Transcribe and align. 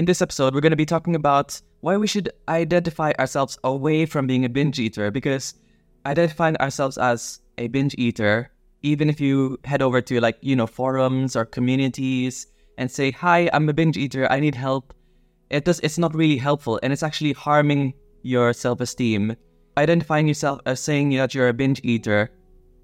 In 0.00 0.06
this 0.06 0.22
episode, 0.22 0.54
we're 0.54 0.62
going 0.62 0.70
to 0.70 0.76
be 0.76 0.86
talking 0.86 1.14
about 1.14 1.60
why 1.82 1.98
we 1.98 2.06
should 2.06 2.32
identify 2.48 3.12
ourselves 3.18 3.58
away 3.64 4.06
from 4.06 4.26
being 4.26 4.46
a 4.46 4.48
binge 4.48 4.78
eater 4.78 5.10
because 5.10 5.52
identifying 6.06 6.56
ourselves 6.56 6.96
as 6.96 7.40
a 7.58 7.68
binge 7.68 7.94
eater, 7.98 8.50
even 8.80 9.10
if 9.10 9.20
you 9.20 9.58
head 9.64 9.82
over 9.82 10.00
to 10.00 10.18
like, 10.18 10.38
you 10.40 10.56
know, 10.56 10.66
forums 10.66 11.36
or 11.36 11.44
communities 11.44 12.46
and 12.78 12.90
say, 12.90 13.10
"Hi, 13.10 13.50
I'm 13.52 13.68
a 13.68 13.74
binge 13.74 13.98
eater. 13.98 14.26
I 14.32 14.40
need 14.40 14.54
help." 14.54 14.94
It 15.50 15.66
does 15.66 15.80
it's 15.80 15.98
not 15.98 16.14
really 16.14 16.38
helpful 16.38 16.80
and 16.82 16.94
it's 16.94 17.02
actually 17.02 17.34
harming 17.34 17.92
your 18.22 18.54
self-esteem. 18.54 19.36
Identifying 19.76 20.26
yourself 20.26 20.60
as 20.64 20.80
saying 20.80 21.10
that 21.10 21.34
you're 21.34 21.48
a 21.48 21.52
binge 21.52 21.82
eater 21.84 22.30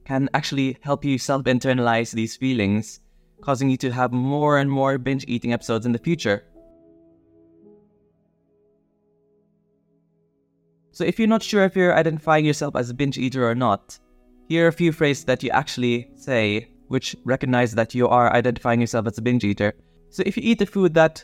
can 0.05 0.29
actually 0.35 0.77
help 0.83 1.03
you 1.03 1.17
self-internalize 1.17 2.13
these 2.13 2.37
feelings, 2.37 3.01
causing 3.41 3.71
you 3.71 3.79
to 3.79 3.91
have 3.91 4.13
more 4.13 4.59
and 4.59 4.71
more 4.71 4.99
binge 4.99 5.25
eating 5.27 5.55
episodes 5.55 5.87
in 5.87 5.93
the 5.93 6.07
future. 6.11 6.45
So 10.97 11.05
if 11.05 11.19
you're 11.19 11.29
not 11.29 11.43
sure 11.43 11.63
if 11.65 11.77
you're 11.77 11.95
identifying 11.95 12.47
yourself 12.47 12.75
as 12.75 12.89
a 12.89 12.95
binge 12.95 13.19
eater 13.19 13.47
or 13.47 13.55
not, 13.55 13.99
here 14.49 14.65
are 14.65 14.69
a 14.69 14.73
few 14.73 14.93
phrases 14.93 15.27
that 15.27 15.43
you 15.43 15.51
actually 15.51 16.09
say 16.15 16.71
which 16.89 17.15
recognize 17.25 17.75
that 17.75 17.95
you 17.95 18.09
are 18.09 18.33
identifying 18.33 18.81
yourself 18.81 19.07
as 19.07 19.19
a 19.19 19.21
binge 19.21 19.45
eater. 19.45 19.75
So 20.09 20.23
if 20.25 20.39
you 20.39 20.43
eat 20.43 20.59
the 20.59 20.65
food 20.65 20.95
that 20.95 21.23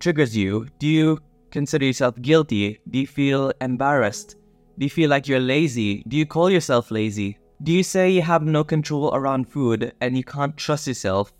triggers 0.00 0.36
you, 0.36 0.66
do 0.78 0.86
you 0.86 1.18
consider 1.50 1.86
yourself 1.86 2.20
guilty? 2.20 2.78
Do 2.90 2.98
you 2.98 3.06
feel 3.06 3.54
embarrassed? 3.62 4.36
Do 4.78 4.84
you 4.84 4.90
feel 4.90 5.08
like 5.08 5.26
you're 5.26 5.40
lazy? 5.40 6.04
Do 6.08 6.18
you 6.18 6.26
call 6.26 6.50
yourself 6.50 6.90
lazy? 6.90 7.38
Do 7.62 7.72
you 7.72 7.82
say 7.82 8.10
you 8.10 8.20
have 8.20 8.42
no 8.42 8.64
control 8.64 9.14
around 9.14 9.48
food 9.48 9.94
and 10.02 10.14
you 10.14 10.24
can't 10.24 10.58
trust 10.58 10.86
yourself? 10.86 11.32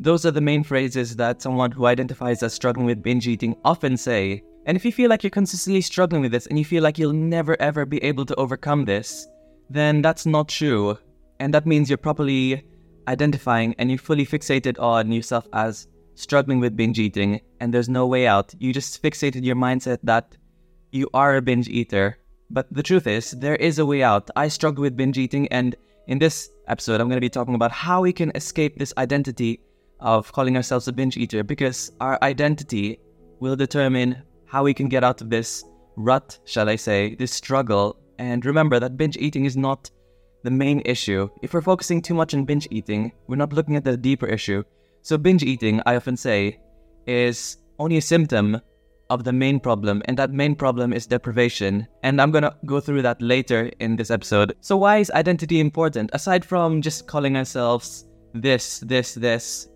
Those 0.00 0.26
are 0.26 0.32
the 0.32 0.40
main 0.40 0.64
phrases 0.64 1.14
that 1.14 1.42
someone 1.42 1.70
who 1.70 1.86
identifies 1.86 2.42
as 2.42 2.54
struggling 2.54 2.86
with 2.86 3.04
binge 3.04 3.28
eating 3.28 3.54
often 3.64 3.96
say. 3.96 4.42
And 4.66 4.76
if 4.76 4.84
you 4.84 4.92
feel 4.92 5.08
like 5.08 5.22
you're 5.22 5.30
consistently 5.30 5.80
struggling 5.80 6.22
with 6.22 6.32
this 6.32 6.46
and 6.46 6.58
you 6.58 6.64
feel 6.64 6.82
like 6.82 6.98
you'll 6.98 7.12
never 7.12 7.60
ever 7.60 7.84
be 7.86 8.02
able 8.04 8.26
to 8.26 8.34
overcome 8.36 8.84
this, 8.84 9.26
then 9.68 10.02
that's 10.02 10.26
not 10.26 10.48
true. 10.48 10.98
And 11.38 11.54
that 11.54 11.66
means 11.66 11.88
you're 11.88 11.96
properly 11.96 12.64
identifying 13.08 13.74
and 13.78 13.90
you're 13.90 13.98
fully 13.98 14.26
fixated 14.26 14.78
on 14.78 15.10
yourself 15.10 15.48
as 15.52 15.88
struggling 16.14 16.60
with 16.60 16.76
binge 16.76 16.98
eating 16.98 17.40
and 17.60 17.72
there's 17.72 17.88
no 17.88 18.06
way 18.06 18.26
out. 18.26 18.54
You 18.58 18.72
just 18.72 19.02
fixated 19.02 19.44
your 19.44 19.56
mindset 19.56 19.98
that 20.02 20.36
you 20.92 21.08
are 21.14 21.36
a 21.36 21.42
binge 21.42 21.68
eater. 21.68 22.18
But 22.50 22.72
the 22.72 22.82
truth 22.82 23.06
is, 23.06 23.30
there 23.32 23.56
is 23.56 23.78
a 23.78 23.86
way 23.86 24.02
out. 24.02 24.28
I 24.34 24.48
struggle 24.48 24.82
with 24.82 24.96
binge 24.96 25.18
eating, 25.18 25.46
and 25.48 25.76
in 26.08 26.18
this 26.18 26.50
episode, 26.66 27.00
I'm 27.00 27.06
going 27.06 27.16
to 27.16 27.20
be 27.20 27.30
talking 27.30 27.54
about 27.54 27.70
how 27.70 28.02
we 28.02 28.12
can 28.12 28.32
escape 28.34 28.76
this 28.76 28.92
identity 28.98 29.60
of 30.00 30.32
calling 30.32 30.56
ourselves 30.56 30.88
a 30.88 30.92
binge 30.92 31.16
eater 31.16 31.44
because 31.44 31.92
our 32.00 32.18
identity 32.22 32.98
will 33.38 33.54
determine 33.54 34.22
how 34.50 34.64
we 34.64 34.74
can 34.74 34.88
get 34.88 35.04
out 35.04 35.20
of 35.20 35.30
this 35.30 35.64
rut, 35.96 36.38
shall 36.44 36.68
I 36.68 36.76
say, 36.76 37.14
this 37.14 37.32
struggle. 37.32 37.96
And 38.18 38.44
remember 38.44 38.80
that 38.80 38.96
binge 38.96 39.16
eating 39.16 39.44
is 39.44 39.56
not 39.56 39.90
the 40.42 40.50
main 40.50 40.82
issue. 40.84 41.28
If 41.42 41.54
we're 41.54 41.60
focusing 41.60 42.02
too 42.02 42.14
much 42.14 42.34
on 42.34 42.44
binge 42.44 42.66
eating, 42.70 43.12
we're 43.28 43.36
not 43.36 43.52
looking 43.52 43.76
at 43.76 43.84
the 43.84 43.96
deeper 43.96 44.26
issue. 44.26 44.62
So, 45.02 45.16
binge 45.16 45.42
eating, 45.42 45.80
I 45.86 45.96
often 45.96 46.16
say, 46.16 46.58
is 47.06 47.58
only 47.78 47.96
a 47.96 48.02
symptom 48.02 48.60
of 49.08 49.24
the 49.24 49.32
main 49.32 49.58
problem, 49.58 50.02
and 50.04 50.16
that 50.18 50.30
main 50.30 50.54
problem 50.54 50.92
is 50.92 51.06
deprivation. 51.06 51.86
And 52.02 52.20
I'm 52.20 52.30
gonna 52.30 52.54
go 52.66 52.80
through 52.80 53.02
that 53.02 53.20
later 53.22 53.70
in 53.80 53.96
this 53.96 54.10
episode. 54.10 54.54
So, 54.60 54.76
why 54.76 54.98
is 54.98 55.10
identity 55.12 55.60
important? 55.60 56.10
Aside 56.12 56.44
from 56.44 56.82
just 56.82 57.06
calling 57.06 57.36
ourselves 57.36 58.06
this, 58.34 58.80
this, 58.80 59.14
this, 59.14 59.68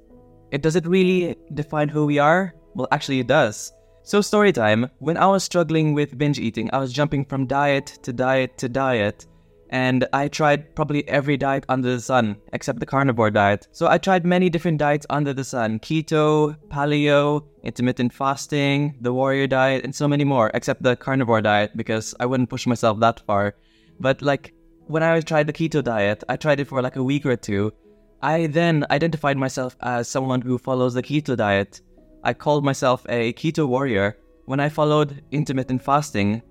it 0.51 0.63
does 0.63 0.77
it 0.77 0.87
really 0.87 1.37
define 1.55 1.89
who 1.89 2.07
we 2.07 2.19
are? 2.19 2.55
Well, 2.75 2.89
actually, 2.93 3.21
it 3.21 3.27
does. 3.27 3.73
So, 4.07 4.21
story 4.21 4.53
time. 4.53 4.91
When 4.99 5.17
I 5.17 5.27
was 5.29 5.45
struggling 5.45 5.95
with 5.95 6.19
binge 6.19 6.39
eating, 6.39 6.69
I 6.75 6.79
was 6.79 6.93
jumping 6.93 7.25
from 7.25 7.47
diet 7.47 7.87
to 8.03 8.13
diet 8.13 8.59
to 8.59 8.69
diet, 8.69 9.25
and 9.71 10.07
I 10.13 10.29
tried 10.29 10.75
probably 10.77 11.09
every 11.09 11.39
diet 11.39 11.65
under 11.71 11.91
the 11.95 12.03
sun 12.03 12.37
except 12.53 12.81
the 12.81 12.87
carnivore 12.87 13.31
diet. 13.31 13.67
So, 13.73 13.87
I 13.87 13.97
tried 13.97 14.27
many 14.27 14.51
different 14.51 14.77
diets 14.77 15.07
under 15.09 15.33
the 15.33 15.43
sun 15.43 15.79
keto, 15.79 16.55
paleo, 16.69 17.47
intermittent 17.63 18.13
fasting, 18.13 18.95
the 19.01 19.15
warrior 19.15 19.47
diet, 19.47 19.85
and 19.85 19.95
so 19.95 20.07
many 20.07 20.25
more, 20.25 20.51
except 20.53 20.83
the 20.83 20.97
carnivore 20.97 21.41
diet 21.41 21.75
because 21.75 22.15
I 22.21 22.27
wouldn't 22.27 22.51
push 22.51 22.67
myself 22.67 23.01
that 23.01 23.21
far. 23.21 23.55
But, 23.99 24.21
like, 24.21 24.53
when 24.87 25.03
I 25.03 25.19
tried 25.23 25.47
the 25.47 25.55
keto 25.55 25.83
diet, 25.83 26.23
I 26.29 26.37
tried 26.37 26.61
it 26.61 26.69
for 26.69 26.83
like 26.83 26.97
a 26.97 27.03
week 27.03 27.25
or 27.25 27.37
two. 27.37 27.73
I 28.21 28.49
then 28.49 28.85
identified 28.91 29.39
myself 29.39 29.79
as 29.81 30.09
someone 30.09 30.43
who 30.43 30.59
follows 30.59 30.93
the 30.93 31.03
keto 31.03 31.35
diet 31.39 31.81
I 32.25 32.33
called 32.33 32.65
myself 32.65 33.05
a 33.09 33.35
keto 33.35 33.69
warrior 33.69 34.17
when 34.47 34.59
I 34.59 34.71
followed 34.71 35.23
intermittent 35.31 35.83
fasting, 35.83 36.43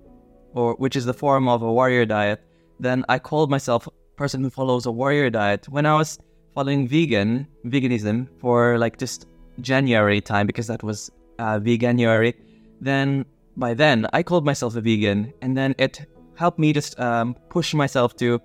or 0.54 0.74
which 0.74 0.94
is 0.94 1.04
the 1.04 1.12
form 1.12 1.48
of 1.48 1.62
a 1.62 1.72
warrior 1.72 2.06
diet. 2.06 2.40
Then 2.78 3.04
I 3.08 3.18
called 3.18 3.50
myself 3.50 3.88
a 3.88 3.90
person 4.16 4.42
who 4.42 4.50
follows 4.50 4.86
a 4.86 4.92
warrior 4.92 5.30
diet 5.30 5.68
when 5.68 5.84
I 5.84 5.96
was 5.96 6.18
following 6.54 6.86
vegan 6.86 7.48
veganism 7.66 8.28
for 8.40 8.78
like 8.78 8.98
just 8.98 9.26
January 9.60 10.20
time 10.20 10.46
because 10.46 10.68
that 10.68 10.84
was 10.84 11.10
uh, 11.40 11.58
veganuary. 11.58 12.34
Then 12.80 13.24
by 13.56 13.74
then 13.74 14.06
I 14.12 14.22
called 14.22 14.44
myself 14.44 14.76
a 14.76 14.80
vegan, 14.80 15.32
and 15.42 15.56
then 15.56 15.74
it 15.78 16.06
helped 16.36 16.60
me 16.60 16.72
just 16.72 16.98
um, 17.00 17.34
push 17.48 17.74
myself 17.74 18.14
to 18.16 18.40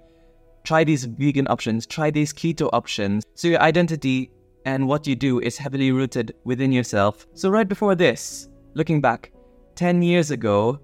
try 0.64 0.84
these 0.84 1.06
vegan 1.06 1.48
options, 1.48 1.86
try 1.86 2.10
these 2.10 2.34
keto 2.34 2.70
options. 2.74 3.24
So 3.36 3.48
your 3.48 3.62
identity 3.62 4.32
and 4.66 4.88
what 4.88 5.08
you 5.08 5.16
do 5.16 5.40
is 5.40 5.58
heavily 5.58 5.92
rooted 5.92 6.36
within 6.44 6.72
yourself. 6.72 7.26
So, 7.34 7.50
right 7.50 7.68
before 7.68 7.96
this, 7.96 8.50
looking 8.74 9.02
back, 9.02 9.32
10 9.76 10.02
years 10.02 10.32
ago, 10.32 10.80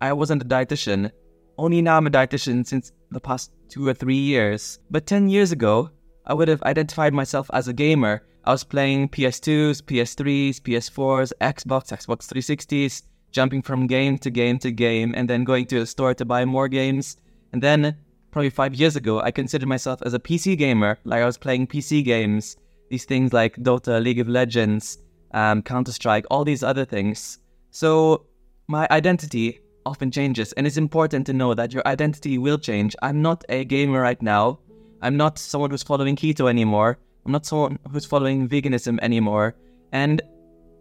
I 0.00 0.12
wasn't 0.12 0.42
a 0.42 0.44
dietitian. 0.44 1.10
Only 1.56 1.80
now 1.80 1.96
I'm 1.96 2.06
a 2.06 2.10
dietitian 2.10 2.66
since 2.66 2.92
the 3.10 3.20
past 3.20 3.52
two 3.68 3.86
or 3.86 3.94
three 3.94 4.18
years. 4.18 4.80
But 4.90 5.06
10 5.06 5.28
years 5.28 5.52
ago, 5.52 5.90
I 6.26 6.34
would 6.34 6.48
have 6.48 6.62
identified 6.64 7.14
myself 7.14 7.50
as 7.52 7.68
a 7.68 7.72
gamer. 7.72 8.22
I 8.44 8.52
was 8.52 8.64
playing 8.64 9.08
PS2s, 9.08 9.82
PS3s, 9.82 10.60
PS4s, 10.60 11.32
Xbox, 11.40 11.92
Xbox 11.92 12.28
360s, 12.30 13.02
jumping 13.30 13.62
from 13.62 13.86
game 13.86 14.18
to 14.18 14.30
game 14.30 14.58
to 14.58 14.70
game, 14.70 15.14
and 15.16 15.28
then 15.28 15.44
going 15.44 15.66
to 15.66 15.78
a 15.78 15.86
store 15.86 16.14
to 16.14 16.24
buy 16.24 16.44
more 16.44 16.68
games. 16.68 17.16
And 17.52 17.62
then, 17.62 17.96
probably 18.30 18.50
five 18.50 18.74
years 18.74 18.96
ago, 18.96 19.20
I 19.20 19.30
considered 19.30 19.68
myself 19.68 20.02
as 20.02 20.12
a 20.12 20.18
PC 20.18 20.58
gamer, 20.58 20.98
like 21.04 21.22
I 21.22 21.26
was 21.26 21.38
playing 21.38 21.68
PC 21.68 22.04
games 22.04 22.56
these 22.94 23.04
things 23.04 23.32
like 23.32 23.56
Dota, 23.56 24.00
League 24.00 24.20
of 24.20 24.28
Legends, 24.28 24.98
um, 25.32 25.62
Counter 25.62 25.90
Strike, 25.90 26.24
all 26.30 26.44
these 26.44 26.62
other 26.62 26.84
things. 26.84 27.38
So 27.72 28.26
my 28.68 28.86
identity 28.92 29.60
often 29.84 30.12
changes, 30.12 30.52
and 30.52 30.64
it's 30.64 30.76
important 30.76 31.26
to 31.26 31.32
know 31.32 31.54
that 31.54 31.72
your 31.74 31.84
identity 31.88 32.38
will 32.38 32.56
change. 32.56 32.94
I'm 33.02 33.20
not 33.20 33.42
a 33.48 33.64
gamer 33.64 34.00
right 34.00 34.22
now. 34.22 34.60
I'm 35.02 35.16
not 35.16 35.40
someone 35.40 35.70
who's 35.70 35.82
following 35.82 36.14
keto 36.14 36.48
anymore. 36.48 36.98
I'm 37.26 37.32
not 37.32 37.46
someone 37.46 37.80
who's 37.90 38.06
following 38.06 38.48
veganism 38.48 39.00
anymore. 39.02 39.56
And 39.90 40.22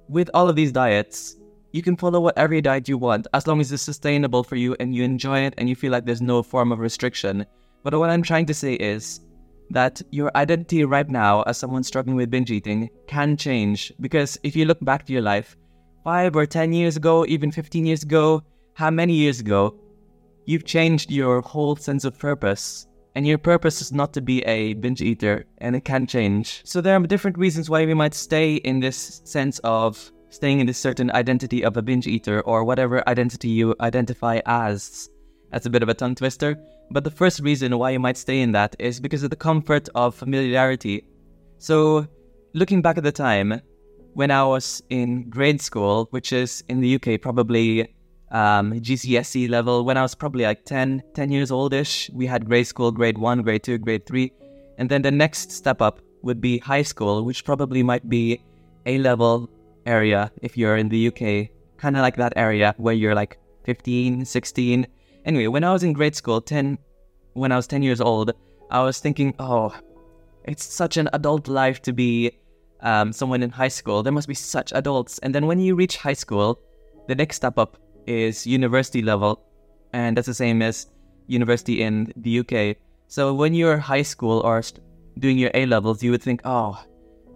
with 0.08 0.30
all 0.36 0.48
of 0.48 0.56
these 0.56 0.72
diets, 0.72 1.36
you 1.72 1.82
can 1.82 1.98
follow 1.98 2.20
whatever 2.20 2.62
diet 2.62 2.88
you 2.88 3.00
want 3.00 3.26
as 3.34 3.48
long 3.48 3.60
as 3.60 3.72
it's 3.72 3.82
sustainable 3.82 4.44
for 4.44 4.56
you 4.56 4.76
and 4.80 4.94
you 4.94 5.04
enjoy 5.04 5.40
it 5.48 5.56
and 5.58 5.68
you 5.68 5.76
feel 5.76 5.92
like 5.92 6.06
there's 6.06 6.22
no 6.22 6.44
form 6.44 6.72
of 6.72 6.78
restriction. 6.78 7.44
But 7.82 7.98
what 7.98 8.12
I'm 8.12 8.22
trying 8.22 8.46
to 8.46 8.54
say 8.54 8.74
is 8.76 9.22
that 9.70 10.02
your 10.12 10.32
identity 10.36 10.84
right 10.84 11.10
now 11.10 11.42
as 11.44 11.58
someone 11.58 11.84
struggling 11.84 12.16
with 12.16 12.30
binge 12.30 12.52
eating 12.52 12.90
can 13.08 13.38
change 13.38 13.92
because 14.00 14.38
if 14.44 14.56
you 14.56 14.66
look 14.66 14.80
back 14.82 15.06
to 15.06 15.14
your 15.14 15.22
life, 15.22 15.56
five 16.04 16.36
or 16.36 16.46
10 16.46 16.74
years 16.74 16.98
ago, 16.98 17.26
even 17.28 17.52
15 17.52 17.86
years 17.86 18.04
ago, 18.04 18.44
how 18.74 18.90
many 18.90 19.14
years 19.14 19.40
ago, 19.40 19.76
you've 20.46 20.66
changed 20.66 21.12
your 21.12 21.42
whole 21.42 21.76
sense 21.76 22.06
of 22.06 22.18
purpose. 22.18 22.88
And 23.16 23.28
your 23.28 23.38
purpose 23.38 23.80
is 23.80 23.92
not 23.92 24.12
to 24.14 24.22
be 24.22 24.42
a 24.42 24.74
binge 24.74 25.02
eater, 25.02 25.46
and 25.60 25.76
it 25.76 25.86
can 25.86 26.08
change. 26.08 26.62
So, 26.66 26.82
there 26.82 26.96
are 26.96 27.00
different 27.02 27.38
reasons 27.38 27.70
why 27.70 27.86
we 27.86 27.94
might 27.94 28.16
stay 28.16 28.56
in 28.56 28.80
this 28.80 29.22
sense 29.24 29.60
of 29.64 30.12
staying 30.30 30.60
in 30.60 30.66
this 30.66 30.80
certain 30.80 31.12
identity 31.12 31.64
of 31.64 31.78
a 31.78 31.84
binge 31.84 32.08
eater 32.08 32.42
or 32.42 32.64
whatever 32.64 33.08
identity 33.08 33.50
you 33.50 33.76
identify 33.80 34.42
as. 34.48 35.10
That's 35.52 35.68
a 35.68 35.70
bit 35.70 35.84
of 35.84 35.90
a 35.90 35.94
tongue 35.94 36.16
twister. 36.16 36.58
But 36.92 37.04
the 37.04 37.12
first 37.12 37.40
reason 37.40 37.78
why 37.78 37.92
you 37.92 38.00
might 38.00 38.18
stay 38.18 38.42
in 38.42 38.52
that 38.52 38.76
is 38.80 39.00
because 39.00 39.24
of 39.24 39.30
the 39.30 39.36
comfort 39.36 39.90
of 39.96 40.16
familiarity. 40.16 41.06
So, 41.58 42.08
looking 42.54 42.82
back 42.82 42.98
at 42.98 43.04
the 43.04 43.12
time 43.12 43.62
when 44.14 44.30
I 44.32 44.44
was 44.44 44.84
in 44.90 45.30
grade 45.30 45.62
school, 45.62 46.08
which 46.12 46.32
is 46.34 46.64
in 46.70 46.82
the 46.82 46.96
UK 46.96 47.22
probably 47.22 47.96
um, 48.32 48.74
GCSE 48.74 49.50
level, 49.50 49.86
when 49.86 49.98
I 49.98 50.02
was 50.02 50.14
probably 50.14 50.44
like 50.44 50.66
10, 50.66 51.02
10 51.14 51.32
years 51.32 51.52
oldish, 51.52 52.10
we 52.14 52.26
had 52.26 52.46
grade 52.46 52.68
school, 52.68 52.92
grade 52.92 53.18
1, 53.18 53.42
grade 53.42 53.64
2, 53.64 53.78
grade 53.80 54.06
3. 54.06 54.32
And 54.78 54.90
then 54.90 55.02
the 55.02 55.12
next 55.12 55.52
step 55.52 55.82
up 55.82 56.00
would 56.22 56.42
be 56.42 56.60
high 56.60 56.82
school, 56.82 57.26
which 57.26 57.46
probably 57.46 57.84
might 57.84 58.08
be 58.10 58.42
A 58.86 58.98
level 58.98 59.50
area 59.86 60.32
if 60.42 60.58
you're 60.58 60.78
in 60.78 60.90
the 60.90 61.08
UK. 61.08 61.50
Kind 61.78 61.96
of 61.96 62.02
like 62.02 62.16
that 62.18 62.34
area 62.36 62.74
where 62.78 62.94
you're 62.94 63.16
like 63.16 63.40
15, 63.66 64.26
16 64.26 64.88
Anyway, 65.26 65.48
when 65.48 65.64
I 65.64 65.72
was 65.72 65.84
in 65.84 65.94
grade 65.94 66.16
school, 66.16 66.42
10, 66.42 66.78
when 67.34 67.52
I 67.52 67.56
was 67.56 67.68
10 67.68 67.82
years 67.82 68.02
old, 68.02 68.32
I 68.70 68.84
was 68.84 69.00
thinking, 69.00 69.34
oh, 69.40 69.76
it's 70.46 70.64
such 70.64 70.98
an 70.98 71.10
adult 71.14 71.48
life 71.48 71.82
to 71.84 71.94
be 71.94 72.32
um, 72.84 73.14
someone 73.14 73.42
in 73.42 73.50
high 73.50 73.70
school, 73.70 74.04
there 74.04 74.14
must 74.14 74.28
be 74.28 74.34
such 74.34 74.74
adults. 74.74 75.18
And 75.20 75.34
then 75.34 75.48
when 75.48 75.60
you 75.60 75.76
reach 75.76 75.98
high 75.98 76.14
school, 76.14 76.60
the 77.08 77.16
next 77.16 77.38
step 77.38 77.58
up 77.58 77.78
is 78.06 78.46
university 78.46 79.02
level, 79.02 79.42
and 79.94 80.18
that's 80.18 80.28
the 80.28 80.34
same 80.34 80.62
as 80.62 80.88
university 81.28 81.82
in 81.82 82.14
the 82.18 82.40
UK. 82.40 82.78
So 83.08 83.34
when 83.34 83.54
you're 83.54 83.78
high 83.78 84.02
school 84.02 84.42
or 84.42 84.62
doing 85.20 85.38
your 85.38 85.52
A 85.54 85.66
levels, 85.66 86.04
you 86.04 86.12
would 86.12 86.22
think, 86.22 86.42
oh, 86.44 86.84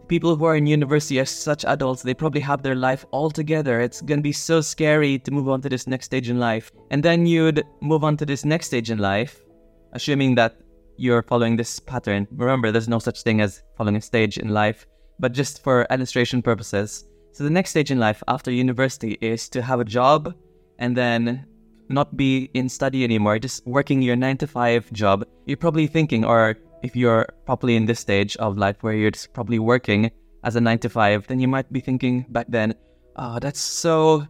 people 0.07 0.35
who 0.35 0.45
are 0.45 0.55
in 0.55 0.65
university 0.65 1.19
are 1.19 1.25
such 1.25 1.65
adults. 1.65 2.01
They 2.01 2.13
probably 2.13 2.41
have 2.41 2.63
their 2.63 2.75
life 2.75 3.05
all 3.11 3.29
together. 3.29 3.81
It's 3.81 4.01
gonna 4.01 4.21
be 4.21 4.31
so 4.31 4.61
scary 4.61 5.19
to 5.19 5.31
move 5.31 5.49
on 5.49 5.61
to 5.61 5.69
this 5.69 5.87
next 5.87 6.05
stage 6.05 6.29
in 6.29 6.39
life. 6.39 6.71
And 6.91 7.03
then 7.03 7.25
you'd 7.25 7.63
move 7.81 8.03
on 8.03 8.17
to 8.17 8.25
this 8.25 8.45
next 8.45 8.67
stage 8.67 8.89
in 8.89 8.99
life, 8.99 9.41
assuming 9.93 10.35
that 10.35 10.57
you're 10.97 11.23
following 11.23 11.55
this 11.55 11.79
pattern. 11.79 12.27
Remember, 12.31 12.71
there's 12.71 12.89
no 12.89 12.99
such 12.99 13.23
thing 13.23 13.41
as 13.41 13.63
following 13.77 13.97
a 13.97 14.01
stage 14.01 14.37
in 14.37 14.49
life, 14.49 14.87
but 15.19 15.31
just 15.31 15.63
for 15.63 15.85
illustration 15.91 16.41
purposes. 16.41 17.07
So 17.33 17.43
the 17.43 17.49
next 17.49 17.69
stage 17.71 17.91
in 17.91 17.99
life 17.99 18.23
after 18.27 18.51
university 18.51 19.17
is 19.21 19.47
to 19.49 19.61
have 19.61 19.79
a 19.79 19.85
job 19.85 20.33
and 20.79 20.97
then 20.97 21.45
not 21.89 22.17
be 22.17 22.49
in 22.53 22.67
study 22.67 23.03
anymore, 23.03 23.39
just 23.39 23.65
working 23.65 24.01
your 24.01 24.15
nine 24.15 24.37
to 24.37 24.47
five 24.47 24.91
job. 24.91 25.25
You're 25.45 25.57
probably 25.57 25.87
thinking, 25.87 26.25
or 26.25 26.57
if 26.83 26.95
you're 26.95 27.27
probably 27.45 27.75
in 27.75 27.85
this 27.85 27.99
stage 27.99 28.35
of 28.37 28.57
life 28.57 28.77
where 28.81 28.93
you're 28.93 29.11
just 29.11 29.33
probably 29.33 29.59
working 29.59 30.11
as 30.43 30.55
a 30.55 30.61
nine 30.61 30.79
to 30.79 30.89
five, 30.89 31.27
then 31.27 31.39
you 31.39 31.47
might 31.47 31.71
be 31.71 31.79
thinking 31.79 32.25
back 32.29 32.45
then, 32.49 32.73
oh, 33.15 33.39
that's 33.39 33.59
so 33.59 34.25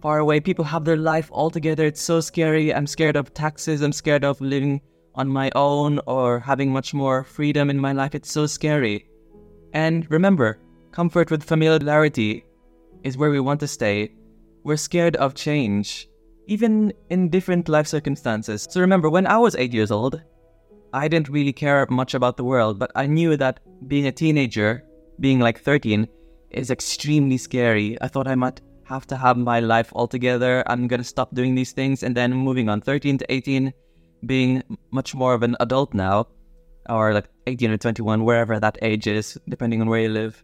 far 0.00 0.18
away. 0.18 0.40
People 0.40 0.64
have 0.64 0.84
their 0.84 0.96
life 0.96 1.28
all 1.32 1.50
together. 1.50 1.86
It's 1.86 2.00
so 2.00 2.20
scary. 2.20 2.72
I'm 2.72 2.86
scared 2.86 3.16
of 3.16 3.34
taxes. 3.34 3.82
I'm 3.82 3.92
scared 3.92 4.24
of 4.24 4.40
living 4.40 4.80
on 5.14 5.28
my 5.28 5.50
own 5.54 6.00
or 6.06 6.38
having 6.38 6.72
much 6.72 6.94
more 6.94 7.24
freedom 7.24 7.70
in 7.70 7.78
my 7.78 7.92
life. 7.92 8.14
It's 8.14 8.30
so 8.30 8.46
scary. 8.46 9.08
And 9.72 10.08
remember, 10.10 10.60
comfort 10.92 11.30
with 11.30 11.42
familiarity 11.42 12.44
is 13.02 13.18
where 13.18 13.30
we 13.30 13.40
want 13.40 13.60
to 13.60 13.68
stay. 13.68 14.12
We're 14.62 14.76
scared 14.76 15.16
of 15.16 15.34
change, 15.34 16.08
even 16.46 16.92
in 17.10 17.28
different 17.28 17.68
life 17.68 17.86
circumstances. 17.86 18.66
So 18.70 18.80
remember, 18.80 19.10
when 19.10 19.26
I 19.26 19.38
was 19.38 19.56
eight 19.56 19.72
years 19.72 19.90
old, 19.90 20.22
I 20.92 21.08
didn't 21.08 21.28
really 21.28 21.52
care 21.52 21.86
much 21.90 22.14
about 22.14 22.36
the 22.36 22.44
world, 22.44 22.78
but 22.78 22.90
I 22.94 23.06
knew 23.06 23.36
that 23.36 23.60
being 23.88 24.06
a 24.06 24.12
teenager, 24.12 24.84
being 25.20 25.38
like 25.38 25.60
13, 25.60 26.08
is 26.50 26.70
extremely 26.70 27.36
scary. 27.36 27.98
I 28.00 28.08
thought 28.08 28.26
I 28.26 28.34
might 28.34 28.60
have 28.84 29.06
to 29.08 29.16
have 29.16 29.36
my 29.36 29.60
life 29.60 29.90
all 29.92 30.08
together. 30.08 30.64
I'm 30.66 30.88
gonna 30.88 31.04
stop 31.04 31.34
doing 31.34 31.54
these 31.54 31.72
things, 31.72 32.02
and 32.02 32.16
then 32.16 32.32
moving 32.32 32.68
on 32.68 32.80
13 32.80 33.18
to 33.18 33.32
18, 33.32 33.72
being 34.26 34.62
much 34.90 35.14
more 35.14 35.34
of 35.34 35.42
an 35.42 35.56
adult 35.60 35.92
now, 35.92 36.26
or 36.88 37.12
like 37.12 37.28
18 37.46 37.70
or 37.70 37.76
21, 37.76 38.24
wherever 38.24 38.58
that 38.58 38.78
age 38.82 39.06
is, 39.06 39.38
depending 39.48 39.82
on 39.82 39.88
where 39.88 40.00
you 40.00 40.08
live, 40.08 40.42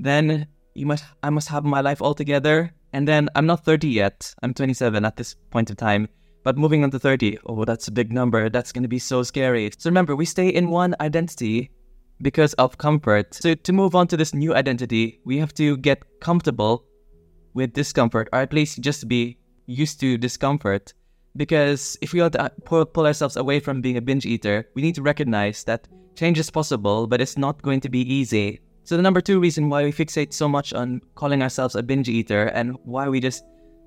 then 0.00 0.48
you 0.74 0.86
must 0.86 1.04
I 1.22 1.30
must 1.30 1.48
have 1.48 1.64
my 1.64 1.80
life 1.80 2.02
all 2.02 2.14
together. 2.14 2.72
And 2.92 3.08
then 3.08 3.28
I'm 3.34 3.46
not 3.46 3.64
30 3.64 3.88
yet. 3.88 4.34
I'm 4.42 4.54
27 4.54 5.04
at 5.04 5.16
this 5.16 5.34
point 5.50 5.70
of 5.70 5.76
time. 5.76 6.08
But 6.44 6.58
moving 6.58 6.84
on 6.84 6.90
to 6.90 6.98
30, 6.98 7.38
oh, 7.46 7.64
that's 7.64 7.88
a 7.88 7.92
big 7.92 8.12
number. 8.12 8.50
That's 8.50 8.70
going 8.70 8.82
to 8.82 8.88
be 8.88 8.98
so 8.98 9.22
scary. 9.22 9.70
So 9.76 9.88
remember, 9.88 10.14
we 10.14 10.26
stay 10.26 10.48
in 10.48 10.68
one 10.68 10.94
identity 11.00 11.70
because 12.20 12.52
of 12.54 12.76
comfort. 12.76 13.34
So 13.34 13.54
to 13.54 13.72
move 13.72 13.94
on 13.94 14.06
to 14.08 14.16
this 14.16 14.34
new 14.34 14.54
identity, 14.54 15.20
we 15.24 15.38
have 15.38 15.54
to 15.54 15.78
get 15.78 16.02
comfortable 16.20 16.84
with 17.54 17.72
discomfort, 17.72 18.28
or 18.32 18.40
at 18.40 18.52
least 18.52 18.82
just 18.82 19.08
be 19.08 19.38
used 19.66 20.00
to 20.00 20.18
discomfort. 20.18 20.92
Because 21.34 21.96
if 22.02 22.12
we 22.12 22.20
want 22.20 22.34
to 22.34 22.42
uh, 22.42 22.48
pull, 22.64 22.84
pull 22.84 23.06
ourselves 23.06 23.36
away 23.36 23.58
from 23.58 23.80
being 23.80 23.96
a 23.96 24.02
binge 24.02 24.26
eater, 24.26 24.68
we 24.74 24.82
need 24.82 24.94
to 24.96 25.02
recognize 25.02 25.64
that 25.64 25.88
change 26.14 26.38
is 26.38 26.50
possible, 26.50 27.06
but 27.06 27.20
it's 27.20 27.38
not 27.38 27.62
going 27.62 27.80
to 27.80 27.88
be 27.88 28.00
easy. 28.00 28.60
So 28.84 28.96
the 28.96 29.02
number 29.02 29.22
two 29.22 29.40
reason 29.40 29.70
why 29.70 29.84
we 29.84 29.92
fixate 29.92 30.34
so 30.34 30.46
much 30.46 30.74
on 30.74 31.00
calling 31.14 31.42
ourselves 31.42 31.74
a 31.74 31.82
binge 31.82 32.08
eater 32.08 32.48
and 32.48 32.76
why 32.84 33.08
we 33.08 33.18
just 33.18 33.44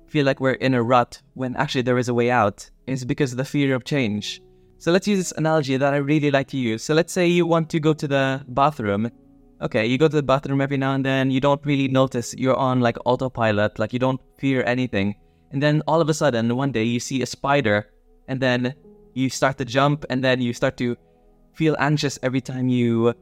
feel 0.08 0.26
like 0.26 0.40
we're 0.40 0.52
in 0.52 0.74
a 0.74 0.82
rut 0.82 1.20
when 1.34 1.54
actually 1.56 1.82
there 1.82 1.98
is 1.98 2.08
a 2.08 2.14
way 2.14 2.30
out 2.30 2.68
is 2.86 3.04
because 3.04 3.32
of 3.32 3.38
the 3.38 3.44
fear 3.44 3.74
of 3.74 3.84
change. 3.84 4.42
So 4.78 4.92
let's 4.92 5.08
use 5.08 5.18
this 5.18 5.32
analogy 5.32 5.76
that 5.76 5.92
I 5.92 5.98
really 5.98 6.30
like 6.30 6.48
to 6.48 6.56
use. 6.56 6.82
So 6.84 6.94
let's 6.94 7.12
say 7.12 7.26
you 7.26 7.46
want 7.46 7.68
to 7.70 7.80
go 7.80 7.92
to 7.92 8.08
the 8.08 8.44
bathroom. 8.48 9.10
Okay, 9.60 9.86
you 9.86 9.98
go 9.98 10.06
to 10.06 10.16
the 10.16 10.22
bathroom 10.22 10.60
every 10.60 10.76
now 10.76 10.94
and 10.94 11.04
then, 11.04 11.32
you 11.32 11.40
don't 11.40 11.64
really 11.66 11.88
notice 11.88 12.32
you're 12.38 12.56
on 12.56 12.80
like 12.80 12.96
autopilot, 13.04 13.78
like 13.78 13.92
you 13.92 13.98
don't 13.98 14.20
fear 14.38 14.62
anything. 14.64 15.16
And 15.50 15.60
then 15.60 15.82
all 15.88 16.00
of 16.00 16.08
a 16.08 16.14
sudden, 16.14 16.54
one 16.54 16.70
day 16.70 16.84
you 16.84 17.00
see 17.00 17.22
a 17.22 17.26
spider, 17.26 17.90
and 18.28 18.40
then 18.40 18.74
you 19.14 19.28
start 19.28 19.58
to 19.58 19.64
jump, 19.64 20.04
and 20.10 20.22
then 20.22 20.40
you 20.40 20.52
start 20.52 20.76
to 20.76 20.96
feel 21.54 21.74
anxious 21.80 22.20
every 22.22 22.40
time 22.40 22.68
you 22.68 23.14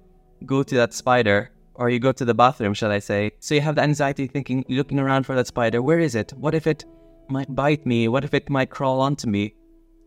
go 0.44 0.62
to 0.62 0.74
that 0.74 0.92
spider, 0.92 1.52
or 1.76 1.90
you 1.90 1.98
go 1.98 2.12
to 2.12 2.24
the 2.24 2.34
bathroom, 2.34 2.74
shall 2.74 2.90
I 2.90 2.98
say. 2.98 3.32
So 3.40 3.54
you 3.54 3.60
have 3.60 3.76
the 3.76 3.82
anxiety 3.82 4.26
thinking, 4.26 4.64
looking 4.68 4.98
around 4.98 5.24
for 5.24 5.34
that 5.34 5.46
spider. 5.46 5.82
Where 5.82 6.00
is 6.00 6.14
it? 6.14 6.32
What 6.32 6.54
if 6.54 6.66
it 6.66 6.84
might 7.28 7.54
bite 7.54 7.86
me? 7.86 8.08
What 8.08 8.24
if 8.24 8.34
it 8.34 8.50
might 8.50 8.70
crawl 8.70 9.00
onto 9.00 9.28
me? 9.28 9.54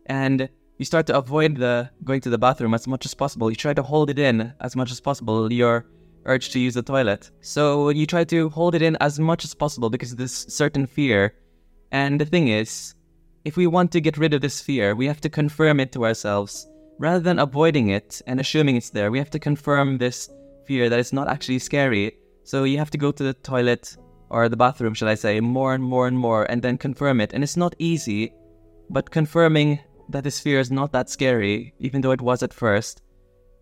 And 0.06 0.48
you 0.78 0.84
start 0.84 1.06
to 1.06 1.16
avoid 1.16 1.56
the 1.56 1.90
going 2.04 2.20
to 2.22 2.30
the 2.30 2.38
bathroom 2.38 2.74
as 2.74 2.86
much 2.86 3.04
as 3.04 3.14
possible. 3.14 3.50
You 3.50 3.56
try 3.56 3.74
to 3.74 3.82
hold 3.82 4.10
it 4.10 4.18
in 4.18 4.52
as 4.60 4.76
much 4.76 4.90
as 4.90 5.00
possible. 5.00 5.52
Your 5.52 5.86
urge 6.26 6.50
to 6.50 6.58
use 6.58 6.74
the 6.74 6.82
toilet. 6.82 7.30
So 7.40 7.88
you 7.90 8.06
try 8.06 8.24
to 8.24 8.48
hold 8.50 8.74
it 8.74 8.82
in 8.82 8.96
as 9.00 9.18
much 9.18 9.44
as 9.44 9.54
possible 9.54 9.90
because 9.90 10.12
of 10.12 10.18
this 10.18 10.46
certain 10.48 10.86
fear 10.86 11.34
and 11.92 12.20
the 12.20 12.24
thing 12.24 12.48
is, 12.48 12.94
if 13.44 13.56
we 13.56 13.66
want 13.66 13.90
to 13.92 14.00
get 14.00 14.18
rid 14.18 14.34
of 14.34 14.40
this 14.40 14.60
fear, 14.60 14.94
we 14.94 15.06
have 15.06 15.20
to 15.22 15.28
confirm 15.28 15.80
it 15.80 15.92
to 15.92 16.04
ourselves. 16.04 16.68
Rather 16.98 17.20
than 17.20 17.38
avoiding 17.38 17.88
it 17.88 18.20
and 18.26 18.38
assuming 18.38 18.76
it's 18.76 18.90
there, 18.90 19.10
we 19.10 19.18
have 19.18 19.30
to 19.30 19.38
confirm 19.38 19.98
this 19.98 20.28
fear 20.70 20.88
that 20.88 21.00
it's 21.00 21.12
not 21.12 21.26
actually 21.26 21.58
scary. 21.58 22.06
So 22.44 22.62
you 22.62 22.78
have 22.78 22.92
to 22.94 23.02
go 23.04 23.10
to 23.10 23.24
the 23.24 23.34
toilet 23.34 23.96
or 24.28 24.48
the 24.48 24.62
bathroom, 24.64 24.94
shall 24.94 25.08
I 25.08 25.16
say, 25.16 25.40
more 25.40 25.74
and 25.74 25.82
more 25.82 26.06
and 26.06 26.16
more, 26.16 26.42
and 26.50 26.62
then 26.62 26.78
confirm 26.78 27.20
it. 27.20 27.32
And 27.32 27.42
it's 27.42 27.56
not 27.56 27.74
easy, 27.78 28.32
but 28.88 29.10
confirming 29.10 29.80
that 30.10 30.22
this 30.22 30.38
fear 30.38 30.60
is 30.60 30.70
not 30.70 30.92
that 30.92 31.10
scary, 31.10 31.74
even 31.80 32.00
though 32.00 32.12
it 32.12 32.22
was 32.22 32.44
at 32.44 32.54
first, 32.54 33.02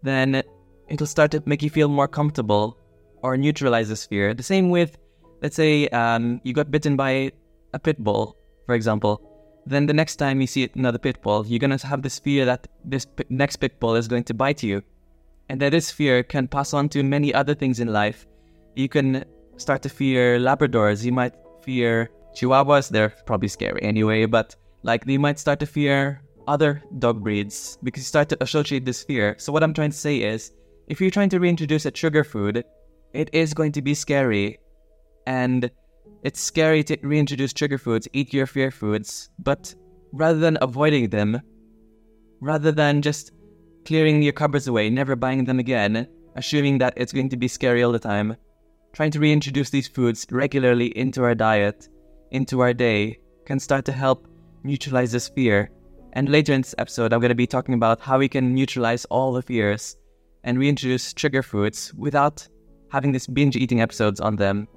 then 0.03 0.43
it'll 0.89 1.07
start 1.07 1.31
to 1.31 1.43
make 1.47 1.63
you 1.63 1.71
feel 1.71 1.89
more 1.89 2.09
comfortable 2.09 2.77
or 3.23 3.39
neutralize 3.39 3.89
this 3.89 4.05
fear. 4.05 4.35
The 4.35 4.43
same 4.43 4.69
with, 4.69 4.99
let's 5.43 5.57
say, 5.57 5.89
um, 5.89 6.43
you 6.45 6.53
got 6.53 6.71
bitten 6.71 6.95
by 6.95 7.33
a 7.73 7.79
pit 7.79 7.99
bull, 8.05 8.37
for 8.67 8.75
example, 8.75 9.15
then 9.65 9.87
the 9.87 9.99
next 10.01 10.17
time 10.17 10.43
you 10.43 10.47
see 10.47 10.69
another 10.75 10.99
pit 10.99 11.23
bull, 11.23 11.47
you're 11.47 11.65
gonna 11.65 11.79
have 11.79 12.03
this 12.03 12.19
fear 12.19 12.45
that 12.45 12.69
this 12.85 13.07
next 13.31 13.57
pit 13.57 13.81
bull 13.81 13.97
is 13.97 14.09
going 14.09 14.25
to 14.25 14.35
bite 14.35 14.63
you, 14.63 14.83
and 15.49 15.61
that 15.61 15.71
this 15.71 15.91
fear 15.91 16.23
can 16.23 16.49
pass 16.49 16.75
on 16.75 16.89
to 16.91 17.03
many 17.03 17.33
other 17.33 17.55
things 17.55 17.81
in 17.81 17.93
life. 17.93 18.27
You 18.75 18.89
can 18.89 19.25
start 19.57 19.83
to 19.83 19.89
fear 19.89 20.39
Labradors. 20.39 21.05
You 21.05 21.13
might 21.13 21.35
fear 21.63 22.11
Chihuahuas. 22.37 22.91
They're 22.91 23.15
probably 23.27 23.49
scary 23.49 23.83
anyway, 23.83 24.27
but 24.27 24.55
like 24.83 25.05
you 25.07 25.19
might 25.19 25.39
start 25.39 25.61
to 25.61 25.67
fear 25.67 26.23
other 26.47 26.83
dog 26.99 27.23
breeds 27.23 27.79
because 27.83 28.03
you 28.03 28.07
start 28.07 28.29
to 28.31 28.43
associate 28.43 28.85
this 28.85 29.03
fear. 29.03 29.35
So 29.39 29.53
what 29.53 29.63
I'm 29.63 29.75
trying 29.75 29.91
to 29.91 29.97
say 29.97 30.23
is, 30.23 30.53
if 30.87 31.01
you're 31.01 31.11
trying 31.11 31.29
to 31.31 31.41
reintroduce 31.41 31.85
a 31.85 31.91
trigger 31.91 32.25
food, 32.25 32.65
it 33.13 33.29
is 33.33 33.53
going 33.53 33.73
to 33.73 33.83
be 33.83 33.95
scary, 33.95 34.59
and 35.27 35.71
it's 36.23 36.41
scary 36.41 36.83
to 36.85 36.97
reintroduce 37.03 37.53
trigger 37.53 37.79
foods, 37.79 38.09
eat 38.13 38.33
your 38.33 38.47
fear 38.47 38.71
foods, 38.71 39.31
but 39.39 39.75
rather 40.13 40.39
than 40.39 40.57
avoiding 40.63 41.11
them, 41.11 41.41
rather 42.41 42.73
than 42.73 43.03
just 43.03 43.33
clearing 43.89 44.21
your 44.21 44.35
cupboards 44.35 44.69
away, 44.69 44.91
never 44.91 45.17
buying 45.17 45.47
them 45.47 45.59
again, 45.59 46.07
assuming 46.37 46.77
that 46.77 46.93
it's 46.99 47.11
going 47.11 47.31
to 47.31 47.39
be 47.39 47.49
scary 47.49 47.83
all 47.83 47.91
the 47.91 47.99
time, 47.99 48.37
trying 48.93 49.11
to 49.11 49.19
reintroduce 49.19 49.71
these 49.71 49.89
foods 49.89 50.27
regularly 50.31 50.89
into 50.99 51.25
our 51.25 51.35
diet, 51.35 51.89
into 52.31 52.61
our 52.61 52.75
day, 52.75 53.19
can 53.47 53.59
start 53.59 53.87
to 53.87 53.93
help 53.93 54.29
neutralize 54.63 55.11
this 55.11 55.31
fear. 55.31 55.71
And 56.13 56.29
later 56.29 56.53
in 56.53 56.61
this 56.61 56.75
episode, 56.77 57.15
I'm 57.15 57.21
going 57.21 57.31
to 57.31 57.35
be 57.35 57.47
talking 57.47 57.73
about 57.73 57.99
how 57.99 58.19
we 58.19 58.29
can 58.29 58.55
neutralize 58.55 59.07
all 59.07 59.33
the 59.33 59.41
fears 59.41 59.97
and 60.45 60.59
reintroduce 60.59 61.15
trigger 61.15 61.43
foods 61.43 61.95
without 61.95 62.47
having 62.93 63.11
these 63.11 63.27
binge 63.27 63.57
eating 63.57 63.81
episodes 63.81 64.21
on 64.21 64.37
them 64.37 64.69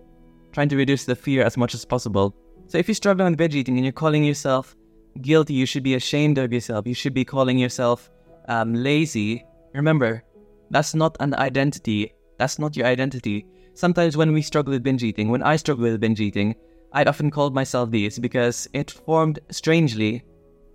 trying 0.53 0.69
to 0.69 0.77
reduce 0.77 1.03
the 1.03 1.15
fear 1.15 1.43
as 1.43 1.57
much 1.57 1.73
as 1.73 1.83
possible. 1.83 2.33
So 2.67 2.77
if 2.77 2.87
you're 2.87 2.95
struggling 2.95 3.33
with 3.33 3.37
binge 3.37 3.55
eating 3.55 3.75
and 3.75 3.83
you're 3.83 3.91
calling 3.91 4.23
yourself 4.23 4.73
guilty, 5.21 5.53
you 5.53 5.65
should 5.65 5.83
be 5.83 5.95
ashamed 5.95 6.37
of 6.37 6.53
yourself. 6.53 6.87
You 6.87 6.93
should 6.93 7.13
be 7.13 7.25
calling 7.25 7.57
yourself 7.57 8.09
um, 8.47 8.73
lazy. 8.73 9.45
Remember, 9.73 10.23
that's 10.69 10.93
not 10.95 11.17
an 11.19 11.33
identity. 11.35 12.13
That's 12.37 12.59
not 12.59 12.75
your 12.75 12.87
identity. 12.87 13.45
Sometimes 13.73 14.17
when 14.17 14.33
we 14.33 14.41
struggle 14.41 14.71
with 14.71 14.83
binge 14.83 15.03
eating, 15.03 15.29
when 15.29 15.43
I 15.43 15.55
struggle 15.55 15.83
with 15.83 15.99
binge 15.99 16.19
eating, 16.19 16.55
I'd 16.93 17.07
often 17.07 17.31
called 17.31 17.53
myself 17.53 17.89
these 17.91 18.19
because 18.19 18.67
it 18.73 18.91
formed 18.91 19.39
strangely 19.49 20.23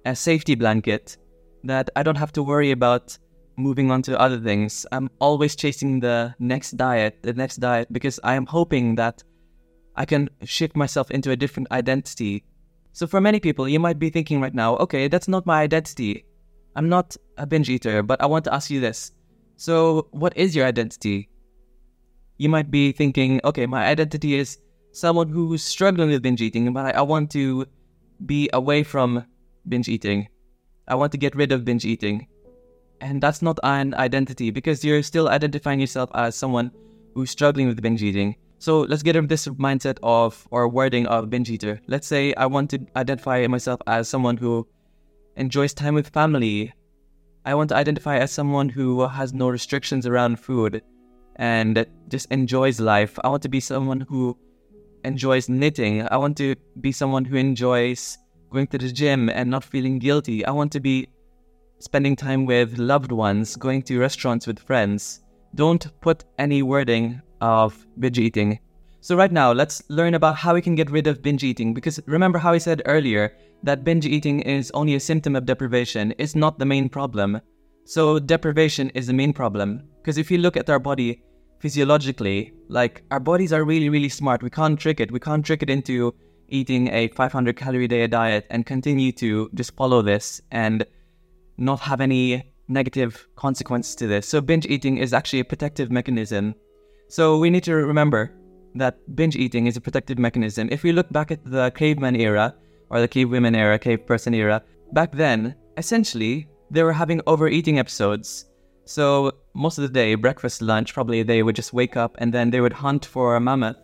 a 0.04 0.14
safety 0.14 0.54
blanket 0.54 1.16
that 1.64 1.90
I 1.96 2.02
don't 2.02 2.16
have 2.16 2.32
to 2.32 2.42
worry 2.42 2.70
about 2.70 3.18
moving 3.56 3.90
on 3.90 4.02
to 4.02 4.20
other 4.20 4.38
things. 4.38 4.86
I'm 4.92 5.10
always 5.18 5.56
chasing 5.56 6.00
the 6.00 6.34
next 6.38 6.72
diet, 6.76 7.18
the 7.22 7.32
next 7.32 7.56
diet, 7.56 7.92
because 7.92 8.20
I 8.22 8.34
am 8.34 8.46
hoping 8.46 8.94
that 8.96 9.22
I 9.96 10.04
can 10.04 10.28
shift 10.44 10.76
myself 10.76 11.10
into 11.10 11.30
a 11.30 11.36
different 11.36 11.70
identity. 11.70 12.44
So 12.92 13.06
for 13.06 13.20
many 13.20 13.40
people, 13.40 13.68
you 13.68 13.80
might 13.80 13.98
be 13.98 14.10
thinking 14.10 14.40
right 14.40 14.54
now, 14.54 14.76
okay, 14.76 15.08
that's 15.08 15.28
not 15.28 15.46
my 15.46 15.62
identity. 15.62 16.24
I'm 16.76 16.88
not 16.88 17.16
a 17.36 17.46
binge 17.46 17.68
eater, 17.68 18.04
but 18.04 18.22
I 18.22 18.26
want 18.26 18.44
to 18.44 18.54
ask 18.54 18.70
you 18.70 18.80
this. 18.80 19.10
So 19.56 20.06
what 20.12 20.36
is 20.36 20.54
your 20.54 20.66
identity? 20.66 21.30
you 22.38 22.48
might 22.48 22.70
be 22.70 22.92
thinking, 22.92 23.40
okay, 23.44 23.66
my 23.66 23.86
identity 23.86 24.34
is 24.34 24.58
someone 24.92 25.28
who's 25.28 25.64
struggling 25.64 26.10
with 26.10 26.22
binge 26.22 26.42
eating, 26.42 26.72
but 26.72 26.94
I, 26.94 27.02
want 27.02 27.30
to 27.32 27.66
be 28.24 28.48
away 28.52 28.82
from 28.82 29.24
binge 29.68 29.88
eating. 29.88 30.28
I 30.88 30.94
want 30.94 31.12
to 31.12 31.18
get 31.18 31.34
rid 31.34 31.52
of 31.52 31.64
binge 31.64 31.84
eating. 31.84 32.28
And 33.00 33.22
that's 33.22 33.42
not 33.42 33.58
an 33.62 33.94
identity 33.94 34.50
because 34.50 34.84
you're 34.84 35.02
still 35.02 35.28
identifying 35.28 35.80
yourself 35.80 36.10
as 36.14 36.34
someone 36.34 36.70
who's 37.14 37.30
struggling 37.30 37.66
with 37.68 37.82
binge 37.82 38.02
eating. 38.02 38.36
So 38.58 38.80
let's 38.80 39.02
get 39.02 39.16
rid 39.16 39.24
of 39.24 39.28
this 39.28 39.46
mindset 39.48 39.98
of 40.02 40.48
or 40.50 40.68
wording 40.68 41.06
of 41.06 41.28
binge 41.28 41.50
eater. 41.50 41.80
Let's 41.88 42.06
say 42.06 42.32
I 42.34 42.46
want 42.46 42.70
to 42.70 42.80
identify 42.96 43.46
myself 43.48 43.80
as 43.86 44.08
someone 44.08 44.38
who 44.38 44.66
enjoys 45.36 45.74
time 45.74 45.94
with 45.94 46.08
family. 46.08 46.72
I 47.44 47.54
want 47.54 47.68
to 47.70 47.76
identify 47.76 48.18
as 48.18 48.32
someone 48.32 48.68
who 48.68 49.06
has 49.06 49.32
no 49.32 49.48
restrictions 49.48 50.06
around 50.06 50.40
food 50.40 50.82
and 51.36 51.86
just 52.08 52.30
enjoys 52.30 52.80
life. 52.80 53.18
I 53.22 53.28
want 53.28 53.42
to 53.42 53.48
be 53.48 53.60
someone 53.60 54.00
who 54.00 54.36
enjoys 55.04 55.48
knitting. 55.48 56.06
I 56.08 56.16
want 56.16 56.36
to 56.38 56.56
be 56.80 56.90
someone 56.90 57.24
who 57.24 57.36
enjoys 57.36 58.18
going 58.50 58.66
to 58.68 58.78
the 58.78 58.90
gym 58.90 59.28
and 59.28 59.50
not 59.50 59.64
feeling 59.64 59.98
guilty. 59.98 60.44
I 60.44 60.50
want 60.50 60.72
to 60.72 60.80
be 60.80 61.08
spending 61.78 62.16
time 62.16 62.46
with 62.46 62.78
loved 62.78 63.12
ones, 63.12 63.54
going 63.56 63.82
to 63.82 64.00
restaurants 64.00 64.46
with 64.46 64.58
friends. 64.58 65.20
Don't 65.54 65.86
put 66.00 66.24
any 66.38 66.62
wording 66.62 67.20
of 67.40 67.86
binge 67.98 68.18
eating. 68.18 68.58
So, 69.00 69.14
right 69.14 69.30
now, 69.30 69.52
let's 69.52 69.82
learn 69.88 70.14
about 70.14 70.36
how 70.36 70.54
we 70.54 70.62
can 70.62 70.74
get 70.74 70.90
rid 70.90 71.06
of 71.06 71.22
binge 71.22 71.44
eating 71.44 71.74
because 71.74 72.00
remember 72.06 72.38
how 72.38 72.52
I 72.52 72.58
said 72.58 72.82
earlier 72.86 73.36
that 73.62 73.84
binge 73.84 74.06
eating 74.06 74.40
is 74.40 74.70
only 74.72 74.94
a 74.94 75.00
symptom 75.00 75.36
of 75.36 75.46
deprivation, 75.46 76.14
it's 76.18 76.34
not 76.34 76.58
the 76.58 76.66
main 76.66 76.88
problem. 76.88 77.40
So, 77.84 78.18
deprivation 78.18 78.90
is 78.90 79.06
the 79.06 79.12
main 79.12 79.32
problem 79.32 79.82
because 79.98 80.18
if 80.18 80.30
you 80.30 80.38
look 80.38 80.56
at 80.56 80.68
our 80.70 80.78
body 80.78 81.22
physiologically, 81.60 82.52
like 82.68 83.02
our 83.10 83.20
bodies 83.20 83.52
are 83.52 83.64
really, 83.64 83.88
really 83.88 84.08
smart. 84.08 84.42
We 84.42 84.50
can't 84.50 84.78
trick 84.78 85.00
it. 85.00 85.10
We 85.10 85.20
can't 85.20 85.44
trick 85.44 85.62
it 85.62 85.70
into 85.70 86.14
eating 86.48 86.88
a 86.88 87.08
500 87.08 87.56
calorie 87.56 87.88
day 87.88 88.06
diet 88.06 88.46
and 88.50 88.64
continue 88.64 89.12
to 89.12 89.50
just 89.54 89.74
follow 89.76 90.02
this 90.02 90.40
and 90.50 90.84
not 91.58 91.80
have 91.80 92.00
any 92.00 92.52
negative 92.68 93.26
consequences 93.36 93.94
to 93.96 94.06
this. 94.06 94.28
So 94.28 94.40
binge 94.40 94.66
eating 94.66 94.98
is 94.98 95.12
actually 95.12 95.40
a 95.40 95.44
protective 95.44 95.90
mechanism. 95.90 96.54
So 97.08 97.38
we 97.38 97.50
need 97.50 97.64
to 97.64 97.74
remember 97.74 98.32
that 98.74 98.98
binge 99.16 99.36
eating 99.36 99.66
is 99.66 99.76
a 99.76 99.80
protective 99.80 100.18
mechanism. 100.18 100.68
If 100.70 100.82
we 100.82 100.92
look 100.92 101.10
back 101.10 101.30
at 101.30 101.44
the 101.44 101.70
caveman 101.70 102.16
era 102.16 102.54
or 102.90 103.00
the 103.00 103.08
cave 103.08 103.30
women 103.30 103.54
era, 103.54 103.78
cave 103.78 104.06
person 104.06 104.34
era, 104.34 104.62
back 104.92 105.12
then, 105.12 105.54
essentially, 105.76 106.48
they 106.70 106.82
were 106.82 106.92
having 106.92 107.20
overeating 107.26 107.78
episodes. 107.78 108.46
So 108.84 109.32
most 109.54 109.78
of 109.78 109.82
the 109.82 109.88
day, 109.88 110.14
breakfast, 110.14 110.62
lunch, 110.62 110.94
probably 110.94 111.22
they 111.22 111.42
would 111.42 111.56
just 111.56 111.72
wake 111.72 111.96
up 111.96 112.16
and 112.18 112.32
then 112.32 112.50
they 112.50 112.60
would 112.60 112.72
hunt 112.72 113.04
for 113.04 113.36
a 113.36 113.40
mammoth. 113.40 113.76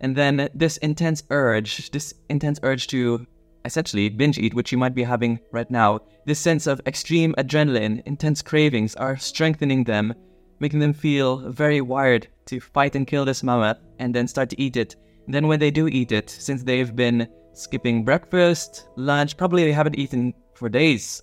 And 0.00 0.14
then 0.16 0.48
this 0.54 0.76
intense 0.78 1.22
urge, 1.30 1.90
this 1.90 2.14
intense 2.28 2.60
urge 2.62 2.86
to 2.88 3.26
essentially 3.64 4.08
binge 4.08 4.38
eat, 4.38 4.54
which 4.54 4.72
you 4.72 4.78
might 4.78 4.94
be 4.94 5.02
having 5.02 5.38
right 5.52 5.70
now, 5.70 6.00
this 6.26 6.38
sense 6.38 6.66
of 6.66 6.80
extreme 6.86 7.34
adrenaline, 7.38 8.02
intense 8.06 8.42
cravings 8.42 8.94
are 8.96 9.16
strengthening 9.16 9.84
them, 9.84 10.14
making 10.60 10.78
them 10.80 10.92
feel 10.92 11.50
very 11.50 11.80
wired 11.80 12.28
to 12.46 12.60
fight 12.60 12.94
and 12.96 13.06
kill 13.06 13.24
this 13.24 13.42
mammoth 13.42 13.78
and 13.98 14.14
then 14.14 14.26
start 14.26 14.48
to 14.50 14.60
eat 14.60 14.76
it. 14.76 14.96
And 15.26 15.34
then 15.34 15.46
when 15.46 15.60
they 15.60 15.70
do 15.70 15.88
eat 15.88 16.12
it, 16.12 16.30
since 16.30 16.62
they've 16.62 16.94
been 16.94 17.28
skipping 17.58 18.04
breakfast, 18.04 18.88
lunch, 18.96 19.36
probably 19.36 19.64
they 19.64 19.72
haven't 19.72 19.98
eaten 19.98 20.34
for 20.54 20.68
days. 20.68 21.22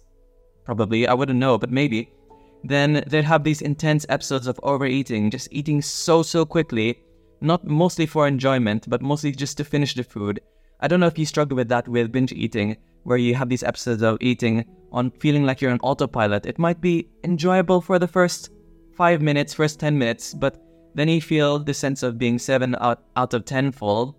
Probably, 0.63 1.08
I 1.08 1.13
wouldn't 1.13 1.39
know, 1.39 1.58
but 1.58 1.72
maybe. 1.72 2.12
Then 2.63 3.04
they'd 3.08 3.24
have 3.24 3.44
these 3.44 3.62
intense 3.62 4.06
episodes 4.10 4.48
of 4.48 4.60
overeating, 4.63 5.30
just 5.30 5.50
eating 5.51 5.82
so, 5.82 6.24
so 6.24 6.46
quickly, 6.46 7.04
not 7.42 7.65
mostly 7.65 8.06
for 8.06 8.27
enjoyment, 8.27 8.89
but 8.89 9.01
mostly 9.01 9.32
just 9.32 9.58
to 9.58 9.63
finish 9.63 9.94
the 9.94 10.04
food 10.04 10.39
I 10.80 10.88
don't 10.88 11.00
know 11.00 11.08
if 11.08 11.18
you 11.18 11.25
struggle 11.25 11.56
with 11.56 11.70
that 11.70 11.88
with 11.88 12.12
binge 12.12 12.34
eating, 12.34 12.77
where 13.04 13.18
you 13.18 13.34
have 13.36 13.50
these 13.50 13.63
episodes 13.63 14.01
of 14.01 14.18
eating 14.20 14.65
on 14.92 15.12
feeling 15.20 15.46
like 15.46 15.62
you're 15.62 15.72
on 15.72 15.80
autopilot. 15.80 16.46
It 16.46 16.60
might 16.60 16.82
be 16.82 17.10
enjoyable 17.24 17.82
for 17.82 17.98
the 17.98 18.08
first 18.08 18.50
five 18.96 19.22
minutes, 19.22 19.54
first 19.54 19.80
10 19.80 19.98
minutes, 19.98 20.34
but 20.34 20.62
then 20.94 21.08
you 21.10 21.22
feel 21.22 21.60
the 21.60 21.74
sense 21.74 22.04
of 22.04 22.18
being 22.18 22.38
seven 22.39 22.75
out, 22.80 23.04
out 23.15 23.34
of 23.34 23.46
10 23.46 23.72
full, 23.72 24.18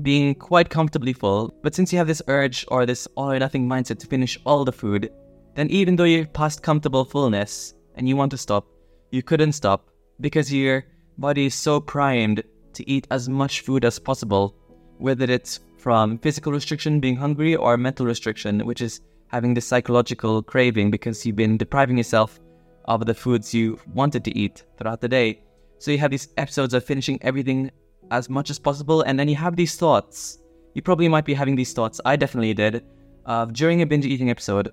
being 0.00 0.34
quite 0.34 0.70
comfortably 0.70 1.12
full. 1.12 1.52
But 1.62 1.74
since 1.74 1.92
you 1.92 1.98
have 1.98 2.06
this 2.06 2.22
urge 2.28 2.64
or 2.68 2.86
this 2.86 3.06
all 3.14 3.30
or 3.30 3.38
nothing 3.38 3.68
mindset 3.68 3.98
to 3.98 4.06
finish 4.06 4.38
all 4.44 4.64
the 4.64 4.72
food, 4.72 5.10
then 5.54 5.68
even 5.68 5.96
though 5.96 6.04
you're 6.04 6.26
past 6.26 6.62
comfortable 6.62 7.04
fullness 7.04 7.74
and 7.96 8.08
you 8.08 8.16
want 8.16 8.30
to 8.30 8.38
stop, 8.38 8.66
you 9.10 9.22
couldn't 9.22 9.52
stop 9.52 9.90
because 10.20 10.52
your 10.52 10.84
body 11.18 11.46
is 11.46 11.54
so 11.54 11.80
primed 11.80 12.42
to 12.72 12.88
eat 12.88 13.06
as 13.10 13.28
much 13.28 13.60
food 13.60 13.84
as 13.84 13.98
possible 13.98 14.56
whether 14.98 15.24
it's 15.24 15.60
from 15.78 16.16
physical 16.18 16.52
restriction, 16.52 17.00
being 17.00 17.16
hungry, 17.16 17.56
or 17.56 17.76
mental 17.76 18.06
restriction, 18.06 18.60
which 18.60 18.80
is 18.80 19.00
having 19.26 19.52
this 19.52 19.66
psychological 19.66 20.42
craving 20.42 20.90
because 20.90 21.26
you've 21.26 21.36
been 21.36 21.56
depriving 21.56 21.96
yourself 21.96 22.38
of 22.84 23.04
the 23.04 23.14
foods 23.14 23.52
you 23.52 23.78
wanted 23.94 24.24
to 24.24 24.38
eat 24.38 24.64
throughout 24.78 25.00
the 25.00 25.08
day. 25.08 25.42
So 25.78 25.90
you 25.90 25.98
have 25.98 26.12
these 26.12 26.28
episodes 26.36 26.72
of 26.74 26.84
finishing 26.84 27.18
everything 27.22 27.70
as 28.12 28.28
much 28.28 28.50
as 28.50 28.58
possible, 28.58 29.02
and 29.02 29.18
then 29.18 29.28
you 29.28 29.34
have 29.36 29.56
these 29.56 29.74
thoughts. 29.76 30.38
You 30.74 30.82
probably 30.82 31.08
might 31.08 31.24
be 31.24 31.34
having 31.34 31.56
these 31.56 31.72
thoughts. 31.72 32.00
I 32.04 32.14
definitely 32.16 32.54
did. 32.54 32.84
Uh, 33.26 33.46
during 33.46 33.82
a 33.82 33.86
binge 33.86 34.06
eating 34.06 34.30
episode, 34.30 34.70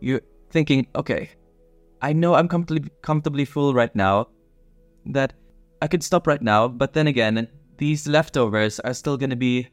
you're 0.00 0.20
thinking, 0.50 0.86
okay, 0.94 1.30
I 2.00 2.12
know 2.12 2.34
I'm 2.34 2.48
comfortably 2.48 2.90
comfortably 3.00 3.44
full 3.44 3.74
right 3.74 3.94
now, 3.96 4.28
that 5.06 5.32
I 5.80 5.88
could 5.88 6.02
stop 6.02 6.26
right 6.26 6.42
now, 6.42 6.68
but 6.68 6.92
then 6.92 7.06
again, 7.06 7.48
these 7.78 8.06
leftovers 8.06 8.78
are 8.80 8.94
still 8.94 9.16
going 9.16 9.30
to 9.30 9.36
be 9.36 9.68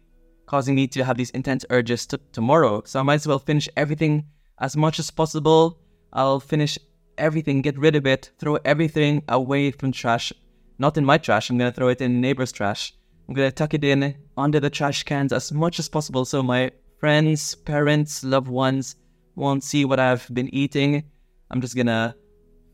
causing 0.48 0.76
me 0.76 0.88
to 0.88 1.04
have 1.04 1.18
these 1.18 1.30
intense 1.32 1.66
urges 1.70 2.08
t- 2.08 2.18
tomorrow. 2.32 2.82
So 2.86 3.00
I 3.00 3.04
might 3.04 3.22
as 3.22 3.28
well 3.28 3.40
finish 3.40 3.70
everything 3.78 4.26
as 4.60 4.76
much 4.76 4.98
as 4.98 5.12
possible. 5.12 5.80
I'll 6.14 6.40
finish 6.40 6.80
everything, 7.18 7.62
get 7.62 7.78
rid 7.78 7.96
of 7.96 8.08
it, 8.08 8.32
throw 8.40 8.56
everything 8.66 9.24
away 9.28 9.72
from 9.72 9.92
trash. 9.92 10.34
Not 10.80 10.98
in 10.98 11.06
my 11.06 11.18
trash, 11.18 11.50
I'm 11.50 11.60
to 11.60 11.72
throw 11.72 11.90
it 11.90 12.02
in 12.02 12.22
neighbor's 12.22 12.52
trash. 12.52 12.94
I'm 13.30 13.36
to 13.36 13.52
tuck 13.52 13.76
it 13.76 13.84
in 13.84 14.16
under 14.38 14.60
the 14.60 14.72
trash 14.72 15.04
cans 15.04 15.32
as 15.32 15.52
much 15.52 15.78
as 15.78 15.88
possible 15.88 16.26
so 16.26 16.42
my 16.42 16.72
friends, 16.98 17.54
parents, 17.54 18.24
loved 18.24 18.48
ones 18.48 18.96
won't 19.36 19.64
see 19.64 19.86
what 19.86 20.00
I've 20.00 20.28
been 20.34 20.52
eating. 20.52 21.04
I'm 21.52 21.62
just 21.62 21.76
to 21.76 22.16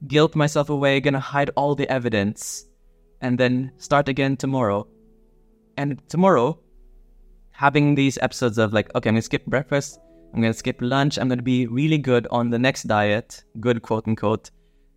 guilt 0.07 0.33
myself 0.33 0.69
away, 0.69 1.01
to 1.01 1.19
hide 1.19 1.49
all 1.57 1.75
the 1.75 1.89
evidence, 1.91 2.67
and 3.19 3.37
then 3.37 3.73
start 3.79 4.07
again 4.07 4.37
tomorrow. 4.37 4.87
And 5.75 6.01
tomorrow, 6.07 6.57
having 7.51 7.93
these 7.93 8.17
episodes 8.21 8.57
of 8.57 8.71
like, 8.71 8.95
okay, 8.95 9.09
I'm 9.09 9.15
gonna 9.15 9.23
skip 9.23 9.45
breakfast, 9.47 9.99
I'm 10.33 10.39
gonna 10.41 10.53
skip 10.53 10.77
lunch, 10.79 11.17
I'm 11.17 11.27
gonna 11.27 11.41
be 11.41 11.67
really 11.67 11.97
good 11.97 12.27
on 12.31 12.49
the 12.49 12.59
next 12.59 12.83
diet, 12.83 13.43
good 13.59 13.81
quote 13.81 14.07
unquote, 14.07 14.51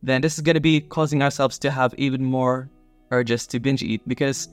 then 0.04 0.20
this 0.20 0.34
is 0.34 0.40
gonna 0.40 0.60
be 0.60 0.80
causing 0.80 1.20
ourselves 1.20 1.58
to 1.58 1.70
have 1.72 1.94
even 1.98 2.24
more 2.24 2.70
urges 3.10 3.44
to 3.48 3.58
binge 3.58 3.82
eat 3.82 4.06
because 4.06 4.48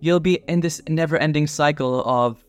you'll 0.00 0.20
be 0.20 0.40
in 0.48 0.60
this 0.60 0.80
never 0.88 1.16
ending 1.16 1.46
cycle 1.46 2.02
of 2.04 2.44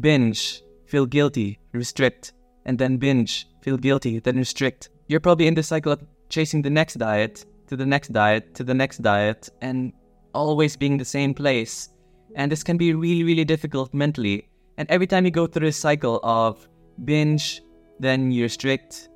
binge, 0.00 0.62
feel 0.86 1.06
guilty, 1.06 1.58
restrict, 1.72 2.32
and 2.64 2.78
then 2.78 2.96
binge, 2.96 3.46
feel 3.62 3.76
guilty, 3.76 4.18
then 4.18 4.36
restrict. 4.36 4.90
You're 5.08 5.20
probably 5.20 5.46
in 5.46 5.54
the 5.54 5.62
cycle 5.62 5.92
of 5.92 6.02
chasing 6.28 6.62
the 6.62 6.70
next 6.70 6.94
diet, 6.94 7.44
to 7.68 7.76
the 7.76 7.86
next 7.86 8.12
diet, 8.12 8.54
to 8.54 8.64
the 8.64 8.74
next 8.74 8.98
diet, 8.98 9.48
and 9.60 9.92
always 10.34 10.76
being 10.76 10.98
the 10.98 11.04
same 11.04 11.34
place 11.34 11.90
and 12.36 12.52
this 12.52 12.62
can 12.62 12.76
be 12.76 12.94
really, 12.94 13.24
really 13.24 13.44
difficult 13.44 13.92
mentally. 13.92 14.48
And 14.76 14.88
every 14.90 15.06
time 15.06 15.24
you 15.24 15.30
go 15.30 15.46
through 15.46 15.66
this 15.66 15.76
cycle 15.76 16.20
of 16.22 16.68
binge, 17.04 17.62
then 17.98 18.30
you 18.30 18.44
restrict, 18.44 19.08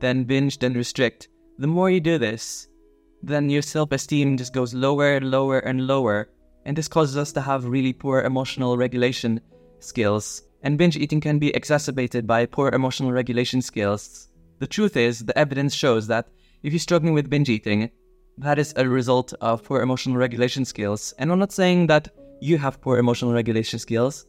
then 0.00 0.24
binge, 0.24 0.58
then 0.58 0.72
restrict, 0.72 1.28
the 1.58 1.66
more 1.66 1.90
you 1.90 2.00
do 2.00 2.18
this, 2.18 2.68
then 3.22 3.50
your 3.50 3.62
self 3.62 3.92
esteem 3.92 4.36
just 4.36 4.52
goes 4.54 4.74
lower, 4.74 5.16
and 5.16 5.30
lower, 5.30 5.58
and 5.60 5.86
lower. 5.86 6.28
And 6.66 6.76
this 6.76 6.88
causes 6.88 7.16
us 7.16 7.30
to 7.32 7.40
have 7.40 7.64
really 7.64 7.92
poor 7.92 8.22
emotional 8.22 8.76
regulation 8.76 9.40
skills. 9.78 10.42
And 10.64 10.76
binge 10.76 10.96
eating 10.96 11.20
can 11.20 11.38
be 11.38 11.54
exacerbated 11.54 12.26
by 12.26 12.44
poor 12.44 12.70
emotional 12.70 13.12
regulation 13.12 13.62
skills. 13.62 14.28
The 14.58 14.66
truth 14.66 14.96
is, 14.96 15.20
the 15.20 15.38
evidence 15.38 15.74
shows 15.74 16.08
that 16.08 16.28
if 16.64 16.72
you're 16.72 16.80
struggling 16.80 17.14
with 17.14 17.30
binge 17.30 17.48
eating, 17.48 17.88
that 18.38 18.58
is 18.58 18.74
a 18.76 18.88
result 18.88 19.32
of 19.40 19.62
poor 19.62 19.80
emotional 19.80 20.16
regulation 20.16 20.64
skills. 20.64 21.14
And 21.18 21.30
I'm 21.30 21.38
not 21.38 21.52
saying 21.52 21.86
that 21.86 22.08
you 22.40 22.58
have 22.58 22.80
poor 22.80 22.98
emotional 22.98 23.32
regulation 23.32 23.78
skills. 23.78 24.26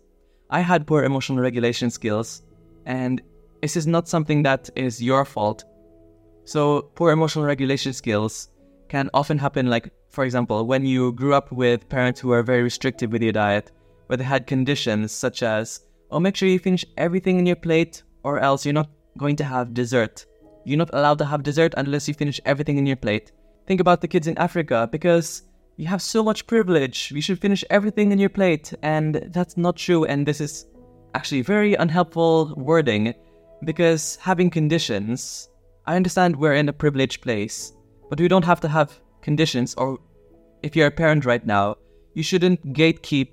I 0.52 0.60
had 0.60 0.86
poor 0.86 1.06
emotional 1.06 1.40
regulation 1.40 1.90
skills, 1.90 2.44
and 2.86 3.20
this 3.64 3.76
is 3.76 3.88
not 3.88 4.08
something 4.08 4.44
that 4.44 4.70
is 4.76 5.02
your 5.02 5.26
fault. 5.26 5.66
So, 6.46 6.84
poor 6.94 7.12
emotional 7.12 7.46
regulation 7.46 7.94
skills 7.94 8.50
can 8.90 9.10
often 9.14 9.38
happen, 9.38 9.68
like, 9.68 9.92
for 10.10 10.24
example, 10.24 10.66
when 10.66 10.86
you 10.86 11.12
grew 11.14 11.34
up 11.34 11.52
with 11.52 11.90
parents 11.90 12.20
who 12.20 12.32
are 12.32 12.44
very 12.44 12.64
restrictive 12.64 13.12
with 13.12 13.22
your 13.22 13.34
diet, 13.34 13.72
where 14.08 14.18
they 14.18 14.24
had 14.24 14.48
conditions 14.48 15.12
such 15.12 15.44
as, 15.44 15.82
oh, 16.12 16.20
make 16.20 16.36
sure 16.36 16.50
you 16.50 16.60
finish 16.60 16.86
everything 16.98 17.40
in 17.40 17.46
your 17.46 17.56
plate, 17.56 18.04
or 18.24 18.40
else 18.40 18.66
you're 18.66 18.74
not 18.74 18.90
going 19.18 19.36
to 19.36 19.44
have 19.44 19.74
dessert. 19.74 20.26
You're 20.66 20.78
not 20.78 20.94
allowed 20.94 21.18
to 21.20 21.26
have 21.26 21.44
dessert 21.44 21.74
unless 21.78 22.08
you 22.08 22.14
finish 22.14 22.42
everything 22.46 22.78
in 22.78 22.86
your 22.86 22.96
plate. 22.96 23.32
Think 23.66 23.82
about 23.82 24.02
the 24.02 24.08
kids 24.08 24.28
in 24.28 24.38
Africa, 24.38 24.88
because 24.92 25.44
you 25.78 25.86
have 25.88 26.02
so 26.02 26.24
much 26.24 26.48
privilege. 26.48 27.12
You 27.12 27.22
should 27.22 27.40
finish 27.40 27.64
everything 27.70 28.12
in 28.12 28.20
your 28.20 28.30
plate. 28.30 28.74
And 28.82 29.30
that's 29.32 29.58
not 29.58 29.76
true. 29.76 30.06
And 30.06 30.26
this 30.26 30.42
is 30.42 30.66
actually 31.14 31.42
very 31.42 31.76
unhelpful 31.76 32.54
wording 32.58 33.14
because 33.64 34.18
having 34.18 34.50
conditions, 34.50 35.50
I 35.86 35.96
understand 35.96 36.36
we're 36.36 36.56
in 36.56 36.70
a 36.70 36.74
privileged 36.74 37.22
place, 37.22 37.74
but 38.10 38.20
we 38.20 38.28
don't 38.28 38.46
have 38.46 38.60
to 38.62 38.68
have 38.68 39.00
conditions. 39.22 39.76
Or 39.76 40.00
if 40.64 40.76
you're 40.76 40.88
a 40.88 40.92
parent 40.92 41.26
right 41.26 41.46
now, 41.46 41.76
you 42.14 42.24
shouldn't 42.24 42.74
gatekeep 42.74 43.30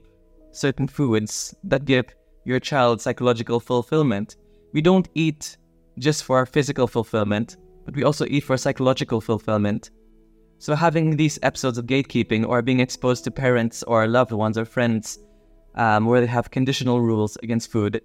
certain 0.53 0.87
foods 0.87 1.55
that 1.65 1.85
give 1.85 2.07
your 2.45 2.61
child 2.61 3.01
psychological 3.01 3.61
fulfillment. 3.61 4.37
We 4.73 4.83
don't 4.83 5.09
eat 5.15 5.57
just 5.99 6.25
for 6.25 6.37
our 6.39 6.47
physical 6.47 6.87
fulfillment, 6.87 7.57
but 7.85 7.95
we 7.95 8.05
also 8.05 8.27
eat 8.27 8.45
for 8.45 8.57
psychological 8.57 9.21
fulfillment. 9.21 9.91
So, 10.59 10.75
having 10.75 11.17
these 11.17 11.39
episodes 11.43 11.79
of 11.79 11.87
gatekeeping 11.87 12.47
or 12.47 12.63
being 12.63 12.81
exposed 12.81 13.25
to 13.25 13.31
parents 13.31 13.83
or 13.83 14.07
loved 14.07 14.33
ones 14.33 14.57
or 14.57 14.65
friends 14.65 15.19
um, 15.75 16.07
where 16.07 16.21
they 16.21 16.27
have 16.27 16.51
conditional 16.51 17.01
rules 17.01 17.37
against 17.43 17.71
food 17.71 18.01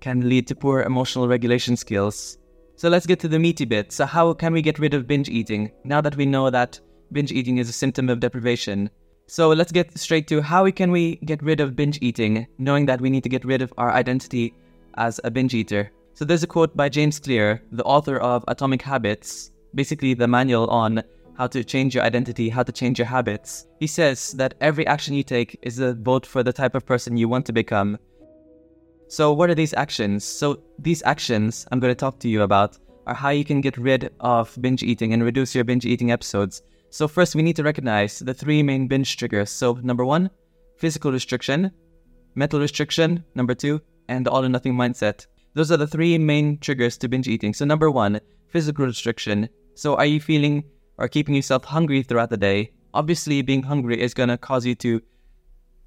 can 0.00 0.28
lead 0.28 0.46
to 0.48 0.54
poor 0.54 0.82
emotional 0.82 1.28
regulation 1.28 1.76
skills. 1.76 2.38
So, 2.76 2.88
let's 2.88 3.06
get 3.06 3.20
to 3.20 3.28
the 3.28 3.38
meaty 3.38 3.64
bit. 3.64 3.92
So, 3.92 4.06
how 4.06 4.32
can 4.32 4.52
we 4.52 4.62
get 4.62 4.78
rid 4.78 4.94
of 4.94 5.06
binge 5.06 5.28
eating 5.28 5.70
now 5.84 6.00
that 6.00 6.16
we 6.16 6.26
know 6.26 6.50
that 6.50 6.80
binge 7.12 7.32
eating 7.32 7.58
is 7.58 7.68
a 7.68 7.72
symptom 7.72 8.08
of 8.08 8.20
deprivation? 8.20 8.90
So, 9.26 9.50
let's 9.50 9.72
get 9.72 9.96
straight 9.98 10.26
to 10.28 10.42
how 10.42 10.70
can 10.70 10.90
we 10.90 11.16
get 11.24 11.42
rid 11.42 11.60
of 11.60 11.76
binge 11.76 11.98
eating, 12.02 12.46
knowing 12.58 12.86
that 12.86 13.00
we 13.00 13.10
need 13.10 13.22
to 13.22 13.28
get 13.28 13.44
rid 13.44 13.62
of 13.62 13.72
our 13.78 13.92
identity 13.92 14.54
as 14.96 15.20
a 15.24 15.30
binge 15.30 15.54
eater. 15.54 15.90
So, 16.14 16.24
there's 16.24 16.42
a 16.42 16.46
quote 16.46 16.76
by 16.76 16.88
James 16.88 17.18
Clear, 17.18 17.62
the 17.72 17.84
author 17.84 18.18
of 18.18 18.44
Atomic 18.48 18.82
Habits, 18.82 19.52
basically 19.74 20.14
the 20.14 20.28
manual 20.28 20.66
on 20.68 21.02
how 21.36 21.46
to 21.46 21.64
change 21.64 21.94
your 21.94 22.04
identity, 22.04 22.48
how 22.48 22.62
to 22.62 22.72
change 22.72 22.98
your 22.98 23.06
habits. 23.06 23.66
He 23.80 23.86
says 23.86 24.32
that 24.32 24.54
every 24.60 24.86
action 24.86 25.14
you 25.14 25.22
take 25.22 25.58
is 25.62 25.78
a 25.78 25.94
vote 25.94 26.26
for 26.26 26.42
the 26.42 26.52
type 26.52 26.74
of 26.74 26.84
person 26.84 27.16
you 27.16 27.28
want 27.28 27.46
to 27.46 27.52
become. 27.52 27.98
So, 29.12 29.34
what 29.34 29.50
are 29.50 29.54
these 29.54 29.74
actions? 29.74 30.24
So, 30.24 30.62
these 30.78 31.02
actions 31.02 31.66
I'm 31.70 31.80
going 31.80 31.90
to 31.90 31.94
talk 31.94 32.18
to 32.20 32.30
you 32.30 32.40
about 32.40 32.78
are 33.06 33.14
how 33.14 33.28
you 33.28 33.44
can 33.44 33.60
get 33.60 33.76
rid 33.76 34.10
of 34.20 34.56
binge 34.62 34.82
eating 34.82 35.12
and 35.12 35.22
reduce 35.22 35.54
your 35.54 35.64
binge 35.64 35.84
eating 35.84 36.10
episodes. 36.10 36.62
So, 36.88 37.06
first, 37.06 37.34
we 37.34 37.42
need 37.42 37.56
to 37.56 37.62
recognize 37.62 38.20
the 38.20 38.32
three 38.32 38.62
main 38.62 38.88
binge 38.88 39.18
triggers. 39.18 39.50
So, 39.50 39.74
number 39.82 40.06
one, 40.06 40.30
physical 40.78 41.12
restriction, 41.12 41.72
mental 42.36 42.58
restriction, 42.58 43.22
number 43.34 43.54
two, 43.54 43.82
and 44.08 44.26
all 44.26 44.46
or 44.46 44.48
nothing 44.48 44.72
mindset. 44.72 45.26
Those 45.52 45.70
are 45.70 45.76
the 45.76 45.86
three 45.86 46.16
main 46.16 46.56
triggers 46.60 46.96
to 46.96 47.08
binge 47.08 47.28
eating. 47.28 47.52
So, 47.52 47.66
number 47.66 47.90
one, 47.90 48.18
physical 48.48 48.86
restriction. 48.86 49.50
So, 49.74 49.94
are 49.96 50.06
you 50.06 50.20
feeling 50.20 50.64
or 50.96 51.06
keeping 51.06 51.34
yourself 51.34 51.64
hungry 51.66 52.02
throughout 52.02 52.30
the 52.30 52.38
day, 52.38 52.72
obviously 52.94 53.42
being 53.42 53.62
hungry 53.62 54.00
is 54.00 54.14
going 54.14 54.30
to 54.30 54.38
cause 54.38 54.64
you 54.64 54.74
to 54.76 55.02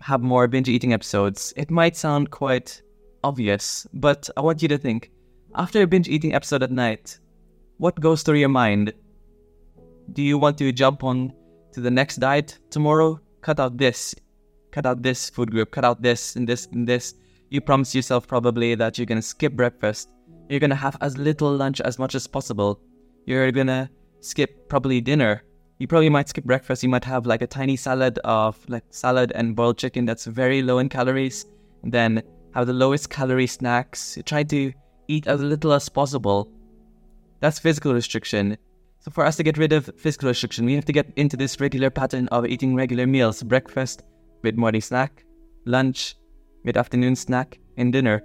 have 0.01 0.21
more 0.21 0.47
binge 0.47 0.69
eating 0.69 0.93
episodes. 0.93 1.55
It 1.57 1.71
might 1.71 1.97
sound 1.97 2.29
quite 2.29 2.83
obvious, 3.25 3.87
but 3.93 4.29
I 4.37 4.41
want 4.41 4.61
you 4.61 4.67
to 4.67 4.77
think 4.77 5.11
after 5.55 5.81
a 5.81 5.87
binge 5.87 6.07
eating 6.07 6.35
episode 6.35 6.61
at 6.61 6.71
night, 6.71 7.17
what 7.77 7.99
goes 7.99 8.21
through 8.21 8.37
your 8.37 8.49
mind? 8.49 8.93
Do 10.13 10.21
you 10.21 10.37
want 10.37 10.59
to 10.59 10.71
jump 10.71 11.03
on 11.03 11.33
to 11.73 11.81
the 11.81 11.89
next 11.89 12.17
diet 12.17 12.59
tomorrow? 12.69 13.19
Cut 13.41 13.59
out 13.59 13.77
this, 13.77 14.13
cut 14.71 14.85
out 14.85 15.01
this 15.01 15.29
food 15.29 15.49
group, 15.49 15.71
cut 15.71 15.83
out 15.83 16.03
this 16.03 16.35
and 16.35 16.47
this 16.47 16.67
and 16.67 16.87
this. 16.87 17.15
You 17.49 17.61
promise 17.61 17.95
yourself 17.95 18.27
probably 18.27 18.75
that 18.75 18.97
you're 18.97 19.07
gonna 19.07 19.21
skip 19.21 19.53
breakfast. 19.53 20.09
You're 20.49 20.59
gonna 20.59 20.75
have 20.75 20.97
as 21.01 21.17
little 21.17 21.51
lunch 21.51 21.81
as 21.81 21.97
much 21.97 22.13
as 22.13 22.27
possible. 22.27 22.79
You're 23.25 23.51
gonna 23.51 23.89
skip 24.19 24.69
probably 24.69 25.01
dinner. 25.01 25.41
You 25.79 25.87
probably 25.87 26.09
might 26.09 26.29
skip 26.29 26.43
breakfast. 26.43 26.83
You 26.83 26.89
might 26.89 27.03
have 27.05 27.25
like 27.25 27.41
a 27.41 27.47
tiny 27.47 27.75
salad 27.75 28.19
of 28.23 28.57
like 28.69 28.83
salad 28.91 29.31
and 29.33 29.55
boiled 29.55 29.79
chicken 29.79 30.05
that's 30.05 30.25
very 30.25 30.61
low 30.61 30.77
in 30.77 30.89
calories. 30.89 31.45
Then 31.83 32.21
have 32.55 32.67
the 32.67 32.73
lowest 32.73 33.09
calorie 33.09 33.47
snacks. 33.47 34.17
Try 34.25 34.43
to 34.43 34.71
eat 35.07 35.27
as 35.27 35.41
little 35.41 35.73
as 35.73 35.89
possible. 35.89 36.49
That's 37.41 37.59
physical 37.59 37.93
restriction. 37.93 38.57
So 38.99 39.11
for 39.11 39.25
us 39.25 39.35
to 39.35 39.43
get 39.43 39.57
rid 39.57 39.73
of 39.73 39.91
physical 39.97 40.29
restriction, 40.29 40.65
we 40.65 40.73
have 40.73 40.85
to 40.85 40.93
get 40.93 41.11
into 41.17 41.37
this 41.37 41.59
regular 41.59 41.89
pattern 41.89 42.27
of 42.29 42.45
eating 42.45 42.73
regular 42.73 43.05
meals: 43.05 43.43
breakfast, 43.43 44.03
mid 44.41 44.57
morning 44.57 44.81
snack, 44.81 45.25
lunch, 45.65 46.15
mid 46.63 46.77
afternoon 46.77 47.15
snack, 47.15 47.59
and 47.77 47.93
dinner. 47.93 48.23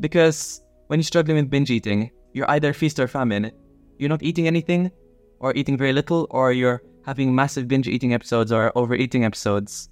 Because 0.00 0.60
when 0.88 0.98
you're 0.98 1.04
struggling 1.04 1.36
with 1.36 1.50
binge 1.50 1.70
eating, 1.70 2.10
you're 2.34 2.50
either 2.50 2.72
feast 2.72 2.98
or 2.98 3.08
famine. 3.08 3.52
You're 3.98 4.10
not 4.10 4.22
eating 4.22 4.46
anything, 4.46 4.90
or 5.40 5.54
eating 5.54 5.78
very 5.78 5.92
little, 5.92 6.26
or 6.30 6.52
you're 6.52 6.82
having 7.06 7.34
massive 7.34 7.68
binge 7.68 7.88
eating 7.88 8.12
episodes 8.12 8.52
or 8.52 8.76
overeating 8.76 9.24
episodes. 9.24 9.88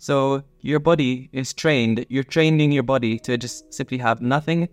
So 0.00 0.42
your 0.62 0.80
body 0.80 1.28
is 1.30 1.52
trained, 1.52 2.06
you're 2.08 2.24
training 2.24 2.72
your 2.72 2.82
body 2.82 3.18
to 3.18 3.36
just 3.36 3.74
simply 3.74 3.98
have 3.98 4.22
nothing 4.22 4.66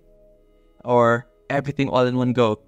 or 0.85 1.27
everything 1.49 1.89
all 1.89 2.07
in 2.07 2.15
one 2.15 2.31
go. 2.31 2.61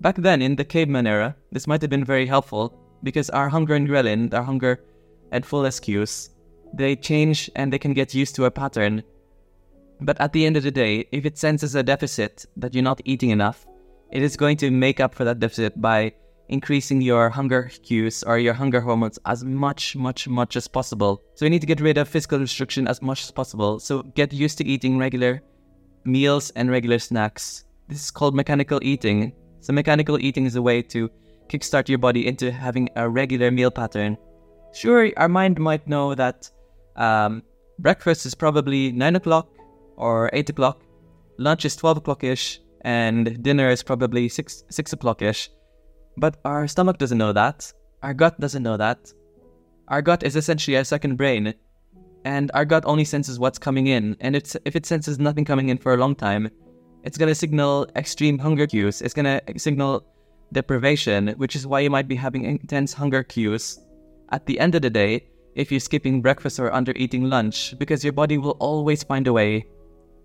Back 0.00 0.16
then, 0.16 0.40
in 0.40 0.56
the 0.56 0.64
caveman 0.64 1.06
era, 1.06 1.36
this 1.52 1.66
might 1.66 1.82
have 1.82 1.90
been 1.90 2.06
very 2.06 2.24
helpful 2.24 2.72
because 3.02 3.28
our 3.28 3.50
hunger 3.50 3.74
and 3.74 3.86
ghrelin, 3.86 4.32
our 4.32 4.42
hunger 4.42 4.82
and 5.30 5.44
fullness 5.44 5.78
cues, 5.78 6.30
they 6.72 6.96
change 6.96 7.50
and 7.54 7.70
they 7.70 7.78
can 7.78 7.92
get 7.92 8.14
used 8.14 8.34
to 8.36 8.46
a 8.46 8.50
pattern. 8.50 9.02
But 10.00 10.18
at 10.18 10.32
the 10.32 10.46
end 10.46 10.56
of 10.56 10.62
the 10.62 10.70
day, 10.70 11.06
if 11.12 11.26
it 11.26 11.36
senses 11.36 11.74
a 11.74 11.82
deficit 11.82 12.46
that 12.56 12.72
you're 12.72 12.82
not 12.82 13.02
eating 13.04 13.28
enough, 13.28 13.66
it 14.10 14.22
is 14.22 14.38
going 14.38 14.56
to 14.58 14.70
make 14.70 15.00
up 15.00 15.14
for 15.14 15.24
that 15.24 15.38
deficit 15.38 15.78
by 15.82 16.14
increasing 16.48 17.00
your 17.00 17.28
hunger 17.30 17.70
cues 17.82 18.22
or 18.22 18.38
your 18.38 18.54
hunger 18.54 18.80
hormones 18.80 19.18
as 19.26 19.44
much, 19.44 19.96
much, 19.96 20.28
much 20.28 20.56
as 20.56 20.68
possible. 20.68 21.22
So 21.34 21.44
you 21.44 21.50
need 21.50 21.60
to 21.60 21.66
get 21.66 21.80
rid 21.80 21.98
of 21.98 22.08
physical 22.08 22.38
restriction 22.38 22.86
as 22.88 23.02
much 23.02 23.22
as 23.22 23.30
possible. 23.30 23.78
So 23.80 24.02
get 24.02 24.32
used 24.32 24.58
to 24.58 24.64
eating 24.64 24.98
regular 24.98 25.42
meals 26.04 26.50
and 26.50 26.70
regular 26.70 26.98
snacks. 26.98 27.64
This 27.88 28.04
is 28.04 28.10
called 28.10 28.34
mechanical 28.34 28.80
eating. 28.82 29.32
So 29.60 29.72
mechanical 29.72 30.18
eating 30.20 30.46
is 30.46 30.56
a 30.56 30.62
way 30.62 30.82
to 30.82 31.10
kickstart 31.48 31.88
your 31.88 31.98
body 31.98 32.26
into 32.26 32.50
having 32.50 32.88
a 32.96 33.08
regular 33.08 33.50
meal 33.50 33.70
pattern. 33.70 34.16
Sure, 34.72 35.10
our 35.16 35.28
mind 35.28 35.58
might 35.58 35.86
know 35.88 36.14
that 36.14 36.50
um, 36.96 37.42
breakfast 37.78 38.26
is 38.26 38.34
probably 38.34 38.92
9 38.92 39.16
o'clock 39.16 39.48
or 39.96 40.30
8 40.32 40.50
o'clock, 40.50 40.82
lunch 41.38 41.64
is 41.64 41.76
12 41.76 41.98
o'clock 41.98 42.24
ish, 42.24 42.60
and 42.82 43.42
dinner 43.42 43.68
is 43.70 43.82
probably 43.82 44.28
6, 44.28 44.64
6 44.68 44.92
o'clock 44.92 45.22
ish. 45.22 45.50
But 46.16 46.38
our 46.44 46.66
stomach 46.66 46.98
doesn't 46.98 47.18
know 47.18 47.32
that. 47.32 47.72
Our 48.02 48.14
gut 48.14 48.40
doesn't 48.40 48.62
know 48.62 48.76
that. 48.76 49.12
Our 49.88 50.02
gut 50.02 50.22
is 50.22 50.36
essentially 50.36 50.76
a 50.76 50.84
second 50.84 51.16
brain, 51.16 51.54
and 52.24 52.50
our 52.54 52.64
gut 52.64 52.84
only 52.86 53.04
senses 53.04 53.38
what's 53.38 53.58
coming 53.58 53.86
in. 53.86 54.16
And 54.20 54.34
it's, 54.34 54.56
if 54.64 54.74
it 54.74 54.86
senses 54.86 55.18
nothing 55.18 55.44
coming 55.44 55.68
in 55.68 55.78
for 55.78 55.94
a 55.94 55.96
long 55.96 56.14
time, 56.14 56.50
it's 57.04 57.18
gonna 57.18 57.34
signal 57.34 57.86
extreme 57.94 58.38
hunger 58.38 58.66
cues. 58.66 59.00
It's 59.00 59.14
gonna 59.14 59.40
signal 59.56 60.04
deprivation, 60.52 61.28
which 61.36 61.54
is 61.54 61.66
why 61.66 61.80
you 61.80 61.90
might 61.90 62.08
be 62.08 62.16
having 62.16 62.44
intense 62.44 62.92
hunger 62.92 63.22
cues 63.22 63.78
at 64.30 64.44
the 64.46 64.58
end 64.58 64.74
of 64.74 64.82
the 64.82 64.90
day 64.90 65.28
if 65.54 65.70
you're 65.70 65.80
skipping 65.80 66.20
breakfast 66.20 66.58
or 66.58 66.72
under 66.72 66.92
eating 66.96 67.30
lunch, 67.30 67.78
because 67.78 68.02
your 68.02 68.12
body 68.12 68.38
will 68.38 68.56
always 68.58 69.02
find 69.02 69.26
a 69.26 69.32
way 69.32 69.64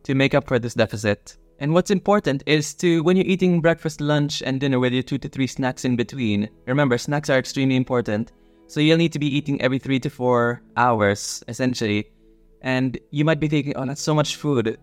to 0.03 0.15
make 0.15 0.33
up 0.33 0.47
for 0.47 0.59
this 0.59 0.73
deficit. 0.73 1.37
And 1.59 1.73
what's 1.73 1.91
important 1.91 2.43
is 2.45 2.73
to, 2.75 3.03
when 3.03 3.15
you're 3.15 3.25
eating 3.25 3.61
breakfast, 3.61 4.01
lunch, 4.01 4.41
and 4.41 4.59
dinner 4.59 4.79
with 4.79 4.93
your 4.93 5.03
two 5.03 5.19
to 5.19 5.29
three 5.29 5.47
snacks 5.47 5.85
in 5.85 5.95
between, 5.95 6.49
remember, 6.65 6.97
snacks 6.97 7.29
are 7.29 7.37
extremely 7.37 7.75
important. 7.75 8.31
So 8.67 8.79
you'll 8.79 8.97
need 8.97 9.13
to 9.13 9.19
be 9.19 9.27
eating 9.27 9.61
every 9.61 9.77
three 9.77 9.99
to 9.99 10.09
four 10.09 10.63
hours, 10.77 11.43
essentially. 11.47 12.09
And 12.61 12.97
you 13.11 13.25
might 13.25 13.39
be 13.39 13.47
thinking, 13.47 13.73
oh, 13.75 13.85
that's 13.85 14.01
so 14.01 14.15
much 14.15 14.37
food. 14.37 14.77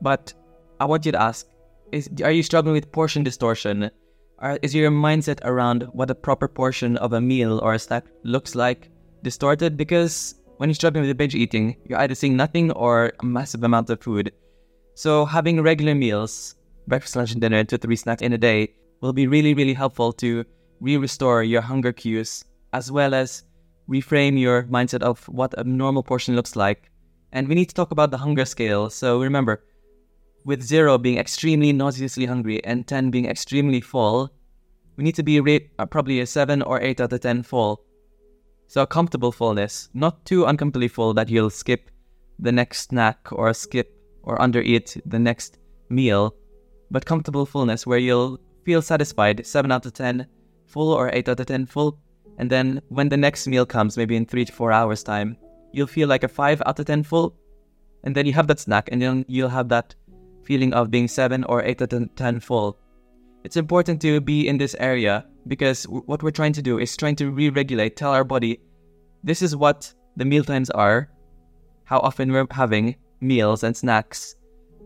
But 0.00 0.32
I 0.80 0.84
want 0.84 1.04
you 1.04 1.12
to 1.12 1.20
ask, 1.20 1.46
is, 1.92 2.08
are 2.22 2.30
you 2.30 2.42
struggling 2.42 2.74
with 2.74 2.92
portion 2.92 3.22
distortion? 3.22 3.90
Are, 4.38 4.58
is 4.62 4.74
your 4.74 4.90
mindset 4.90 5.40
around 5.44 5.82
what 5.92 6.10
a 6.10 6.14
proper 6.14 6.48
portion 6.48 6.96
of 6.98 7.12
a 7.12 7.20
meal 7.20 7.58
or 7.62 7.74
a 7.74 7.78
snack 7.78 8.06
looks 8.22 8.54
like 8.54 8.90
distorted? 9.22 9.76
Because 9.76 10.34
when 10.58 10.68
you're 10.68 10.74
struggling 10.74 11.06
with 11.06 11.16
binge 11.16 11.34
eating, 11.34 11.76
you're 11.86 11.98
either 11.98 12.14
seeing 12.14 12.36
nothing 12.36 12.70
or 12.72 13.12
a 13.20 13.24
massive 13.24 13.64
amount 13.64 13.90
of 13.90 14.00
food. 14.00 14.32
So 14.94 15.24
having 15.24 15.60
regular 15.60 15.94
meals, 15.94 16.54
breakfast, 16.86 17.16
lunch, 17.16 17.32
and 17.32 17.40
dinner, 17.40 17.64
two, 17.64 17.78
three 17.78 17.96
snacks 17.96 18.22
in 18.22 18.32
a 18.32 18.38
day 18.38 18.74
will 19.00 19.12
be 19.12 19.26
really, 19.26 19.52
really 19.52 19.74
helpful 19.74 20.12
to 20.14 20.44
re-restore 20.80 21.42
your 21.42 21.62
hunger 21.62 21.92
cues, 21.92 22.44
as 22.72 22.92
well 22.92 23.12
as 23.12 23.42
reframe 23.88 24.38
your 24.38 24.62
mindset 24.64 25.02
of 25.02 25.26
what 25.28 25.52
a 25.58 25.64
normal 25.64 26.02
portion 26.02 26.36
looks 26.36 26.54
like. 26.54 26.90
And 27.32 27.48
we 27.48 27.56
need 27.56 27.68
to 27.70 27.74
talk 27.74 27.90
about 27.90 28.12
the 28.12 28.18
hunger 28.18 28.44
scale. 28.44 28.88
So 28.88 29.20
remember, 29.20 29.64
with 30.44 30.62
zero 30.62 30.96
being 30.96 31.18
extremely 31.18 31.72
nauseously 31.72 32.26
hungry 32.26 32.64
and 32.64 32.86
10 32.86 33.10
being 33.10 33.26
extremely 33.26 33.80
full, 33.80 34.30
we 34.96 35.02
need 35.02 35.16
to 35.16 35.24
be 35.24 35.40
rate, 35.40 35.70
uh, 35.78 35.86
probably 35.86 36.20
a 36.20 36.26
7 36.26 36.62
or 36.62 36.80
8 36.80 37.00
out 37.00 37.12
of 37.12 37.20
10 37.20 37.42
full. 37.42 37.84
So 38.68 38.82
a 38.82 38.86
comfortable 38.86 39.32
fullness, 39.32 39.88
not 39.92 40.24
too 40.24 40.44
uncomfortably 40.44 40.88
full 40.88 41.14
that 41.14 41.28
you'll 41.28 41.50
skip 41.50 41.90
the 42.38 42.52
next 42.52 42.88
snack 42.88 43.32
or 43.32 43.52
skip 43.52 43.93
or 44.24 44.38
undereat 44.38 45.00
the 45.06 45.18
next 45.18 45.58
meal, 45.88 46.34
but 46.90 47.06
comfortable 47.06 47.46
fullness 47.46 47.86
where 47.86 47.98
you'll 47.98 48.38
feel 48.64 48.82
satisfied 48.82 49.46
7 49.46 49.70
out 49.70 49.86
of 49.86 49.92
10 49.92 50.26
full 50.66 50.92
or 50.92 51.10
8 51.12 51.28
out 51.28 51.40
of 51.40 51.46
10 51.46 51.66
full 51.66 51.98
And 52.38 52.50
then 52.50 52.80
when 52.88 53.08
the 53.08 53.16
next 53.16 53.46
meal 53.46 53.66
comes, 53.66 53.96
maybe 53.96 54.16
in 54.16 54.26
three 54.26 54.44
to 54.44 54.52
four 54.52 54.72
hours' 54.72 55.02
time, 55.02 55.36
you'll 55.72 55.86
feel 55.86 56.08
like 56.08 56.24
a 56.24 56.28
five 56.28 56.62
out 56.66 56.78
of 56.78 56.86
10 56.86 57.04
full. 57.04 57.36
And 58.02 58.14
then 58.14 58.26
you 58.26 58.32
have 58.32 58.48
that 58.48 58.60
snack, 58.60 58.88
and 58.90 59.00
then 59.00 59.24
you'll 59.28 59.48
have 59.48 59.68
that 59.68 59.94
feeling 60.44 60.74
of 60.74 60.90
being 60.90 61.08
seven 61.08 61.44
or 61.44 61.62
eight 61.62 61.80
out 61.80 61.92
of 61.92 62.14
10 62.14 62.40
full. 62.40 62.78
It's 63.44 63.56
important 63.56 64.00
to 64.02 64.20
be 64.20 64.48
in 64.48 64.58
this 64.58 64.74
area 64.78 65.26
because 65.46 65.84
what 65.84 66.22
we're 66.22 66.30
trying 66.30 66.54
to 66.54 66.62
do 66.62 66.78
is 66.78 66.96
trying 66.96 67.16
to 67.16 67.30
re 67.30 67.50
regulate, 67.50 67.96
tell 67.96 68.12
our 68.12 68.24
body 68.24 68.60
this 69.22 69.42
is 69.42 69.54
what 69.54 69.92
the 70.16 70.24
meal 70.24 70.44
times 70.44 70.70
are, 70.70 71.10
how 71.84 71.98
often 72.00 72.32
we're 72.32 72.46
having 72.50 72.96
meals 73.24 73.64
and 73.64 73.76
snacks, 73.76 74.36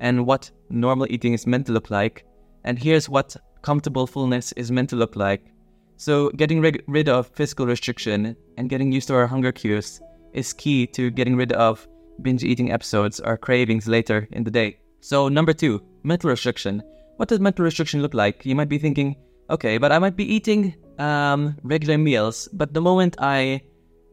and 0.01 0.27
what 0.27 0.51
normal 0.70 1.07
eating 1.11 1.35
is 1.35 1.46
meant 1.46 1.66
to 1.66 1.72
look 1.72 1.90
like. 1.90 2.24
And 2.64 2.79
here's 2.79 3.09
what 3.09 3.37
comfortable 3.62 4.07
fullness 4.07 4.53
is 4.53 4.70
meant 4.70 4.90
to 4.90 4.96
look 4.96 5.16
like. 5.16 5.53
So, 5.96 6.31
getting 6.31 6.61
rig- 6.61 6.85
rid 6.87 7.09
of 7.09 7.29
physical 7.35 7.66
restriction 7.66 8.37
and 8.57 8.70
getting 8.70 8.92
used 8.92 9.09
to 9.09 9.14
our 9.14 9.27
hunger 9.27 9.51
cues 9.51 10.01
is 10.33 10.53
key 10.53 10.87
to 10.88 11.11
getting 11.11 11.37
rid 11.37 11.53
of 11.53 11.87
binge 12.22 12.44
eating 12.44 12.70
episodes 12.72 13.20
or 13.20 13.37
cravings 13.37 13.88
later 13.88 14.29
in 14.33 14.44
the 14.44 14.51
day. 14.51 14.79
So, 15.01 15.29
number 15.29 15.53
two, 15.53 15.83
mental 16.05 16.31
restriction. 16.31 16.83
What 17.16 17.29
does 17.29 17.40
mental 17.40 17.64
restriction 17.64 18.01
look 18.01 18.14
like? 18.14 18.46
You 18.46 18.55
might 18.55 18.68
be 18.68 18.79
thinking, 18.79 19.16
okay, 19.51 19.79
but 19.79 19.90
I 19.90 19.98
might 19.98 20.16
be 20.16 20.33
eating 20.33 20.74
um, 20.98 21.57
regular 21.62 21.98
meals, 21.98 22.48
but 22.53 22.74
the 22.74 22.81
moment 22.81 23.16
I 23.18 23.62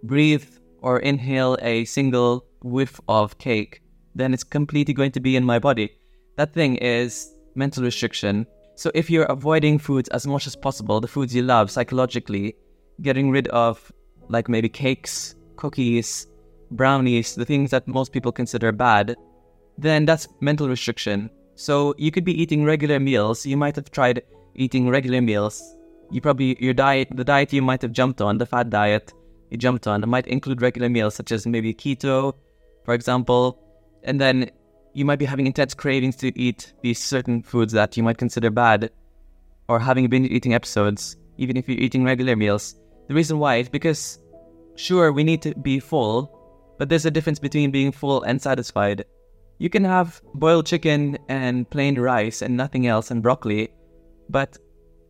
breathe 0.04 0.48
or 0.82 1.00
inhale 1.00 1.58
a 1.62 1.86
single 1.86 2.46
whiff 2.64 3.00
of 3.08 3.38
cake, 3.38 3.82
then 4.16 4.34
it's 4.34 4.44
completely 4.44 4.94
going 4.94 5.12
to 5.12 5.20
be 5.20 5.36
in 5.36 5.44
my 5.44 5.60
body. 5.60 5.92
That 6.38 6.54
thing 6.54 6.78
is 6.78 7.34
mental 7.54 7.84
restriction. 7.84 8.48
So 8.76 8.92
if 8.96 9.10
you're 9.10 9.26
avoiding 9.26 9.78
foods 9.78 10.10
as 10.10 10.26
much 10.26 10.48
as 10.48 10.56
possible, 10.56 11.00
the 11.00 11.08
foods 11.08 11.36
you 11.36 11.44
love 11.44 11.70
psychologically, 11.70 12.56
getting 13.02 13.30
rid 13.30 13.48
of 13.50 13.92
like 14.30 14.50
maybe 14.50 14.70
cakes, 14.70 15.36
cookies, 15.56 16.28
brownies, 16.72 17.36
the 17.36 17.46
things 17.46 17.72
that 17.72 17.88
most 17.88 18.12
people 18.12 18.32
consider 18.32 18.72
bad, 18.72 19.16
then 19.78 20.06
that's 20.06 20.28
mental 20.42 20.68
restriction. 20.68 21.30
So 21.56 21.94
you 21.98 22.12
could 22.12 22.26
be 22.26 22.42
eating 22.42 22.66
regular 22.66 23.00
meals. 23.00 23.46
You 23.46 23.58
might 23.58 23.76
have 23.76 23.92
tried 23.92 24.24
eating 24.56 24.90
regular 24.90 25.22
meals. 25.22 25.62
You 26.12 26.22
probably 26.22 26.58
your 26.60 26.74
diet, 26.74 27.10
the 27.12 27.24
diet 27.24 27.54
you 27.54 27.62
might 27.62 27.82
have 27.82 27.92
jumped 27.92 28.22
on, 28.22 28.38
the 28.38 28.46
fat 28.46 28.70
diet 28.70 29.14
you 29.50 29.58
jumped 29.58 29.88
on, 29.88 30.08
might 30.10 30.28
include 30.28 30.62
regular 30.62 30.90
meals 30.90 31.16
such 31.16 31.32
as 31.32 31.48
maybe 31.48 31.74
keto, 31.74 32.34
for 32.84 32.94
example, 32.94 33.60
and 34.06 34.20
then 34.22 34.50
you 34.94 35.04
might 35.04 35.20
be 35.20 35.26
having 35.26 35.46
intense 35.46 35.74
cravings 35.74 36.16
to 36.18 36.38
eat 36.40 36.74
these 36.82 37.04
certain 37.04 37.44
foods 37.44 37.74
that 37.74 37.98
you 37.98 38.04
might 38.04 38.18
consider 38.18 38.50
bad, 38.50 38.90
or 39.68 39.80
having 39.80 40.08
binge 40.08 40.30
eating 40.30 40.54
episodes, 40.54 41.18
even 41.38 41.58
if 41.58 41.68
you're 41.68 41.80
eating 41.80 42.04
regular 42.04 42.36
meals. 42.36 42.76
The 43.08 43.14
reason 43.14 43.40
why 43.40 43.58
is 43.58 43.70
because, 43.70 44.20
sure, 44.76 45.12
we 45.12 45.24
need 45.24 45.42
to 45.42 45.54
be 45.56 45.80
full, 45.80 46.32
but 46.78 46.88
there's 46.88 47.06
a 47.06 47.12
difference 47.12 47.40
between 47.40 47.72
being 47.72 47.92
full 47.92 48.24
and 48.24 48.42
satisfied. 48.42 49.06
You 49.58 49.70
can 49.70 49.84
have 49.84 50.22
boiled 50.34 50.66
chicken 50.66 51.18
and 51.30 51.70
plain 51.70 52.00
rice 52.00 52.42
and 52.42 52.56
nothing 52.56 52.88
else 52.88 53.12
and 53.12 53.24
broccoli, 53.24 53.74
but 54.30 54.58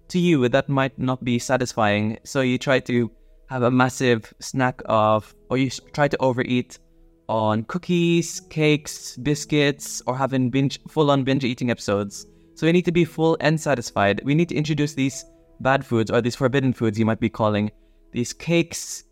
to 0.09 0.19
you 0.19 0.47
that 0.49 0.69
might 0.69 0.97
not 0.99 1.23
be 1.23 1.39
satisfying, 1.39 2.17
so 2.23 2.41
you 2.41 2.57
try 2.57 2.79
to 2.81 3.11
have 3.49 3.63
a 3.63 3.71
massive 3.71 4.33
snack 4.39 4.81
of, 4.85 5.33
or 5.49 5.57
you 5.57 5.69
try 5.93 6.07
to 6.07 6.17
overeat 6.19 6.79
on 7.27 7.63
cookies, 7.63 8.41
cakes, 8.49 9.17
biscuits, 9.17 10.01
or 10.07 10.17
having 10.17 10.49
binge 10.49 10.79
full 10.87 11.11
on 11.11 11.23
binge 11.23 11.43
eating 11.43 11.71
episodes. 11.71 12.27
So 12.55 12.65
we 12.65 12.71
need 12.71 12.85
to 12.85 12.91
be 12.91 13.05
full 13.05 13.37
and 13.41 13.59
satisfied. 13.59 14.21
We 14.23 14.35
need 14.35 14.49
to 14.49 14.55
introduce 14.55 14.93
these 14.93 15.25
bad 15.59 15.85
foods 15.85 16.11
or 16.11 16.21
these 16.21 16.35
forbidden 16.35 16.73
foods 16.73 16.99
you 16.99 17.05
might 17.05 17.19
be 17.19 17.29
calling 17.29 17.71
these 18.11 18.33
cakes, 18.33 19.03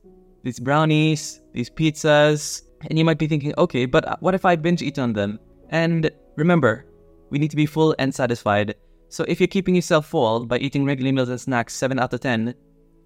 these 0.44 0.60
brownies, 0.60 1.42
these 1.54 1.70
pizzas, 1.70 2.62
and 2.88 2.98
you 2.98 3.06
might 3.06 3.18
be 3.18 3.28
thinking, 3.28 3.54
okay, 3.58 3.86
but 3.86 4.22
what 4.22 4.36
if 4.36 4.46
I 4.46 4.56
binge 4.56 4.82
eat 4.82 5.00
on 5.00 5.14
them? 5.14 5.40
And 5.70 6.10
remember, 6.36 6.86
we 7.30 7.40
need 7.40 7.52
to 7.52 7.58
be 7.58 7.66
full 7.66 7.96
and 8.00 8.14
satisfied. 8.14 8.76
So 9.10 9.26
if 9.28 9.40
you're 9.40 9.48
keeping 9.48 9.76
yourself 9.76 10.08
full 10.08 10.46
by 10.46 10.58
eating 10.60 10.86
regular 10.86 11.12
meals 11.12 11.30
and 11.30 11.40
snacks 11.40 11.74
7 11.74 12.00
out 12.00 12.14
of 12.14 12.20
10, 12.20 12.54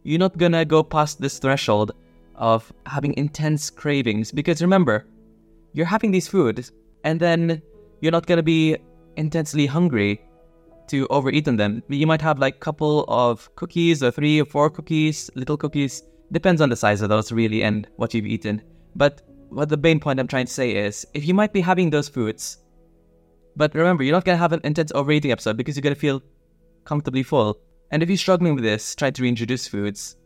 you're 0.03 0.19
not 0.19 0.37
gonna 0.37 0.65
go 0.65 0.83
past 0.83 1.19
this 1.19 1.39
threshold 1.39 1.93
of 2.37 2.71
having 2.85 3.13
intense 3.17 3.69
cravings 3.69 4.31
because 4.31 4.61
remember, 4.61 5.05
you're 5.73 5.85
having 5.85 6.11
these 6.11 6.27
foods 6.27 6.71
and 7.03 7.19
then 7.19 7.61
you're 8.01 8.11
not 8.11 8.25
gonna 8.25 8.43
be 8.43 8.77
intensely 9.15 9.65
hungry 9.65 10.21
to 10.87 11.07
overeat 11.07 11.47
on 11.47 11.57
them. 11.57 11.83
You 11.89 12.07
might 12.07 12.21
have 12.21 12.39
like 12.39 12.55
a 12.55 12.59
couple 12.59 13.05
of 13.07 13.53
cookies 13.55 14.03
or 14.03 14.11
three 14.11 14.41
or 14.41 14.45
four 14.45 14.69
cookies, 14.69 15.29
little 15.35 15.57
cookies. 15.57 16.03
Depends 16.31 16.61
on 16.61 16.69
the 16.69 16.75
size 16.75 17.01
of 17.01 17.09
those 17.09 17.31
really 17.31 17.63
and 17.63 17.87
what 17.95 18.13
you've 18.13 18.25
eaten. 18.25 18.61
But 18.95 19.21
what 19.49 19.69
the 19.69 19.77
main 19.77 19.99
point 19.99 20.19
I'm 20.19 20.27
trying 20.27 20.45
to 20.45 20.53
say 20.53 20.71
is 20.71 21.05
if 21.13 21.25
you 21.25 21.33
might 21.33 21.53
be 21.53 21.61
having 21.61 21.89
those 21.89 22.09
foods, 22.09 22.57
but 23.55 23.73
remember, 23.73 24.03
you're 24.03 24.13
not 24.13 24.25
gonna 24.25 24.37
have 24.37 24.53
an 24.53 24.61
intense 24.63 24.91
overeating 24.93 25.31
episode 25.31 25.57
because 25.57 25.75
you're 25.75 25.81
gonna 25.81 25.95
feel 25.95 26.21
comfortably 26.85 27.23
full. 27.23 27.59
And 27.91 28.03
if 28.03 28.09
you're 28.09 28.17
struggling 28.17 28.55
with 28.55 28.63
this, 28.63 28.95
try 28.95 29.09
to 29.09 29.21
reintroduce 29.21 29.67
foods 29.67 30.16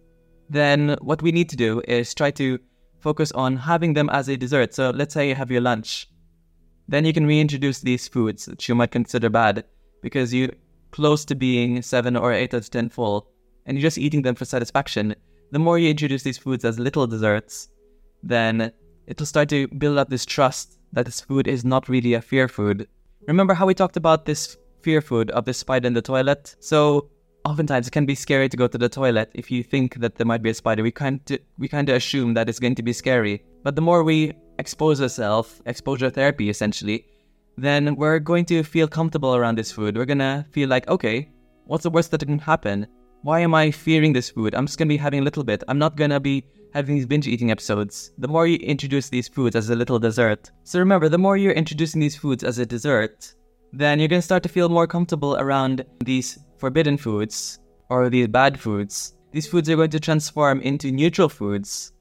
then 0.51 0.97
what 0.99 1.21
we 1.21 1.31
need 1.31 1.49
to 1.49 1.55
do 1.55 1.81
is 1.87 2.13
try 2.13 2.29
to 2.31 2.59
focus 2.99 3.31
on 3.31 3.55
having 3.55 3.93
them 3.93 4.09
as 4.09 4.27
a 4.27 4.35
dessert. 4.35 4.73
So 4.73 4.89
let's 4.89 5.13
say 5.13 5.29
you 5.29 5.35
have 5.35 5.49
your 5.49 5.61
lunch. 5.61 6.09
Then 6.89 7.05
you 7.05 7.13
can 7.13 7.25
reintroduce 7.25 7.79
these 7.79 8.09
foods 8.09 8.45
that 8.45 8.67
you 8.67 8.75
might 8.75 8.91
consider 8.91 9.29
bad 9.29 9.63
because 10.01 10.33
you're 10.33 10.51
close 10.91 11.23
to 11.25 11.35
being 11.35 11.81
7 11.81 12.17
or 12.17 12.33
8 12.33 12.53
out 12.53 12.57
of 12.57 12.69
10 12.69 12.89
full 12.89 13.27
and 13.65 13.77
you're 13.77 13.87
just 13.87 13.97
eating 13.97 14.23
them 14.23 14.35
for 14.35 14.43
satisfaction. 14.43 15.15
The 15.51 15.59
more 15.59 15.79
you 15.79 15.89
introduce 15.89 16.23
these 16.23 16.37
foods 16.37 16.65
as 16.65 16.77
little 16.77 17.07
desserts, 17.07 17.69
then 18.21 18.73
it'll 19.07 19.25
start 19.25 19.47
to 19.49 19.69
build 19.69 19.97
up 19.97 20.09
this 20.09 20.25
trust 20.25 20.79
that 20.91 21.05
this 21.05 21.21
food 21.21 21.47
is 21.47 21.63
not 21.63 21.87
really 21.87 22.15
a 22.15 22.21
fear 22.21 22.49
food. 22.49 22.89
Remember 23.25 23.53
how 23.53 23.65
we 23.65 23.73
talked 23.73 23.95
about 23.95 24.25
this 24.25 24.57
fear 24.81 24.99
food 24.99 25.31
of 25.31 25.45
the 25.45 25.53
spider 25.53 25.87
in 25.87 25.93
the 25.93 26.01
toilet? 26.01 26.57
So 26.59 27.09
oftentimes 27.45 27.87
it 27.87 27.91
can 27.91 28.05
be 28.05 28.15
scary 28.15 28.49
to 28.49 28.57
go 28.57 28.67
to 28.67 28.77
the 28.77 28.89
toilet 28.89 29.31
if 29.33 29.51
you 29.51 29.63
think 29.63 29.95
that 29.95 30.15
there 30.15 30.25
might 30.25 30.41
be 30.41 30.49
a 30.49 30.53
spider. 30.53 30.83
We 30.83 30.91
kind 30.91 31.19
of, 31.29 31.39
we 31.57 31.67
kind 31.67 31.89
of 31.89 31.95
assume 31.95 32.33
that 32.35 32.49
it's 32.49 32.59
going 32.59 32.75
to 32.75 32.83
be 32.83 32.93
scary. 32.93 33.43
But 33.63 33.75
the 33.75 33.81
more 33.81 34.03
we 34.03 34.33
expose 34.59 35.01
ourselves, 35.01 35.61
exposure 35.65 36.09
therapy 36.09 36.49
essentially, 36.49 37.05
then 37.57 37.95
we're 37.95 38.19
going 38.19 38.45
to 38.45 38.63
feel 38.63 38.87
comfortable 38.87 39.35
around 39.35 39.57
this 39.57 39.71
food. 39.71 39.97
We're 39.97 40.05
gonna 40.05 40.45
feel 40.51 40.69
like, 40.69 40.87
okay, 40.87 41.29
what's 41.65 41.83
the 41.83 41.89
worst 41.89 42.11
that 42.11 42.25
can 42.25 42.39
happen? 42.39 42.87
Why 43.23 43.41
am 43.41 43.53
I 43.53 43.71
fearing 43.71 44.13
this 44.13 44.29
food? 44.29 44.55
I'm 44.55 44.65
just 44.65 44.77
gonna 44.77 44.89
be 44.89 44.97
having 44.97 45.19
a 45.19 45.23
little 45.23 45.43
bit. 45.43 45.63
I'm 45.67 45.77
not 45.77 45.95
gonna 45.95 46.19
be 46.19 46.43
having 46.73 46.95
these 46.95 47.05
binge 47.05 47.27
eating 47.27 47.51
episodes. 47.51 48.11
The 48.17 48.27
more 48.27 48.47
you 48.47 48.57
introduce 48.57 49.09
these 49.09 49.27
foods 49.27 49.55
as 49.55 49.69
a 49.69 49.75
little 49.75 49.99
dessert. 49.99 50.51
So 50.63 50.79
remember, 50.79 51.09
the 51.09 51.17
more 51.17 51.37
you're 51.37 51.51
introducing 51.51 51.99
these 51.99 52.15
foods 52.15 52.43
as 52.43 52.57
a 52.59 52.65
dessert, 52.65 53.35
then 53.73 53.99
you're 53.99 54.07
gonna 54.07 54.21
start 54.21 54.43
to 54.43 54.49
feel 54.49 54.69
more 54.69 54.87
comfortable 54.87 55.37
around 55.37 55.85
these 56.03 56.39
forbidden 56.57 56.97
foods 56.97 57.59
or 57.89 58.09
these 58.09 58.27
bad 58.27 58.59
foods, 58.59 59.15
these 59.31 59.47
foods 59.47 59.69
are 59.69 59.75
going 59.75 59.89
to 59.89 59.99
transform 59.99 60.61
into 60.61 60.91
neutral 60.91 61.29
foods. 61.29 61.93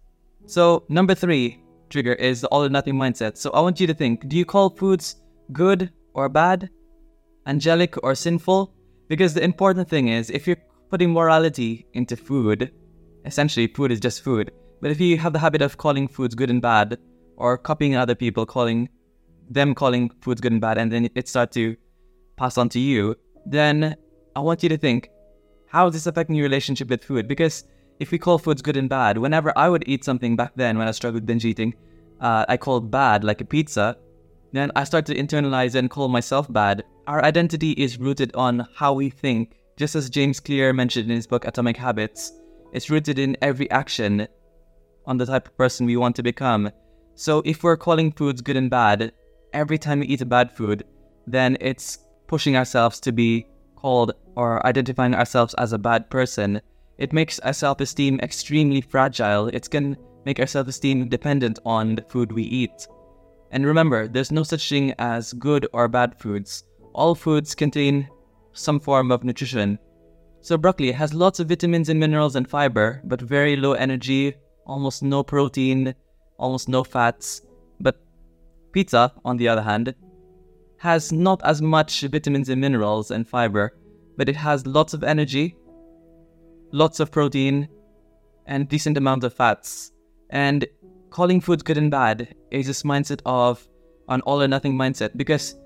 So, 0.47 0.85
number 0.89 1.15
three 1.15 1.63
trigger 1.89 2.13
is 2.15 2.41
the 2.41 2.49
all 2.49 2.65
or 2.65 2.69
nothing 2.69 2.95
mindset. 2.95 3.37
So, 3.37 3.51
I 3.51 3.61
want 3.61 3.81
you 3.81 3.87
to 3.87 3.95
think 3.95 4.29
do 4.29 4.37
you 4.37 4.45
call 4.45 4.71
foods 4.71 5.23
good 5.53 5.91
or 6.15 6.29
bad, 6.29 6.71
angelic 7.47 8.03
or 8.03 8.15
sinful? 8.15 8.75
Because 9.09 9.35
the 9.35 9.45
important 9.45 9.89
thing 9.89 10.09
is 10.09 10.31
if 10.31 10.47
you're 10.47 10.63
putting 10.91 11.13
morality 11.13 11.87
into 11.95 12.17
food, 12.17 12.73
essentially 13.25 13.69
food 13.69 13.93
is 13.93 14.01
just 14.01 14.23
food. 14.23 14.51
But 14.81 14.91
if 14.91 15.01
you 15.01 15.17
have 15.19 15.33
the 15.33 15.39
habit 15.39 15.63
of 15.63 15.77
calling 15.77 16.09
foods 16.09 16.35
good 16.35 16.51
and 16.51 16.63
bad, 16.63 16.99
or 17.37 17.57
copying 17.57 17.97
other 17.97 18.15
people, 18.15 18.45
calling 18.45 18.89
them 19.51 19.75
calling 19.75 20.11
foods 20.23 20.41
good 20.41 20.53
and 20.53 20.61
bad, 20.61 20.79
and 20.79 20.91
then 20.91 21.11
it 21.15 21.29
starts 21.29 21.55
to 21.55 21.77
pass 22.37 22.57
on 22.57 22.69
to 22.71 22.79
you, 22.81 23.17
then 23.45 23.97
I 24.35 24.41
want 24.41 24.63
you 24.63 24.69
to 24.71 24.79
think, 24.79 25.11
how 25.67 25.89
is 25.89 25.93
this 25.93 26.07
affecting 26.07 26.37
your 26.37 26.45
relationship 26.45 26.89
with 26.89 27.05
food? 27.05 27.29
Because 27.29 27.65
if 27.99 28.11
we 28.11 28.19
call 28.19 28.39
foods 28.39 28.63
good 28.63 28.77
and 28.77 28.89
bad, 28.89 29.19
whenever 29.19 29.53
I 29.57 29.69
would 29.69 29.85
eat 29.87 30.05
something 30.05 30.37
back 30.37 30.53
then 30.57 30.79
when 30.79 30.89
I 30.89 30.93
struggled 30.93 31.23
with 31.23 31.27
binge 31.27 31.45
eating, 31.45 31.75
uh, 32.21 32.45
I 32.49 32.57
called 32.57 32.91
bad, 32.91 33.25
like 33.25 33.41
a 33.41 33.45
pizza, 33.45 33.97
then 34.53 34.73
I 34.75 34.85
start 34.85 35.07
to 35.07 35.15
internalize 35.15 35.75
and 35.75 35.91
call 35.91 36.09
myself 36.09 36.51
bad. 36.53 36.85
Our 37.07 37.25
identity 37.25 37.73
is 37.73 37.99
rooted 37.99 38.35
on 38.35 38.67
how 38.75 38.93
we 38.93 39.11
think. 39.11 39.57
Just 39.77 39.95
as 39.95 40.11
James 40.11 40.41
Clear 40.41 40.73
mentioned 40.73 41.11
in 41.11 41.17
his 41.17 41.27
book 41.27 41.47
Atomic 41.47 41.77
Habits, 41.77 42.33
it's 42.73 42.91
rooted 42.91 43.19
in 43.19 43.37
every 43.43 43.71
action 43.71 44.29
on 45.07 45.17
the 45.17 45.27
type 45.27 45.49
of 45.49 45.57
person 45.57 45.87
we 45.87 45.97
want 45.97 46.15
to 46.17 46.23
become. 46.23 46.71
So 47.15 47.43
if 47.45 47.63
we're 47.63 47.77
calling 47.77 48.13
foods 48.13 48.41
good 48.43 48.57
and 48.57 48.71
bad, 48.71 49.13
every 49.53 49.79
time 49.79 50.01
we 50.01 50.07
eat 50.07 50.21
a 50.21 50.27
bad 50.27 50.53
food, 50.53 50.85
then 51.27 51.57
it's 51.61 51.99
pushing 52.27 52.57
ourselves 52.57 53.01
to 53.01 53.13
be 53.13 53.47
called 53.81 54.13
or 54.37 54.65
identifying 54.67 55.15
ourselves 55.15 55.55
as 55.55 55.73
a 55.73 55.79
bad 55.79 56.11
person, 56.11 56.61
it 56.99 57.13
makes 57.13 57.39
our 57.41 57.53
self 57.53 57.81
esteem 57.81 58.21
extremely 58.21 58.81
fragile. 58.81 59.49
It 59.49 59.69
can 59.71 59.97
make 60.25 60.39
our 60.39 60.47
self 60.47 60.69
esteem 60.69 61.09
dependent 61.09 61.59
on 61.65 61.95
the 61.95 62.03
food 62.03 62.31
we 62.31 62.43
eat. 62.45 62.87
And 63.53 63.67
remember, 63.67 64.07
there's 64.07 64.31
no 64.31 64.43
such 64.43 64.69
thing 64.69 64.95
as 64.99 65.33
good 65.33 65.67
or 65.73 65.89
bad 65.89 66.19
foods. 66.19 66.65
All 66.93 67.15
foods 67.15 67.55
contain 67.55 68.09
some 68.53 68.79
form 68.79 69.11
of 69.11 69.25
nutrition. 69.25 69.79
So, 70.41 70.57
broccoli 70.57 70.93
has 70.93 71.13
lots 71.13 71.41
of 71.41 71.49
vitamins 71.49 71.89
and 71.89 71.99
minerals 71.99 72.37
and 72.37 72.49
fiber, 72.49 73.03
but 73.05 73.21
very 73.21 73.57
low 73.57 73.73
energy, 73.73 74.35
almost 74.67 75.03
no 75.03 75.23
protein, 75.23 75.95
almost 76.39 76.69
no 76.69 76.85
fats. 76.85 77.43
Pizza, 78.73 79.13
on 79.25 79.37
the 79.37 79.49
other 79.49 79.63
hand, 79.63 79.95
has 80.79 81.13
not 81.13 81.41
as 81.45 81.61
much 81.61 82.01
vitamins 82.03 82.49
and 82.49 82.61
minerals 82.61 83.11
and 83.11 83.29
fiber, 83.29 83.77
but 84.17 84.29
it 84.29 84.37
has 84.37 84.67
lots 84.67 84.95
of 84.95 85.05
energy, 85.05 85.57
lots 86.73 87.01
of 87.01 87.11
protein, 87.11 87.69
and 88.47 88.69
decent 88.69 88.97
amount 88.97 89.25
of 89.25 89.35
fats. 89.35 89.93
And 90.31 90.67
calling 91.11 91.41
food 91.41 91.65
good 91.65 91.79
and 91.79 91.91
bad 91.91 92.35
is 92.51 92.67
this 92.67 92.83
mindset 92.83 93.21
of 93.27 93.67
an 94.09 94.21
all 94.23 94.43
or 94.43 94.49
nothing 94.49 94.75
mindset 94.75 95.17
because 95.17 95.57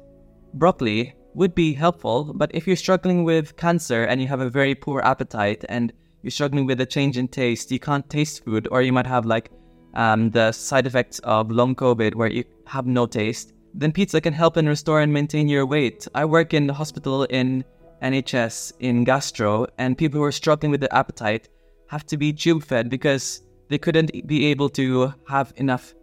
broccoli 0.54 1.14
would 1.34 1.54
be 1.54 1.72
helpful, 1.74 2.32
but 2.34 2.50
if 2.54 2.66
you're 2.66 2.76
struggling 2.76 3.24
with 3.24 3.56
cancer 3.56 4.04
and 4.04 4.20
you 4.20 4.28
have 4.28 4.40
a 4.40 4.50
very 4.50 4.74
poor 4.74 5.00
appetite 5.00 5.64
and 5.68 5.92
you're 6.22 6.30
struggling 6.30 6.64
with 6.64 6.80
a 6.80 6.86
change 6.86 7.18
in 7.18 7.28
taste, 7.28 7.70
you 7.70 7.78
can't 7.78 8.08
taste 8.08 8.44
food, 8.44 8.68
or 8.70 8.82
you 8.82 8.92
might 8.92 9.06
have 9.06 9.26
like 9.26 9.50
um, 9.94 10.30
the 10.30 10.52
side 10.52 10.86
effects 10.86 11.18
of 11.20 11.50
long 11.50 11.74
COVID 11.74 12.14
where 12.14 12.30
you 12.30 12.44
have 12.66 12.86
no 12.86 13.06
taste, 13.06 13.52
then 13.74 13.92
pizza 13.92 14.20
can 14.20 14.32
help 14.32 14.56
and 14.56 14.68
restore 14.68 15.00
and 15.00 15.12
maintain 15.12 15.48
your 15.48 15.66
weight. 15.66 16.06
I 16.14 16.24
work 16.24 16.54
in 16.54 16.66
the 16.66 16.74
hospital 16.74 17.24
in 17.24 17.64
NHS 18.02 18.74
in 18.80 19.04
gastro, 19.04 19.66
and 19.78 19.96
people 19.96 20.18
who 20.18 20.24
are 20.24 20.32
struggling 20.32 20.70
with 20.70 20.80
their 20.80 20.94
appetite 20.94 21.48
have 21.88 22.06
to 22.06 22.16
be 22.16 22.32
tube 22.32 22.62
fed 22.62 22.90
because 22.90 23.42
they 23.68 23.78
couldn't 23.78 24.26
be 24.26 24.46
able 24.46 24.68
to 24.70 25.14
have 25.28 25.52
enough 25.56 25.94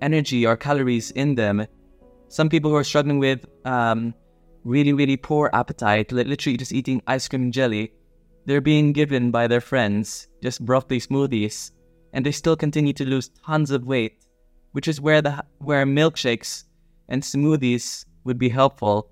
energy 0.00 0.46
or 0.46 0.56
calories 0.56 1.10
in 1.12 1.34
them. 1.34 1.66
Some 2.28 2.48
people 2.48 2.70
who 2.70 2.76
are 2.76 2.84
struggling 2.84 3.18
with 3.18 3.46
um, 3.64 4.14
really, 4.64 4.92
really 4.92 5.16
poor 5.16 5.50
appetite, 5.52 6.12
literally 6.12 6.56
just 6.56 6.72
eating 6.72 7.02
ice 7.06 7.28
cream 7.28 7.50
jelly, 7.50 7.92
they're 8.44 8.60
being 8.60 8.92
given 8.92 9.30
by 9.30 9.46
their 9.46 9.60
friends 9.60 10.28
just 10.42 10.64
broccoli 10.64 11.00
smoothies, 11.00 11.72
and 12.12 12.24
they 12.24 12.32
still 12.32 12.56
continue 12.56 12.92
to 12.94 13.04
lose 13.04 13.30
tons 13.44 13.70
of 13.70 13.84
weight, 13.84 14.24
which 14.72 14.88
is 14.88 15.00
where 15.00 15.22
the 15.22 15.44
where 15.58 15.86
milkshakes 15.86 16.64
and 17.08 17.22
smoothies 17.22 18.04
would 18.24 18.38
be 18.38 18.48
helpful. 18.48 19.10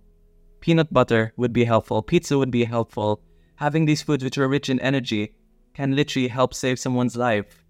Peanut 0.60 0.92
butter 0.92 1.32
would 1.36 1.52
be 1.52 1.64
helpful. 1.64 2.02
Pizza 2.02 2.38
would 2.38 2.50
be 2.50 2.64
helpful. 2.64 3.20
Having 3.56 3.84
these 3.84 4.02
foods 4.02 4.24
which 4.24 4.38
are 4.38 4.48
rich 4.48 4.68
in 4.68 4.80
energy 4.80 5.34
can 5.74 5.94
literally 5.94 6.28
help 6.28 6.54
save 6.54 6.78
someone's 6.78 7.16
life. 7.16 7.64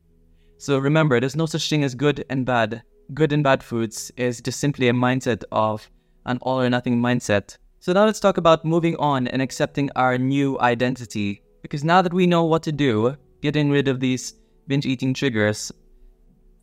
So 0.59 0.79
remember, 0.79 1.21
there's 1.21 1.37
no 1.37 1.47
such 1.47 1.69
thing 1.69 1.85
as 1.85 1.95
good 1.95 2.25
and 2.31 2.47
bad. 2.47 2.83
Good 3.13 3.33
and 3.33 3.43
bad 3.45 3.63
foods 3.63 4.11
is 4.17 4.41
just 4.41 4.61
simply 4.61 4.89
a 4.89 4.93
mindset 4.93 5.43
of 5.53 5.91
an 6.25 6.39
all 6.41 6.61
or 6.61 6.71
nothing 6.71 7.01
mindset. 7.01 7.57
So 7.81 7.93
now 7.93 8.07
let's 8.07 8.21
talk 8.21 8.39
about 8.39 8.65
moving 8.65 8.97
on 8.97 9.29
and 9.29 9.43
accepting 9.43 9.91
our 9.95 10.17
new 10.17 10.59
identity. 10.61 11.43
Because 11.61 11.85
now 11.85 12.01
that 12.01 12.15
we 12.15 12.27
know 12.27 12.45
what 12.45 12.63
to 12.63 12.73
do, 12.73 13.17
getting 13.43 13.71
rid 13.71 13.89
of 13.89 14.01
these 14.01 14.35
binge 14.67 14.87
eating 14.87 15.15
triggers, 15.15 15.73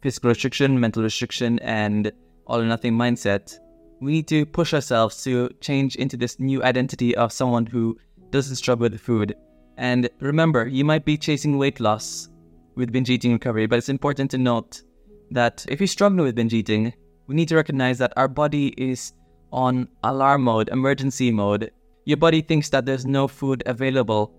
physical 0.02 0.30
restriction, 0.30 0.80
mental 0.80 1.04
restriction, 1.04 1.60
and 1.60 2.12
all 2.48 2.60
or 2.60 2.66
nothing 2.66 2.94
mindset, 2.94 3.58
we 4.02 4.12
need 4.12 4.28
to 4.28 4.46
push 4.46 4.74
ourselves 4.74 5.24
to 5.24 5.50
change 5.62 5.96
into 5.96 6.18
this 6.18 6.40
new 6.40 6.64
identity 6.64 7.16
of 7.16 7.32
someone 7.32 7.66
who 7.66 7.98
doesn't 8.32 8.56
struggle 8.56 8.90
with 8.90 9.00
food. 9.00 9.36
And 9.78 10.10
remember, 10.20 10.68
you 10.68 10.84
might 10.84 11.06
be 11.06 11.18
chasing 11.18 11.58
weight 11.58 11.80
loss 11.80 12.30
with 12.76 12.92
binge 12.92 13.10
eating 13.10 13.34
recovery, 13.34 13.68
but 13.68 13.78
it's 13.78 13.90
important 13.90 14.32
to 14.32 14.38
note 14.38 14.82
that 15.30 15.66
if 15.70 15.80
you 15.80 15.88
struggle 15.88 16.26
with 16.26 16.36
binge 16.36 16.54
eating, 16.54 16.94
we 17.28 17.36
need 17.36 17.48
to 17.50 17.56
recognize 17.56 17.98
that 18.00 18.14
our 18.18 18.28
body 18.28 18.74
is 18.78 19.14
on 19.52 19.88
alarm 20.04 20.44
mode, 20.44 20.70
emergency 20.70 21.32
mode. 21.32 21.72
Your 22.06 22.18
body 22.18 22.42
thinks 22.42 22.70
that 22.70 22.86
there's 22.86 23.06
no 23.06 23.28
food 23.28 23.64
available, 23.66 24.34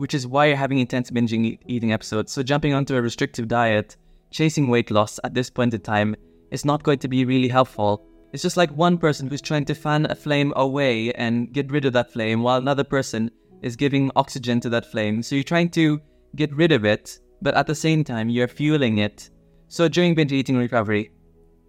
which 0.00 0.14
is 0.14 0.26
why 0.26 0.46
you're 0.46 0.56
having 0.56 0.78
intense 0.78 1.10
binge 1.10 1.34
eating 1.34 1.92
episodes. 1.92 2.32
So, 2.32 2.42
jumping 2.42 2.72
onto 2.72 2.96
a 2.96 3.02
restrictive 3.02 3.48
diet, 3.48 3.98
chasing 4.30 4.68
weight 4.68 4.90
loss 4.90 5.20
at 5.24 5.34
this 5.34 5.50
point 5.50 5.74
in 5.74 5.82
time 5.82 6.16
is 6.50 6.64
not 6.64 6.82
going 6.82 7.00
to 7.00 7.08
be 7.08 7.26
really 7.26 7.48
helpful. 7.48 8.06
It's 8.32 8.42
just 8.42 8.56
like 8.56 8.70
one 8.70 8.96
person 8.96 9.28
who's 9.28 9.42
trying 9.42 9.66
to 9.66 9.74
fan 9.74 10.06
a 10.08 10.14
flame 10.14 10.54
away 10.56 11.12
and 11.12 11.52
get 11.52 11.70
rid 11.70 11.84
of 11.84 11.92
that 11.92 12.10
flame, 12.10 12.42
while 12.42 12.56
another 12.56 12.82
person 12.82 13.30
is 13.60 13.76
giving 13.76 14.10
oxygen 14.16 14.58
to 14.60 14.70
that 14.70 14.90
flame. 14.90 15.22
So, 15.22 15.34
you're 15.34 15.44
trying 15.44 15.68
to 15.72 16.00
get 16.34 16.50
rid 16.56 16.72
of 16.72 16.86
it, 16.86 17.18
but 17.42 17.54
at 17.54 17.66
the 17.66 17.74
same 17.74 18.02
time, 18.02 18.30
you're 18.30 18.48
fueling 18.48 18.98
it. 18.98 19.28
So, 19.68 19.86
during 19.86 20.14
binge 20.14 20.32
eating 20.32 20.56
recovery, 20.56 21.10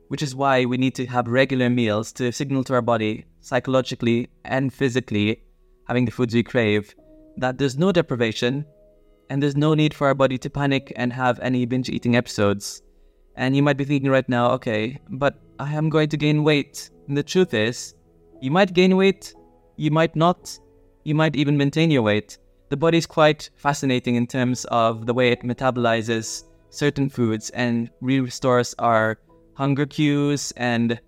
which 0.07 0.23
is 0.23 0.35
why 0.35 0.63
we 0.63 0.77
need 0.77 0.95
to 0.95 1.05
have 1.07 1.27
regular 1.27 1.69
meals 1.69 2.13
to 2.13 2.31
signal 2.31 2.63
to 2.63 2.75
our 2.75 2.81
body, 2.81 3.25
psychologically 3.41 4.29
and 4.45 4.73
physically, 4.73 5.43
having 5.89 6.05
the 6.05 6.11
foods 6.11 6.33
we 6.33 6.43
crave, 6.43 6.95
that 7.37 7.57
there's 7.57 7.77
no 7.77 7.91
deprivation 7.91 8.65
and 9.29 9.41
there's 9.41 9.55
no 9.55 9.73
need 9.73 9.93
for 9.93 10.07
our 10.07 10.13
body 10.13 10.37
to 10.37 10.49
panic 10.49 10.91
and 10.95 11.13
have 11.13 11.39
any 11.39 11.65
binge 11.65 11.89
eating 11.89 12.15
episodes. 12.15 12.81
And 13.35 13.55
you 13.55 13.63
might 13.63 13.77
be 13.77 13.85
thinking 13.85 14.09
right 14.09 14.27
now, 14.27 14.51
okay, 14.51 14.99
but 15.09 15.39
I 15.59 15.73
am 15.73 15.89
going 15.89 16.09
to 16.09 16.17
gain 16.17 16.43
weight. 16.43 16.89
And 17.07 17.15
the 17.15 17.23
truth 17.23 17.53
is, 17.53 17.93
you 18.41 18.51
might 18.51 18.73
gain 18.73 18.97
weight, 18.97 19.33
you 19.77 19.91
might 19.91 20.15
not, 20.15 20.57
you 21.03 21.15
might 21.15 21.35
even 21.35 21.57
maintain 21.57 21.91
your 21.91 22.01
weight. 22.01 22.37
The 22.69 22.77
body 22.77 22.97
is 22.97 23.05
quite 23.05 23.49
fascinating 23.55 24.15
in 24.15 24.27
terms 24.27 24.65
of 24.65 25.05
the 25.05 25.13
way 25.13 25.31
it 25.31 25.43
metabolizes 25.43 26.43
certain 26.69 27.09
foods 27.09 27.49
and 27.51 27.89
restores 28.01 28.73
our 28.79 29.19
hunger 29.55 29.85
cues 29.85 30.51
and 30.57 30.99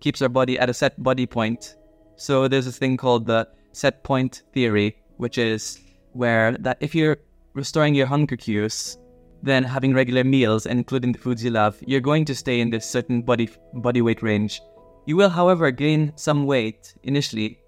keeps 0.00 0.20
our 0.22 0.28
body 0.28 0.58
at 0.58 0.70
a 0.70 0.74
set 0.74 1.02
body 1.02 1.26
point. 1.26 1.76
So 2.16 2.48
there's 2.48 2.64
this 2.64 2.78
thing 2.78 2.96
called 2.96 3.26
the 3.26 3.48
set 3.72 4.02
point 4.04 4.42
theory, 4.52 4.96
which 5.16 5.38
is 5.38 5.80
where 6.12 6.52
that 6.58 6.78
if 6.80 6.94
you're 6.94 7.18
restoring 7.54 7.94
your 7.94 8.06
hunger 8.06 8.36
cues, 8.36 8.98
then 9.42 9.62
having 9.62 9.94
regular 9.94 10.24
meals 10.24 10.66
including 10.66 11.12
the 11.12 11.18
foods 11.18 11.44
you 11.44 11.50
love, 11.50 11.76
you're 11.86 12.00
going 12.00 12.24
to 12.24 12.34
stay 12.34 12.60
in 12.60 12.70
this 12.70 12.88
certain 12.88 13.22
body 13.22 13.50
body 13.74 14.02
weight 14.02 14.22
range. 14.22 14.60
You 15.06 15.16
will, 15.16 15.28
however, 15.28 15.70
gain 15.70 16.12
some 16.16 16.46
weight 16.46 16.94
initially. 17.04 17.60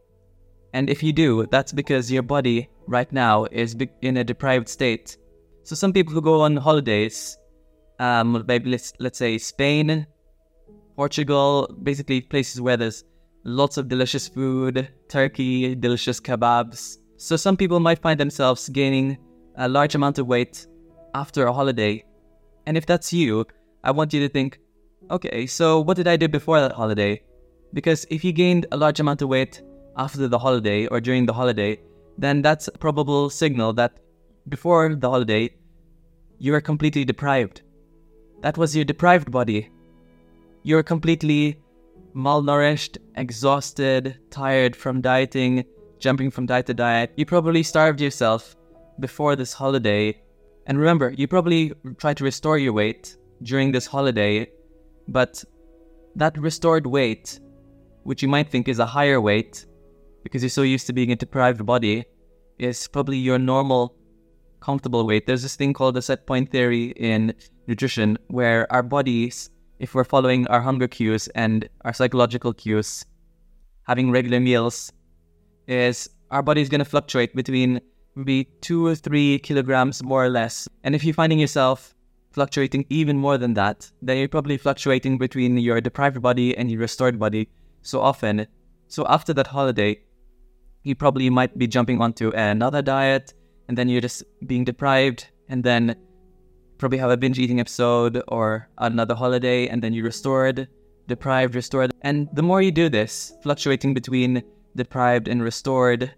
And 0.73 0.91
if 0.91 1.03
you 1.03 1.13
do, 1.13 1.47
that's 1.47 1.73
because 1.73 2.11
your 2.11 2.23
body 2.23 2.69
right 2.87 3.11
now 3.13 3.45
is 3.53 3.77
in 4.03 4.17
a 4.17 4.25
deprived 4.25 4.69
state. 4.69 5.17
So 5.63 5.75
some 5.75 5.93
people 5.93 6.13
who 6.13 6.21
go 6.21 6.41
on 6.41 6.57
holidays 6.57 7.39
um, 7.99 8.45
maybe 8.47 8.71
let's 8.71 8.93
let's 8.99 9.19
say 9.19 9.39
Spain, 9.39 10.07
Portugal, 10.97 11.75
basically 11.83 12.21
places 12.21 12.61
where 12.61 12.77
there's 12.77 13.05
lots 13.45 13.77
of 13.77 13.89
delicious 13.89 14.29
food, 14.29 14.89
Turkey, 15.09 15.75
delicious 15.75 16.21
kebabs. 16.21 16.99
So 17.19 17.37
some 17.37 17.57
people 17.57 17.81
might 17.81 17.99
find 17.99 18.19
themselves 18.19 18.69
gaining 18.69 19.19
a 19.57 19.69
large 19.69 19.97
amount 19.97 20.21
of 20.21 20.29
weight 20.29 20.69
after 21.15 21.47
a 21.47 21.53
holiday. 21.53 22.05
And 22.65 22.77
if 22.77 22.87
that's 22.87 23.13
you, 23.13 23.45
I 23.83 23.91
want 23.91 24.13
you 24.13 24.21
to 24.21 24.29
think, 24.29 24.61
okay, 25.11 25.45
so 25.47 25.81
what 25.81 25.97
did 25.97 26.07
I 26.07 26.17
do 26.17 26.29
before 26.29 26.61
that 26.61 26.73
holiday? 26.73 27.21
Because 27.75 28.07
if 28.09 28.23
you 28.23 28.33
gained 28.33 28.67
a 28.71 28.77
large 28.77 29.01
amount 29.01 29.21
of 29.21 29.29
weight 29.29 29.63
after 29.97 30.29
the 30.29 30.39
holiday 30.39 30.87
or 30.87 31.01
during 31.01 31.27
the 31.27 31.33
holiday, 31.33 31.81
then 32.17 32.41
that's 32.41 32.69
a 32.69 32.79
probable 32.79 33.31
signal 33.31 33.73
that 33.73 33.99
before 34.49 34.95
the 34.95 35.11
holiday, 35.11 35.51
you 36.39 36.53
were 36.53 36.61
completely 36.61 37.05
deprived. 37.05 37.63
That 38.43 38.57
was 38.57 38.77
your 38.77 38.85
deprived 38.85 39.33
body. 39.33 39.71
You're 40.63 40.85
completely 40.85 41.61
malnourished, 42.15 42.99
exhausted, 43.17 44.19
tired 44.31 44.77
from 44.77 45.01
dieting, 45.01 45.65
jumping 46.01 46.31
from 46.31 46.47
diet 46.47 46.67
to 46.67 46.75
diet. 46.75 47.13
You 47.17 47.27
probably 47.27 47.63
starved 47.63 48.01
yourself 48.01 48.57
before 49.01 49.37
this 49.37 49.53
holiday. 49.53 50.21
And 50.67 50.79
remember, 50.79 51.11
you 51.11 51.27
probably 51.29 51.73
tried 51.99 52.17
to 52.19 52.25
restore 52.25 52.59
your 52.59 52.73
weight 52.73 53.17
during 53.43 53.73
this 53.73 53.87
holiday, 53.87 54.51
but 55.07 55.43
that 56.17 56.37
restored 56.37 56.87
weight, 56.87 57.41
which 58.03 58.23
you 58.23 58.29
might 58.29 58.49
think 58.51 58.69
is 58.69 58.79
a 58.79 58.87
higher 58.87 59.21
weight 59.21 59.67
because 60.25 60.43
you're 60.43 60.51
so 60.51 60.63
used 60.63 60.87
to 60.87 60.93
being 60.93 61.13
a 61.13 61.17
deprived 61.17 61.65
body, 61.65 62.05
is 62.59 62.89
probably 62.89 63.17
your 63.17 63.39
normal, 63.39 63.95
comfortable 64.61 65.07
weight. 65.07 65.27
There's 65.27 65.43
this 65.43 65.57
thing 65.57 65.73
called 65.73 65.95
the 65.95 66.03
set 66.03 66.27
point 66.27 66.51
theory 66.51 66.93
in 66.97 67.35
nutrition 67.67 68.19
where 68.27 68.71
our 68.73 68.83
bodies, 68.83 69.49
if 69.79 69.95
we're 69.95 70.05
following 70.05 70.47
our 70.49 70.61
hunger 70.61 70.89
cues 70.89 71.29
and 71.29 71.69
our 71.85 71.93
psychological 71.93 72.53
cues, 72.53 73.05
having 73.87 74.11
regular 74.11 74.41
meals, 74.41 74.93
is 75.69 76.09
our 76.31 76.43
body 76.43 76.61
is 76.61 76.69
going 76.69 76.81
to 76.81 76.85
fluctuate 76.85 77.37
between 77.37 77.81
maybe 78.17 78.45
two 78.61 78.87
or 78.87 78.95
three 78.95 79.39
kilograms 79.39 80.03
more 80.03 80.25
or 80.25 80.29
less. 80.29 80.69
And 80.83 80.95
if 80.95 81.05
you're 81.05 81.15
finding 81.15 81.39
yourself 81.39 81.95
fluctuating 82.33 82.85
even 82.91 83.17
more 83.17 83.39
than 83.39 83.55
that, 83.55 83.91
then 84.03 84.19
you're 84.19 84.29
probably 84.29 84.57
fluctuating 84.57 85.19
between 85.19 85.57
your 85.59 85.81
deprived 85.81 86.21
body 86.21 86.57
and 86.57 86.71
your 86.71 86.81
restored 86.81 87.19
body 87.19 87.49
so 87.83 88.01
often. 88.01 88.47
So 88.89 89.07
after 89.09 89.33
that 89.35 89.47
holiday, 89.47 90.01
you 90.83 90.95
probably 90.95 91.31
might 91.31 91.57
be 91.59 91.67
jumping 91.67 92.01
onto 92.01 92.31
another 92.31 92.83
diet 92.83 93.35
and 93.69 93.77
then 93.77 93.89
you're 93.89 94.01
just 94.01 94.23
being 94.47 94.65
deprived 94.65 95.29
and 95.49 95.63
then 95.63 95.95
probably 96.79 96.99
have 96.99 97.11
a 97.11 97.17
binge 97.17 97.39
eating 97.39 97.61
episode 97.61 98.23
or 98.29 98.69
another 98.79 99.15
holiday 99.15 99.67
and 99.69 99.83
then 99.83 99.93
you're 99.93 100.05
restored, 100.05 100.69
deprived, 101.07 101.55
restored. 101.55 101.91
And 102.03 102.29
the 102.33 102.43
more 102.43 102.63
you 102.63 102.71
do 102.71 102.89
this, 102.89 103.33
fluctuating 103.43 103.95
between 103.95 104.43
deprived 104.79 105.29
and 105.29 105.43
restored 105.43 106.15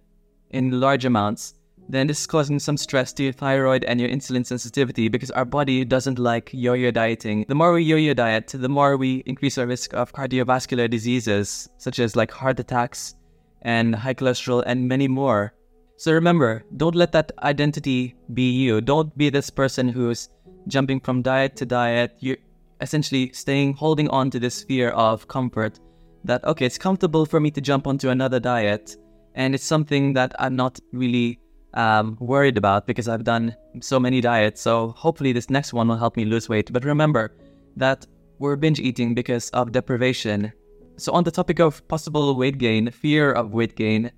in 0.51 0.81
large 0.81 1.05
amounts, 1.05 1.55
then 1.89 2.07
this 2.07 2.21
is 2.21 2.27
causing 2.27 2.61
some 2.61 2.77
stress 2.77 3.13
to 3.15 3.25
your 3.25 3.33
thyroid 3.33 3.83
and 3.85 4.01
your 4.01 4.09
insulin 4.09 4.47
sensitivity 4.47 5.09
because 5.09 5.33
our 5.33 5.45
body 5.45 5.85
doesn't 5.85 6.21
like 6.21 6.51
yo 6.53 6.75
yo 6.75 6.93
dieting. 6.93 7.45
The 7.49 7.57
more 7.57 7.73
we 7.73 7.83
yo 7.83 7.97
yo 7.97 8.15
diet, 8.15 8.55
the 8.55 8.69
more 8.69 8.97
we 8.97 9.25
increase 9.27 9.59
our 9.59 9.67
risk 9.67 9.93
of 9.93 10.13
cardiovascular 10.13 10.89
diseases, 10.89 11.69
such 11.79 11.99
as 11.99 12.15
like 12.15 12.31
heart 12.31 12.61
attacks 12.61 13.17
and 13.63 13.95
high 13.95 14.15
cholesterol 14.15 14.63
and 14.67 14.87
many 14.87 15.09
more. 15.09 15.53
So 15.97 16.13
remember, 16.13 16.65
don't 16.77 16.95
let 16.95 17.13
that 17.13 17.33
identity 17.43 18.15
be 18.33 18.51
you. 18.53 18.81
Don't 18.81 19.17
be 19.19 19.29
this 19.29 19.51
person 19.51 19.89
who's 19.89 20.31
jumping 20.69 21.01
from 21.01 21.23
diet 21.23 21.57
to 21.57 21.67
diet. 21.67 22.17
You're 22.21 22.39
essentially 22.81 23.33
staying, 23.33 23.75
holding 23.75 24.09
on 24.09 24.31
to 24.31 24.39
this 24.39 24.63
fear 24.63 24.91
of 24.91 25.27
comfort 25.29 25.81
that, 26.25 26.45
okay, 26.45 26.67
it's 26.67 26.79
comfortable 26.79 27.27
for 27.27 27.41
me 27.41 27.51
to 27.53 27.61
jump 27.61 27.87
onto 27.87 28.11
another 28.11 28.41
diet. 28.41 28.97
And 29.35 29.55
it's 29.55 29.65
something 29.65 30.13
that 30.15 30.35
I'm 30.39 30.57
not 30.57 30.79
really 30.93 31.39
um, 31.75 32.17
worried 32.21 32.59
about 32.59 32.87
because 32.87 33.09
I've 33.09 33.25
done 33.25 33.55
so 33.81 34.01
many 34.01 34.21
diets. 34.21 34.61
So 34.61 34.89
hopefully 34.97 35.33
this 35.33 35.51
next 35.51 35.73
one 35.73 35.89
will 35.89 35.97
help 35.97 36.17
me 36.17 36.25
lose 36.25 36.49
weight. 36.49 36.73
But 36.73 36.85
remember 36.85 37.37
that 37.77 38.07
we're 38.39 38.57
binge 38.57 38.81
eating 38.81 39.15
because 39.15 39.51
of 39.51 39.73
deprivation. 39.73 40.53
So 40.97 41.13
on 41.13 41.25
the 41.25 41.31
topic 41.31 41.61
of 41.61 41.87
possible 41.89 42.35
weight 42.35 42.59
gain, 42.59 42.91
fear 42.91 43.33
of 43.33 43.53
weight 43.53 43.77
gain, 43.77 44.11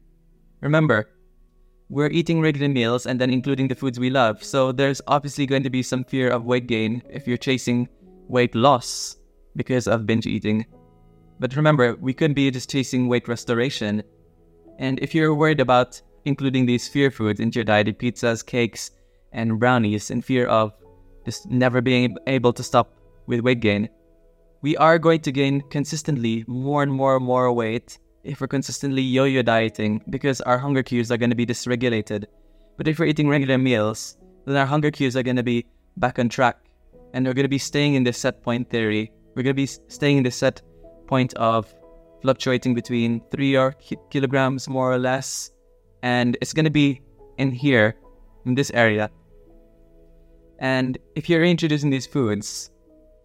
remember 0.61 1.09
we're 1.89 2.11
eating 2.11 2.41
regular 2.41 2.69
meals 2.69 3.05
and 3.05 3.21
then 3.21 3.31
including 3.31 3.69
the 3.69 3.75
foods 3.75 4.01
we 4.01 4.09
love. 4.09 4.43
So 4.43 4.73
there's 4.73 5.03
obviously 5.07 5.45
going 5.45 5.63
to 5.63 5.71
be 5.71 5.83
some 5.83 6.05
fear 6.05 6.31
of 6.31 6.45
weight 6.45 6.67
gain 6.67 7.03
if 7.11 7.27
you're 7.29 7.37
chasing 7.37 7.87
weight 8.29 8.55
loss 8.55 9.17
because 9.57 9.87
of 9.87 10.07
binge 10.07 10.27
eating. 10.27 10.65
But 11.39 11.57
remember, 11.57 11.97
we 12.01 12.15
could 12.15 12.35
be 12.35 12.51
just 12.51 12.71
chasing 12.71 13.09
weight 13.09 13.29
restoration. 13.29 14.03
And 14.79 14.99
if 15.01 15.15
you're 15.15 15.35
worried 15.35 15.61
about 15.61 16.01
including 16.25 16.67
these 16.67 16.89
fear 16.89 17.11
foods 17.11 17.41
into 17.41 17.59
your 17.59 17.65
diet, 17.65 17.99
pizzas, 17.99 18.45
cakes, 18.45 18.91
and 19.33 19.59
brownies, 19.59 20.11
in 20.11 20.23
fear 20.23 20.47
of 20.47 20.73
just 21.25 21.51
never 21.51 21.81
being 21.81 22.17
able 22.27 22.53
to 22.53 22.63
stop 22.63 22.95
with 23.27 23.41
weight 23.41 23.61
gain, 23.61 23.89
we 24.63 24.77
are 24.77 24.99
going 24.99 25.21
to 25.21 25.33
gain 25.33 25.61
consistently 25.71 26.45
more 26.47 26.83
and 26.83 26.93
more 26.93 27.17
and 27.17 27.25
more 27.25 27.53
weight 27.53 27.99
if 28.23 28.41
we're 28.41 28.47
consistently 28.47 29.03
yo 29.03 29.25
yo 29.25 29.43
dieting 29.43 30.01
because 30.11 30.41
our 30.43 30.59
hunger 30.59 30.83
cues 30.83 31.11
are 31.11 31.17
going 31.17 31.31
to 31.31 31.37
be 31.37 31.47
dysregulated. 31.47 32.27
But 32.77 32.87
if 32.87 32.99
we're 32.99 33.07
eating 33.07 33.29
regular 33.29 33.59
meals, 33.59 34.17
then 34.47 34.57
our 34.57 34.67
hunger 34.67 34.91
cues 34.91 35.17
are 35.17 35.23
going 35.23 35.37
to 35.37 35.43
be 35.43 35.67
back 35.97 36.19
on 36.19 36.29
track 36.29 36.59
and 37.13 37.27
we're 37.27 37.35
going 37.35 37.45
to 37.45 37.49
be 37.49 37.59
staying 37.59 37.95
in 37.95 38.05
this 38.05 38.19
set 38.19 38.43
point 38.43 38.71
theory. 38.71 39.13
We're 39.35 39.43
going 39.43 39.57
to 39.57 39.63
be 39.63 39.67
staying 39.67 40.19
in 40.19 40.23
this 40.23 40.37
set 40.37 40.63
point 41.07 41.35
of 41.35 41.73
fluctuating 42.23 42.75
between 42.75 43.21
three 43.31 43.57
or 43.57 43.75
kilograms 44.11 44.69
more 44.69 44.93
or 44.93 44.99
less 44.99 45.51
and 46.03 46.37
it's 46.41 46.53
going 46.53 46.65
to 46.65 46.71
be 46.71 47.01
in 47.39 47.51
here, 47.51 47.97
in 48.45 48.55
this 48.55 48.71
area. 48.75 49.11
And 50.59 50.99
if 51.17 51.29
you're 51.29 51.45
introducing 51.45 51.91
these 51.91 52.07
foods, 52.07 52.71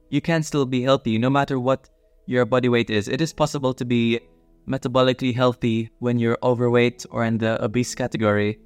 you 0.10 0.22
can 0.22 0.44
still 0.44 0.66
be 0.66 0.82
healthy 0.82 1.18
no 1.18 1.30
matter 1.30 1.60
what 1.60 1.90
your 2.26 2.46
body 2.46 2.70
weight 2.70 2.90
is. 2.90 3.08
It 3.08 3.22
is 3.22 3.34
possible 3.34 3.74
to 3.74 3.86
be 3.86 4.20
metabolically 4.68 5.34
healthy 5.34 5.90
when 6.00 6.20
you're 6.20 6.38
overweight 6.44 7.06
or 7.10 7.24
in 7.26 7.38
the 7.38 7.64
obese 7.64 7.96
category, 7.96 8.60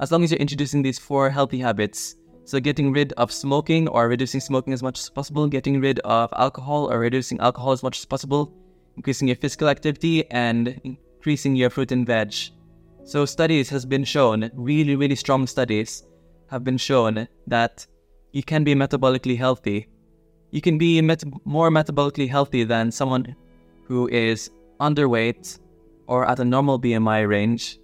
as 0.00 0.12
long 0.12 0.22
as 0.24 0.30
you're 0.30 0.40
introducing 0.40 0.82
these 0.82 0.98
four 0.98 1.30
healthy 1.30 1.58
habits. 1.58 2.16
So, 2.48 2.58
getting 2.58 2.92
rid 2.92 3.12
of 3.18 3.30
smoking 3.30 3.88
or 3.88 4.08
reducing 4.08 4.40
smoking 4.40 4.72
as 4.72 4.82
much 4.82 4.98
as 4.98 5.10
possible, 5.10 5.48
getting 5.48 5.82
rid 5.82 5.98
of 5.98 6.32
alcohol 6.34 6.90
or 6.90 6.98
reducing 6.98 7.38
alcohol 7.40 7.72
as 7.72 7.82
much 7.82 7.98
as 7.98 8.06
possible, 8.06 8.54
increasing 8.96 9.28
your 9.28 9.36
physical 9.36 9.68
activity, 9.68 10.24
and 10.30 10.80
increasing 10.82 11.54
your 11.56 11.68
fruit 11.68 11.92
and 11.92 12.06
veg. 12.06 12.34
So 13.04 13.26
studies 13.26 13.68
has 13.68 13.84
been 13.84 14.02
shown, 14.02 14.50
really, 14.54 14.96
really 14.96 15.14
strong 15.14 15.46
studies 15.46 16.06
have 16.46 16.64
been 16.64 16.78
shown 16.78 17.28
that 17.46 17.86
you 18.32 18.42
can 18.42 18.64
be 18.64 18.74
metabolically 18.74 19.36
healthy. 19.36 19.86
You 20.50 20.62
can 20.62 20.78
be 20.78 21.02
met- 21.02 21.24
more 21.44 21.68
metabolically 21.68 22.30
healthy 22.30 22.64
than 22.64 22.90
someone 22.90 23.36
who 23.84 24.08
is 24.08 24.48
underweight 24.80 25.58
or 26.06 26.26
at 26.26 26.40
a 26.40 26.46
normal 26.46 26.80
BMI 26.80 27.28
range, 27.28 27.78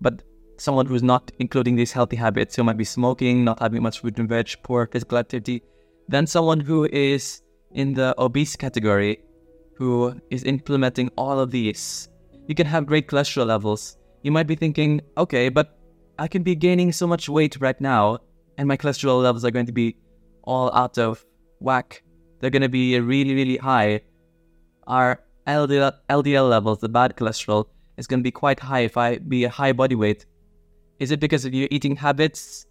but 0.00 0.22
someone 0.60 0.86
who's 0.86 1.02
not 1.02 1.30
including 1.38 1.76
these 1.76 1.92
healthy 1.92 2.16
habits, 2.16 2.56
who 2.56 2.64
might 2.64 2.76
be 2.76 2.84
smoking, 2.84 3.44
not 3.44 3.60
having 3.60 3.82
much 3.82 4.00
fruit 4.00 4.18
and 4.18 4.28
veg, 4.28 4.54
poor 4.62 4.86
physical 4.86 5.18
activity, 5.18 5.62
than 6.08 6.26
someone 6.26 6.60
who 6.60 6.84
is 6.86 7.42
in 7.72 7.94
the 7.94 8.14
obese 8.18 8.56
category, 8.56 9.20
who 9.76 10.14
is 10.30 10.44
implementing 10.44 11.10
all 11.16 11.38
of 11.38 11.50
these. 11.50 12.08
You 12.46 12.54
can 12.54 12.66
have 12.66 12.86
great 12.86 13.08
cholesterol 13.08 13.46
levels, 13.46 13.98
you 14.22 14.32
might 14.32 14.46
be 14.46 14.56
thinking, 14.56 15.00
okay, 15.16 15.48
but 15.48 15.78
I 16.18 16.26
can 16.26 16.42
be 16.42 16.54
gaining 16.54 16.92
so 16.92 17.06
much 17.06 17.28
weight 17.28 17.56
right 17.60 17.80
now, 17.80 18.18
and 18.56 18.66
my 18.66 18.76
cholesterol 18.76 19.22
levels 19.22 19.44
are 19.44 19.50
going 19.50 19.66
to 19.66 19.72
be 19.72 19.96
all 20.42 20.72
out 20.74 20.98
of 20.98 21.24
whack. 21.60 22.02
They're 22.40 22.50
going 22.50 22.62
to 22.62 22.68
be 22.68 22.98
really, 22.98 23.34
really 23.34 23.56
high. 23.56 24.00
Our 24.86 25.20
LDL, 25.46 25.92
LDL 26.10 26.48
levels, 26.50 26.80
the 26.80 26.88
bad 26.88 27.16
cholesterol, 27.16 27.66
is 27.96 28.06
going 28.06 28.20
to 28.20 28.24
be 28.24 28.30
quite 28.32 28.58
high 28.58 28.80
if 28.80 28.96
I 28.96 29.18
be 29.18 29.44
a 29.44 29.48
high 29.48 29.72
body 29.72 29.94
weight. 29.94 30.26
Is 30.98 31.10
it 31.12 31.20
because 31.20 31.44
of 31.44 31.54
your 31.54 31.68
eating 31.70 31.96
habits, 31.96 32.66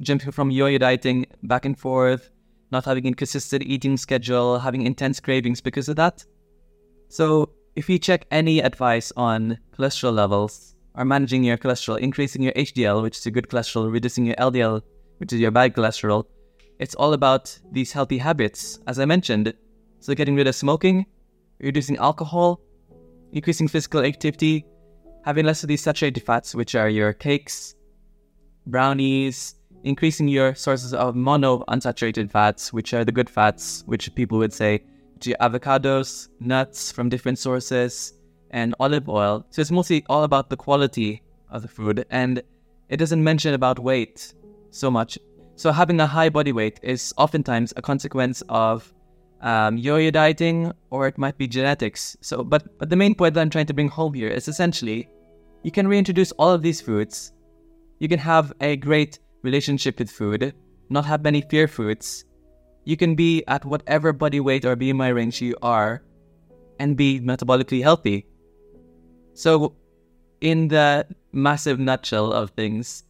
jumping 0.00 0.30
from 0.30 0.50
yo-yo 0.50 0.78
dieting 0.78 1.26
back 1.42 1.64
and 1.64 1.78
forth, 1.78 2.30
not 2.70 2.84
having 2.84 3.06
a 3.06 3.14
consistent 3.14 3.62
eating 3.62 3.96
schedule, 3.96 4.58
having 4.58 4.82
intense 4.82 5.20
cravings 5.20 5.60
because 5.60 5.88
of 5.88 5.96
that? 5.96 6.24
So, 7.08 7.50
if 7.74 7.88
you 7.88 7.98
check 7.98 8.26
any 8.30 8.60
advice 8.60 9.12
on 9.16 9.58
cholesterol 9.74 10.12
levels, 10.12 10.74
or 10.94 11.04
managing 11.04 11.44
your 11.44 11.56
cholesterol, 11.56 11.98
increasing 11.98 12.42
your 12.42 12.52
HDL, 12.52 13.02
which 13.02 13.16
is 13.18 13.24
your 13.24 13.32
good 13.32 13.48
cholesterol, 13.48 13.90
reducing 13.90 14.26
your 14.26 14.36
LDL, 14.36 14.82
which 15.18 15.32
is 15.32 15.40
your 15.40 15.50
bad 15.50 15.74
cholesterol. 15.74 16.24
It's 16.78 16.94
all 16.94 17.14
about 17.14 17.58
these 17.70 17.92
healthy 17.92 18.18
habits, 18.18 18.80
as 18.86 18.98
I 18.98 19.04
mentioned. 19.04 19.54
So, 20.00 20.14
getting 20.14 20.34
rid 20.34 20.46
of 20.46 20.54
smoking, 20.54 21.06
reducing 21.60 21.96
alcohol, 21.96 22.60
increasing 23.32 23.68
physical 23.68 24.04
activity, 24.04 24.66
having 25.24 25.46
less 25.46 25.62
of 25.62 25.68
these 25.68 25.82
saturated 25.82 26.22
fats, 26.22 26.54
which 26.54 26.74
are 26.74 26.88
your 26.88 27.12
cakes, 27.12 27.74
brownies, 28.66 29.54
increasing 29.84 30.28
your 30.28 30.54
sources 30.54 30.94
of 30.94 31.16
mono 31.16 31.64
unsaturated 31.68 32.30
fats, 32.30 32.72
which 32.72 32.94
are 32.94 33.04
the 33.04 33.12
good 33.12 33.28
fats, 33.28 33.82
which 33.86 34.14
people 34.14 34.38
would 34.38 34.52
say, 34.52 34.84
avocados, 35.40 36.28
nuts 36.40 36.90
from 36.90 37.08
different 37.08 37.38
sources, 37.38 38.14
and 38.50 38.74
olive 38.80 39.08
oil. 39.08 39.46
So 39.50 39.62
it's 39.62 39.70
mostly 39.70 40.04
all 40.08 40.24
about 40.24 40.50
the 40.50 40.56
quality 40.56 41.22
of 41.50 41.62
the 41.62 41.68
food 41.68 42.04
and 42.10 42.42
it 42.88 42.96
doesn't 42.96 43.22
mention 43.22 43.54
about 43.54 43.78
weight 43.78 44.34
so 44.70 44.90
much. 44.90 45.18
So 45.54 45.70
having 45.72 46.00
a 46.00 46.06
high 46.06 46.28
body 46.28 46.52
weight 46.52 46.80
is 46.82 47.14
oftentimes 47.16 47.72
a 47.76 47.82
consequence 47.82 48.42
of 48.48 48.92
um, 49.42 49.76
yo-yo 49.76 50.10
dieting 50.10 50.72
or 50.90 51.06
it 51.06 51.18
might 51.18 51.36
be 51.36 51.46
genetics. 51.46 52.16
So, 52.20 52.42
but 52.42 52.78
but 52.78 52.90
the 52.90 52.96
main 52.96 53.14
point 53.14 53.34
that 53.34 53.40
I'm 53.40 53.50
trying 53.50 53.66
to 53.66 53.74
bring 53.74 53.88
home 53.88 54.14
here 54.14 54.28
is 54.28 54.48
essentially 54.48 55.08
you 55.62 55.70
can 55.70 55.86
reintroduce 55.86 56.32
all 56.32 56.50
of 56.50 56.62
these 56.62 56.80
foods. 56.80 57.32
You 57.98 58.08
can 58.08 58.18
have 58.18 58.52
a 58.60 58.76
great 58.76 59.18
relationship 59.42 59.98
with 59.98 60.10
food, 60.10 60.54
not 60.90 61.04
have 61.04 61.22
many 61.22 61.42
fear 61.42 61.68
foods. 61.68 62.24
You 62.84 62.96
can 62.96 63.14
be 63.14 63.44
at 63.46 63.64
whatever 63.64 64.12
body 64.12 64.40
weight 64.40 64.64
or 64.64 64.76
BMI 64.76 65.14
range 65.14 65.40
you 65.40 65.56
are, 65.62 66.02
and 66.80 66.96
be 66.96 67.20
metabolically 67.20 67.82
healthy. 67.82 68.26
So, 69.34 69.76
in 70.40 70.66
the 70.66 71.06
massive 71.30 71.78
nutshell 71.78 72.32
of 72.32 72.50
things, 72.50 73.04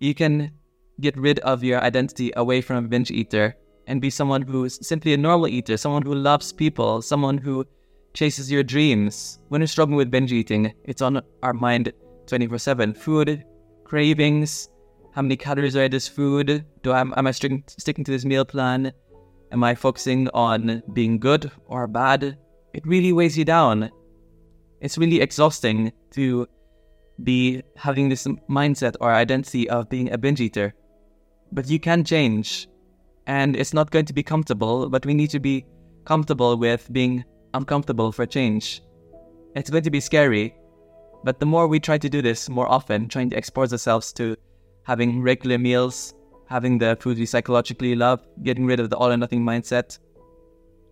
you 0.00 0.14
can 0.14 0.52
get 1.00 1.16
rid 1.16 1.38
of 1.40 1.64
your 1.64 1.80
identity 1.80 2.30
away 2.36 2.60
from 2.60 2.84
a 2.84 2.88
binge 2.88 3.10
eater 3.10 3.56
and 3.90 4.00
be 4.00 4.08
someone 4.08 4.42
who's 4.42 4.86
simply 4.86 5.12
a 5.12 5.16
normal 5.18 5.48
eater, 5.48 5.76
someone 5.76 6.02
who 6.02 6.14
loves 6.14 6.52
people, 6.52 7.02
someone 7.02 7.36
who 7.36 7.66
chases 8.14 8.50
your 8.50 8.62
dreams. 8.62 9.38
When 9.48 9.60
you're 9.60 9.68
struggling 9.68 9.96
with 9.96 10.10
binge 10.10 10.32
eating, 10.32 10.72
it's 10.84 11.02
on 11.02 11.20
our 11.42 11.52
mind 11.52 11.92
24 12.26 12.58
7. 12.58 12.94
Food, 12.94 13.44
cravings, 13.84 14.70
how 15.12 15.22
many 15.22 15.36
calories 15.36 15.76
are 15.76 15.84
in 15.84 15.90
this 15.90 16.08
food? 16.08 16.64
Do 16.82 16.92
I, 16.92 17.00
am 17.00 17.26
I 17.26 17.30
sticking, 17.32 17.64
sticking 17.66 18.04
to 18.04 18.10
this 18.10 18.24
meal 18.24 18.44
plan? 18.44 18.92
Am 19.52 19.62
I 19.62 19.74
focusing 19.74 20.28
on 20.32 20.82
being 20.94 21.18
good 21.18 21.50
or 21.66 21.86
bad? 21.86 22.38
It 22.72 22.86
really 22.86 23.12
weighs 23.12 23.36
you 23.36 23.44
down 23.44 23.90
it's 24.80 24.98
really 24.98 25.20
exhausting 25.20 25.92
to 26.12 26.46
be 27.22 27.62
having 27.76 28.08
this 28.08 28.26
mindset 28.48 28.96
or 29.00 29.12
identity 29.12 29.68
of 29.68 29.88
being 29.88 30.10
a 30.10 30.18
binge 30.18 30.40
eater. 30.40 30.74
But 31.52 31.68
you 31.68 31.78
can 31.78 32.04
change, 32.04 32.68
and 33.30 33.54
it's 33.54 33.72
not 33.72 33.92
going 33.92 34.06
to 34.06 34.12
be 34.12 34.24
comfortable, 34.24 34.88
but 34.90 35.06
we 35.06 35.14
need 35.14 35.30
to 35.30 35.38
be 35.38 35.64
comfortable 36.04 36.56
with 36.56 36.92
being 36.92 37.24
uncomfortable 37.54 38.10
for 38.10 38.26
change. 38.26 38.82
It's 39.54 39.70
going 39.70 39.84
to 39.84 39.90
be 39.90 40.00
scary, 40.00 40.56
but 41.22 41.38
the 41.38 41.46
more 41.46 41.68
we 41.68 41.78
try 41.78 41.96
to 41.96 42.08
do 42.08 42.22
this 42.22 42.48
more 42.48 42.68
often, 42.68 43.06
trying 43.06 43.30
to 43.30 43.36
expose 43.36 43.72
ourselves 43.72 44.12
to 44.14 44.36
having 44.82 45.22
regular 45.22 45.58
meals, 45.58 46.12
having 46.48 46.76
the 46.76 46.96
food 47.00 47.18
we 47.18 47.26
psychologically 47.26 47.94
love, 47.94 48.26
getting 48.42 48.66
rid 48.66 48.80
of 48.80 48.90
the 48.90 48.96
all 48.96 49.12
or 49.12 49.16
nothing 49.16 49.42
mindset, 49.42 49.96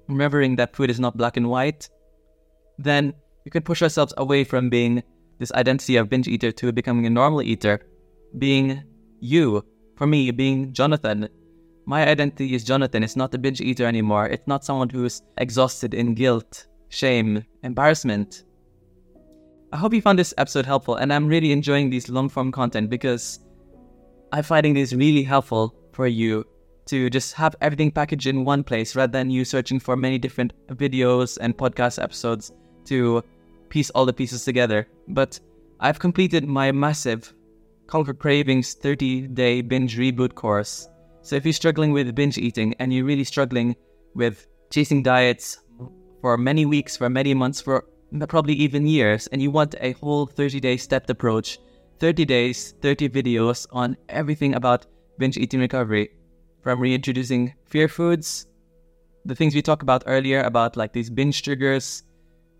remembering 0.07 0.55
that 0.55 0.77
food 0.77 0.91
is 0.91 1.01
not 1.01 1.17
black 1.17 1.37
and 1.37 1.51
white, 1.51 1.89
then 2.79 3.13
we 3.45 3.51
can 3.51 3.65
push 3.65 3.83
ourselves 3.83 4.15
away 4.17 4.45
from 4.45 4.71
being 4.71 5.03
this 5.41 5.51
identity 5.53 5.97
of 5.97 6.09
binge 6.09 6.29
eater 6.29 6.53
to 6.53 6.71
becoming 6.71 7.05
a 7.07 7.11
normal 7.11 7.43
eater. 7.43 7.81
being 8.39 8.85
you. 9.19 9.65
For 9.97 10.07
me, 10.07 10.31
being 10.31 10.73
Jonathan. 10.73 11.29
My 11.89 12.07
identity 12.07 12.55
is 12.55 12.65
Jonathan. 12.65 13.03
It's 13.03 13.17
not 13.17 13.33
a 13.33 13.39
binge 13.39 13.63
eater 13.63 13.87
anymore. 13.87 14.27
It's 14.27 14.47
not 14.47 14.63
someone 14.63 14.91
who's 14.91 15.23
exhausted 15.39 15.95
in 15.95 16.13
guilt, 16.13 16.67
shame, 16.91 17.43
embarrassment. 17.63 18.45
I 19.73 19.79
hope 19.79 19.95
you 19.95 20.03
found 20.03 20.19
this 20.19 20.35
episode 20.37 20.67
helpful, 20.67 20.97
and 20.97 21.11
I'm 21.11 21.27
really 21.27 21.51
enjoying 21.51 21.89
these 21.89 22.11
long 22.11 22.29
form 22.29 22.53
content 22.53 22.91
because 22.91 23.41
I'm 24.33 24.43
finding 24.43 24.75
this 24.75 24.93
really 24.93 25.23
helpful 25.23 25.75
for 25.95 26.07
you 26.07 26.45
to 26.89 27.09
just 27.09 27.33
have 27.33 27.57
everything 27.63 27.91
packaged 27.91 28.27
in 28.27 28.45
one 28.45 28.65
place 28.65 28.95
rather 28.95 29.13
than 29.13 29.31
you 29.31 29.47
searching 29.47 29.81
for 29.81 29.97
many 29.97 30.19
different 30.19 30.53
videos 30.67 31.39
and 31.41 31.57
podcast 31.57 32.03
episodes 32.03 32.53
to 32.85 33.25
piece 33.71 33.89
all 33.91 34.05
the 34.05 34.13
pieces 34.13 34.45
together. 34.45 34.87
But 35.09 35.41
I've 35.81 35.99
completed 35.99 36.47
my 36.47 36.71
massive 36.71 37.33
Conquer 37.87 38.13
Cravings 38.13 38.75
30 38.75 39.29
day 39.29 39.63
binge 39.63 39.97
reboot 39.97 40.35
course. 40.35 40.87
So 41.23 41.37
if 41.37 41.45
you're 41.45 41.53
struggling 41.53 41.93
with 41.93 42.15
binge 42.15 42.39
eating 42.39 42.75
and 42.79 42.93
you're 42.93 43.05
really 43.05 43.25
struggling 43.25 43.77
with 44.15 44.47
chasing 44.71 45.03
diets 45.03 45.59
for 46.21 46.37
many 46.37 46.67
weeks, 46.67 46.97
for 46.97 47.09
many 47.09 47.35
months, 47.35 47.61
for 47.61 47.85
probably 48.29 48.55
even 48.55 48.87
years, 48.87 49.27
and 49.29 49.43
you 49.43 49.51
want 49.51 49.75
a 49.81 49.93
whole 49.93 50.27
30 50.27 50.61
day 50.61 50.77
stepped 50.77 51.11
approach, 51.11 51.59
30 52.01 52.25
days, 52.25 52.75
30 52.83 53.09
videos 53.09 53.67
on 53.71 53.97
everything 54.09 54.55
about 54.55 54.87
binge 55.19 55.37
eating 55.37 55.61
recovery, 55.61 56.11
from 56.63 56.81
reintroducing 56.81 57.55
fear 57.67 57.89
foods, 57.89 58.47
the 59.25 59.35
things 59.35 59.55
we 59.55 59.63
talked 59.63 59.83
about 59.83 60.05
earlier 60.07 60.41
about 60.43 60.77
like 60.77 60.93
these 60.93 61.11
binge 61.11 61.43
triggers, 61.43 62.03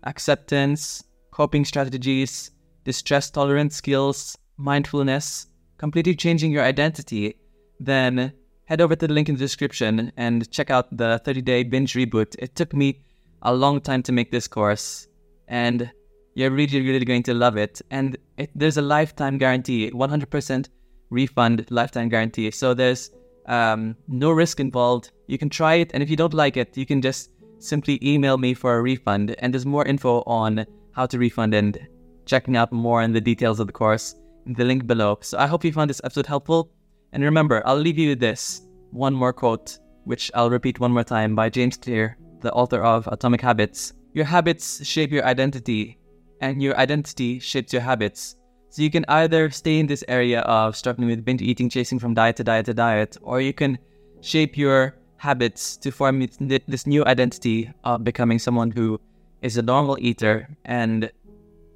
acceptance, 0.03 1.03
coping 1.31 1.65
strategies, 1.65 2.51
distress 2.83 3.29
tolerance 3.31 3.75
skills, 3.75 4.37
mindfulness, 4.57 5.47
completely 5.77 6.15
changing 6.15 6.51
your 6.51 6.63
identity, 6.63 7.35
then 7.79 8.33
head 8.69 8.81
over 8.81 8.95
to 8.95 9.07
the 9.07 9.13
link 9.13 9.27
in 9.27 9.35
the 9.35 9.39
description 9.39 10.11
and 10.15 10.49
check 10.51 10.69
out 10.69 10.95
the 10.95 11.19
30 11.25 11.41
day 11.41 11.63
binge 11.63 11.93
reboot. 11.93 12.35
It 12.37 12.55
took 12.55 12.71
me 12.71 13.01
a 13.41 13.51
long 13.53 13.81
time 13.81 14.03
to 14.03 14.11
make 14.11 14.29
this 14.29 14.47
course, 14.47 15.07
and 15.47 15.91
you're 16.35 16.51
really, 16.51 16.79
really 16.79 17.03
going 17.03 17.23
to 17.23 17.33
love 17.33 17.57
it. 17.57 17.81
And 17.89 18.15
it, 18.37 18.51
there's 18.53 18.77
a 18.77 18.81
lifetime 18.83 19.39
guarantee, 19.39 19.89
100% 19.89 20.69
refund 21.09 21.65
lifetime 21.71 22.09
guarantee. 22.09 22.51
So 22.51 22.75
there's 22.75 23.09
um, 23.47 23.95
no 24.07 24.29
risk 24.29 24.59
involved. 24.59 25.11
You 25.25 25.39
can 25.39 25.49
try 25.49 25.75
it, 25.75 25.89
and 25.95 26.03
if 26.03 26.09
you 26.09 26.15
don't 26.15 26.35
like 26.35 26.55
it, 26.55 26.77
you 26.77 26.85
can 26.85 27.01
just 27.01 27.31
simply 27.57 27.97
email 28.03 28.37
me 28.37 28.53
for 28.53 28.77
a 28.77 28.81
refund. 28.83 29.35
And 29.39 29.51
there's 29.51 29.65
more 29.65 29.85
info 29.85 30.21
on 30.27 30.63
how 30.91 31.07
to 31.07 31.17
refund 31.17 31.55
and 31.55 31.87
checking 32.27 32.55
out 32.55 32.71
more 32.71 33.01
on 33.01 33.13
the 33.13 33.21
details 33.21 33.59
of 33.59 33.65
the 33.65 33.73
course 33.73 34.13
in 34.45 34.53
the 34.53 34.63
link 34.63 34.85
below. 34.85 35.17
So 35.21 35.39
I 35.39 35.47
hope 35.47 35.63
you 35.63 35.73
found 35.73 35.89
this 35.89 36.01
episode 36.03 36.27
helpful. 36.27 36.69
And 37.11 37.23
remember, 37.23 37.61
I'll 37.65 37.75
leave 37.75 37.97
you 37.97 38.09
with 38.09 38.19
this 38.19 38.61
one 38.91 39.13
more 39.13 39.33
quote, 39.33 39.79
which 40.05 40.31
I'll 40.33 40.49
repeat 40.49 40.79
one 40.79 40.91
more 40.91 41.03
time 41.03 41.35
by 41.35 41.49
James 41.49 41.77
Clear, 41.77 42.17
the 42.41 42.51
author 42.53 42.81
of 42.83 43.07
Atomic 43.07 43.41
Habits. 43.41 43.93
Your 44.13 44.25
habits 44.25 44.85
shape 44.85 45.11
your 45.11 45.25
identity, 45.25 45.99
and 46.41 46.61
your 46.61 46.77
identity 46.77 47.39
shapes 47.39 47.73
your 47.73 47.81
habits. 47.81 48.35
So 48.69 48.83
you 48.83 48.91
can 48.91 49.05
either 49.07 49.49
stay 49.49 49.79
in 49.79 49.87
this 49.87 50.03
area 50.07 50.41
of 50.41 50.75
struggling 50.75 51.09
with 51.09 51.25
binge 51.25 51.41
eating, 51.41 51.69
chasing 51.69 51.99
from 51.99 52.13
diet 52.13 52.35
to 52.37 52.43
diet 52.43 52.67
to 52.67 52.73
diet, 52.73 53.17
or 53.21 53.41
you 53.41 53.53
can 53.53 53.79
shape 54.21 54.57
your 54.57 54.95
habits 55.17 55.77
to 55.77 55.91
form 55.91 56.25
this 56.67 56.87
new 56.87 57.03
identity 57.05 57.71
of 57.83 58.03
becoming 58.03 58.39
someone 58.39 58.71
who 58.71 58.99
is 59.41 59.57
a 59.57 59.61
normal 59.61 59.97
eater 59.99 60.47
and 60.65 61.11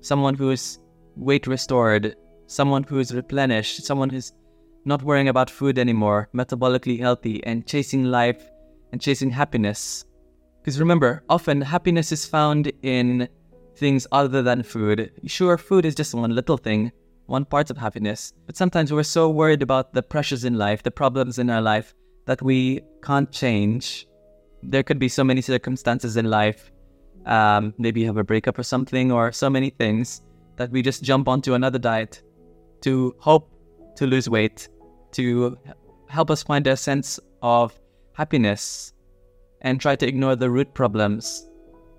someone 0.02 0.36
who 0.36 0.52
is 0.52 0.80
weight 1.16 1.48
restored, 1.48 2.16
someone 2.46 2.84
who 2.84 3.00
is 3.00 3.14
replenished, 3.14 3.84
someone 3.84 4.10
who's 4.10 4.34
not 4.86 5.04
worrying 5.04 5.30
about 5.30 5.50
food 5.50 5.78
anymore, 5.80 6.30
metabolically 6.34 7.00
healthy, 7.00 7.44
and 7.46 7.66
chasing 7.66 8.06
life 8.06 8.44
and 8.92 9.02
chasing 9.02 9.30
happiness. 9.30 10.06
Because 10.62 10.80
remember, 10.80 11.24
often 11.30 11.62
happiness 11.62 12.12
is 12.12 12.26
found 12.26 12.72
in 12.84 13.28
things 13.76 14.08
other 14.12 14.42
than 14.42 14.64
food. 14.64 15.12
Sure, 15.26 15.58
food 15.58 15.86
is 15.86 15.96
just 15.96 16.14
one 16.14 16.36
little 16.36 16.58
thing, 16.58 16.92
one 17.26 17.46
part 17.46 17.70
of 17.70 17.78
happiness, 17.78 18.34
but 18.46 18.56
sometimes 18.56 18.94
we're 18.94 19.04
so 19.04 19.30
worried 19.30 19.62
about 19.62 19.94
the 19.94 20.04
pressures 20.04 20.46
in 20.46 20.58
life, 20.58 20.84
the 20.84 20.92
problems 20.92 21.40
in 21.40 21.50
our 21.50 21.62
life, 21.62 21.94
that 22.26 22.42
we 22.42 22.82
can't 23.04 23.32
change. 23.32 24.08
There 24.62 24.84
could 24.84 25.00
be 25.00 25.10
so 25.10 25.24
many 25.24 25.42
circumstances 25.42 26.18
in 26.18 26.30
life. 26.30 26.72
Um, 27.26 27.74
maybe 27.78 28.02
you 28.02 28.08
have 28.08 28.18
a 28.18 28.24
breakup 28.24 28.60
or 28.60 28.64
something, 28.64 29.12
or 29.12 29.32
so 29.32 29.50
many 29.50 29.70
things 29.70 30.22
that 30.56 30.70
we 30.72 30.82
just 30.82 31.04
jump 31.04 31.28
onto 31.28 31.54
another 31.54 31.80
diet 31.80 32.22
to 32.82 33.16
hope 33.20 33.50
to 33.96 34.06
lose 34.08 34.30
weight, 34.30 34.70
to 35.14 35.58
help 36.08 36.30
us 36.30 36.44
find 36.44 36.68
a 36.68 36.78
sense 36.78 37.20
of 37.42 37.74
happiness 38.14 38.94
and 39.62 39.80
try 39.80 39.96
to 39.96 40.08
ignore 40.08 40.36
the 40.36 40.50
root 40.50 40.74
problems. 40.74 41.50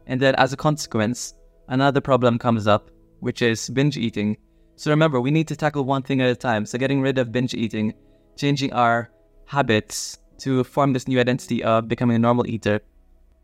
And 0.06 0.20
then, 0.20 0.34
as 0.36 0.52
a 0.52 0.56
consequence, 0.56 1.34
another 1.68 2.00
problem 2.00 2.38
comes 2.38 2.66
up, 2.66 2.90
which 3.20 3.42
is 3.42 3.70
binge 3.70 3.96
eating. 3.96 4.36
So 4.76 4.90
remember, 4.90 5.20
we 5.20 5.30
need 5.30 5.48
to 5.48 5.56
tackle 5.56 5.84
one 5.84 6.02
thing 6.02 6.20
at 6.20 6.30
a 6.30 6.36
time. 6.36 6.66
So 6.66 6.78
getting 6.78 7.00
rid 7.00 7.18
of 7.18 7.32
binge 7.32 7.54
eating, 7.54 7.94
changing 8.36 8.72
our 8.72 9.10
habits 9.46 10.18
to 10.38 10.64
form 10.64 10.92
this 10.92 11.08
new 11.08 11.20
identity 11.20 11.62
of 11.62 11.88
becoming 11.88 12.16
a 12.16 12.18
normal 12.18 12.46
eater 12.46 12.80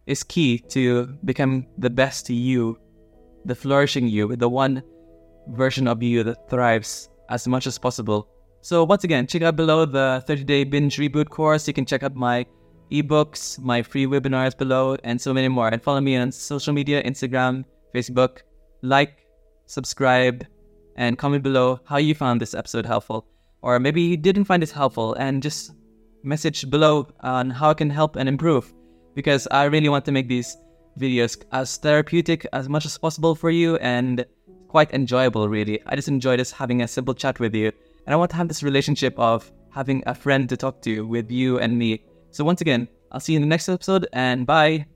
is 0.07 0.23
key 0.23 0.59
to 0.59 1.07
become 1.25 1.67
the 1.79 1.91
best 1.91 2.29
you, 2.29 2.79
the 3.45 3.55
flourishing 3.55 4.09
you, 4.09 4.35
the 4.37 4.49
one 4.49 4.83
version 5.49 5.87
of 5.87 6.03
you 6.03 6.23
that 6.25 6.51
thrives 6.51 7.09
as 7.29 7.47
much 7.47 7.67
as 7.67 7.79
possible. 7.79 8.29
So 8.63 8.85
once 8.85 9.05
again, 9.05 9.27
check 9.27 9.43
out 9.43 9.57
below 9.57 9.85
the 9.85 10.23
30-day 10.29 10.65
binge 10.65 10.99
reboot 10.99 11.29
course. 11.31 11.67
You 11.67 11.75
can 11.75 11.87
check 11.87 12.03
out 12.03 12.15
my 12.15 12.45
ebooks, 12.91 13.59
my 13.59 13.83
free 13.83 14.07
webinars 14.07 14.57
below, 14.57 14.97
and 15.05 15.21
so 15.21 15.33
many 15.33 15.49
more. 15.49 15.69
And 15.69 15.83
follow 15.83 16.01
me 16.01 16.17
on 16.17 16.31
social 16.31 16.75
media, 16.75 17.03
Instagram, 17.03 17.65
Facebook. 17.95 18.43
Like, 18.83 19.27
subscribe, 19.67 20.47
and 20.97 21.17
comment 21.17 21.43
below 21.43 21.81
how 21.85 21.97
you 21.97 22.15
found 22.15 22.41
this 22.41 22.55
episode 22.55 22.85
helpful. 22.85 23.27
Or 23.63 23.79
maybe 23.79 24.03
you 24.03 24.17
didn't 24.17 24.45
find 24.45 24.63
it 24.63 24.71
helpful 24.71 25.15
and 25.15 25.43
just 25.43 25.73
message 26.23 26.69
below 26.69 27.09
on 27.21 27.51
how 27.51 27.71
I 27.71 27.75
can 27.75 27.89
help 27.89 28.17
and 28.17 28.29
improve. 28.29 28.73
Because 29.15 29.49
I 29.51 29.65
really 29.65 29.89
want 29.89 30.05
to 30.05 30.13
make 30.13 30.29
these 30.29 30.57
videos 30.99 31.43
as 31.53 31.77
therapeutic 31.79 32.47
as 32.53 32.69
much 32.69 32.85
as 32.85 32.99
possible 32.99 33.35
for 33.35 33.51
you 33.51 33.77
and 33.77 34.25
quite 34.69 34.93
enjoyable, 34.93 35.49
really. 35.49 35.81
I 35.87 35.97
just 35.97 36.09
enjoy 36.09 36.37
just 36.37 36.53
having 36.53 36.83
a 36.83 36.89
simple 36.89 37.15
chat 37.15 37.41
with 37.41 37.55
you. 37.55 37.73
And 38.07 38.15
I 38.15 38.17
want 38.17 38.31
to 38.33 38.37
have 38.37 38.49
this 38.49 38.63
relationship 38.63 39.19
of 39.19 39.51
having 39.73 40.03
a 40.07 40.15
friend 40.15 40.49
to 40.49 40.57
talk 40.57 40.83
to 40.83 41.07
with 41.07 41.31
you 41.31 41.59
and 41.59 41.79
me. 41.79 42.05
So, 42.31 42.45
once 42.45 42.61
again, 42.61 42.89
I'll 43.13 43.21
see 43.21 43.33
you 43.33 43.39
in 43.39 43.43
the 43.43 43.49
next 43.49 43.69
episode 43.69 44.07
and 44.13 44.47
bye. 44.47 44.87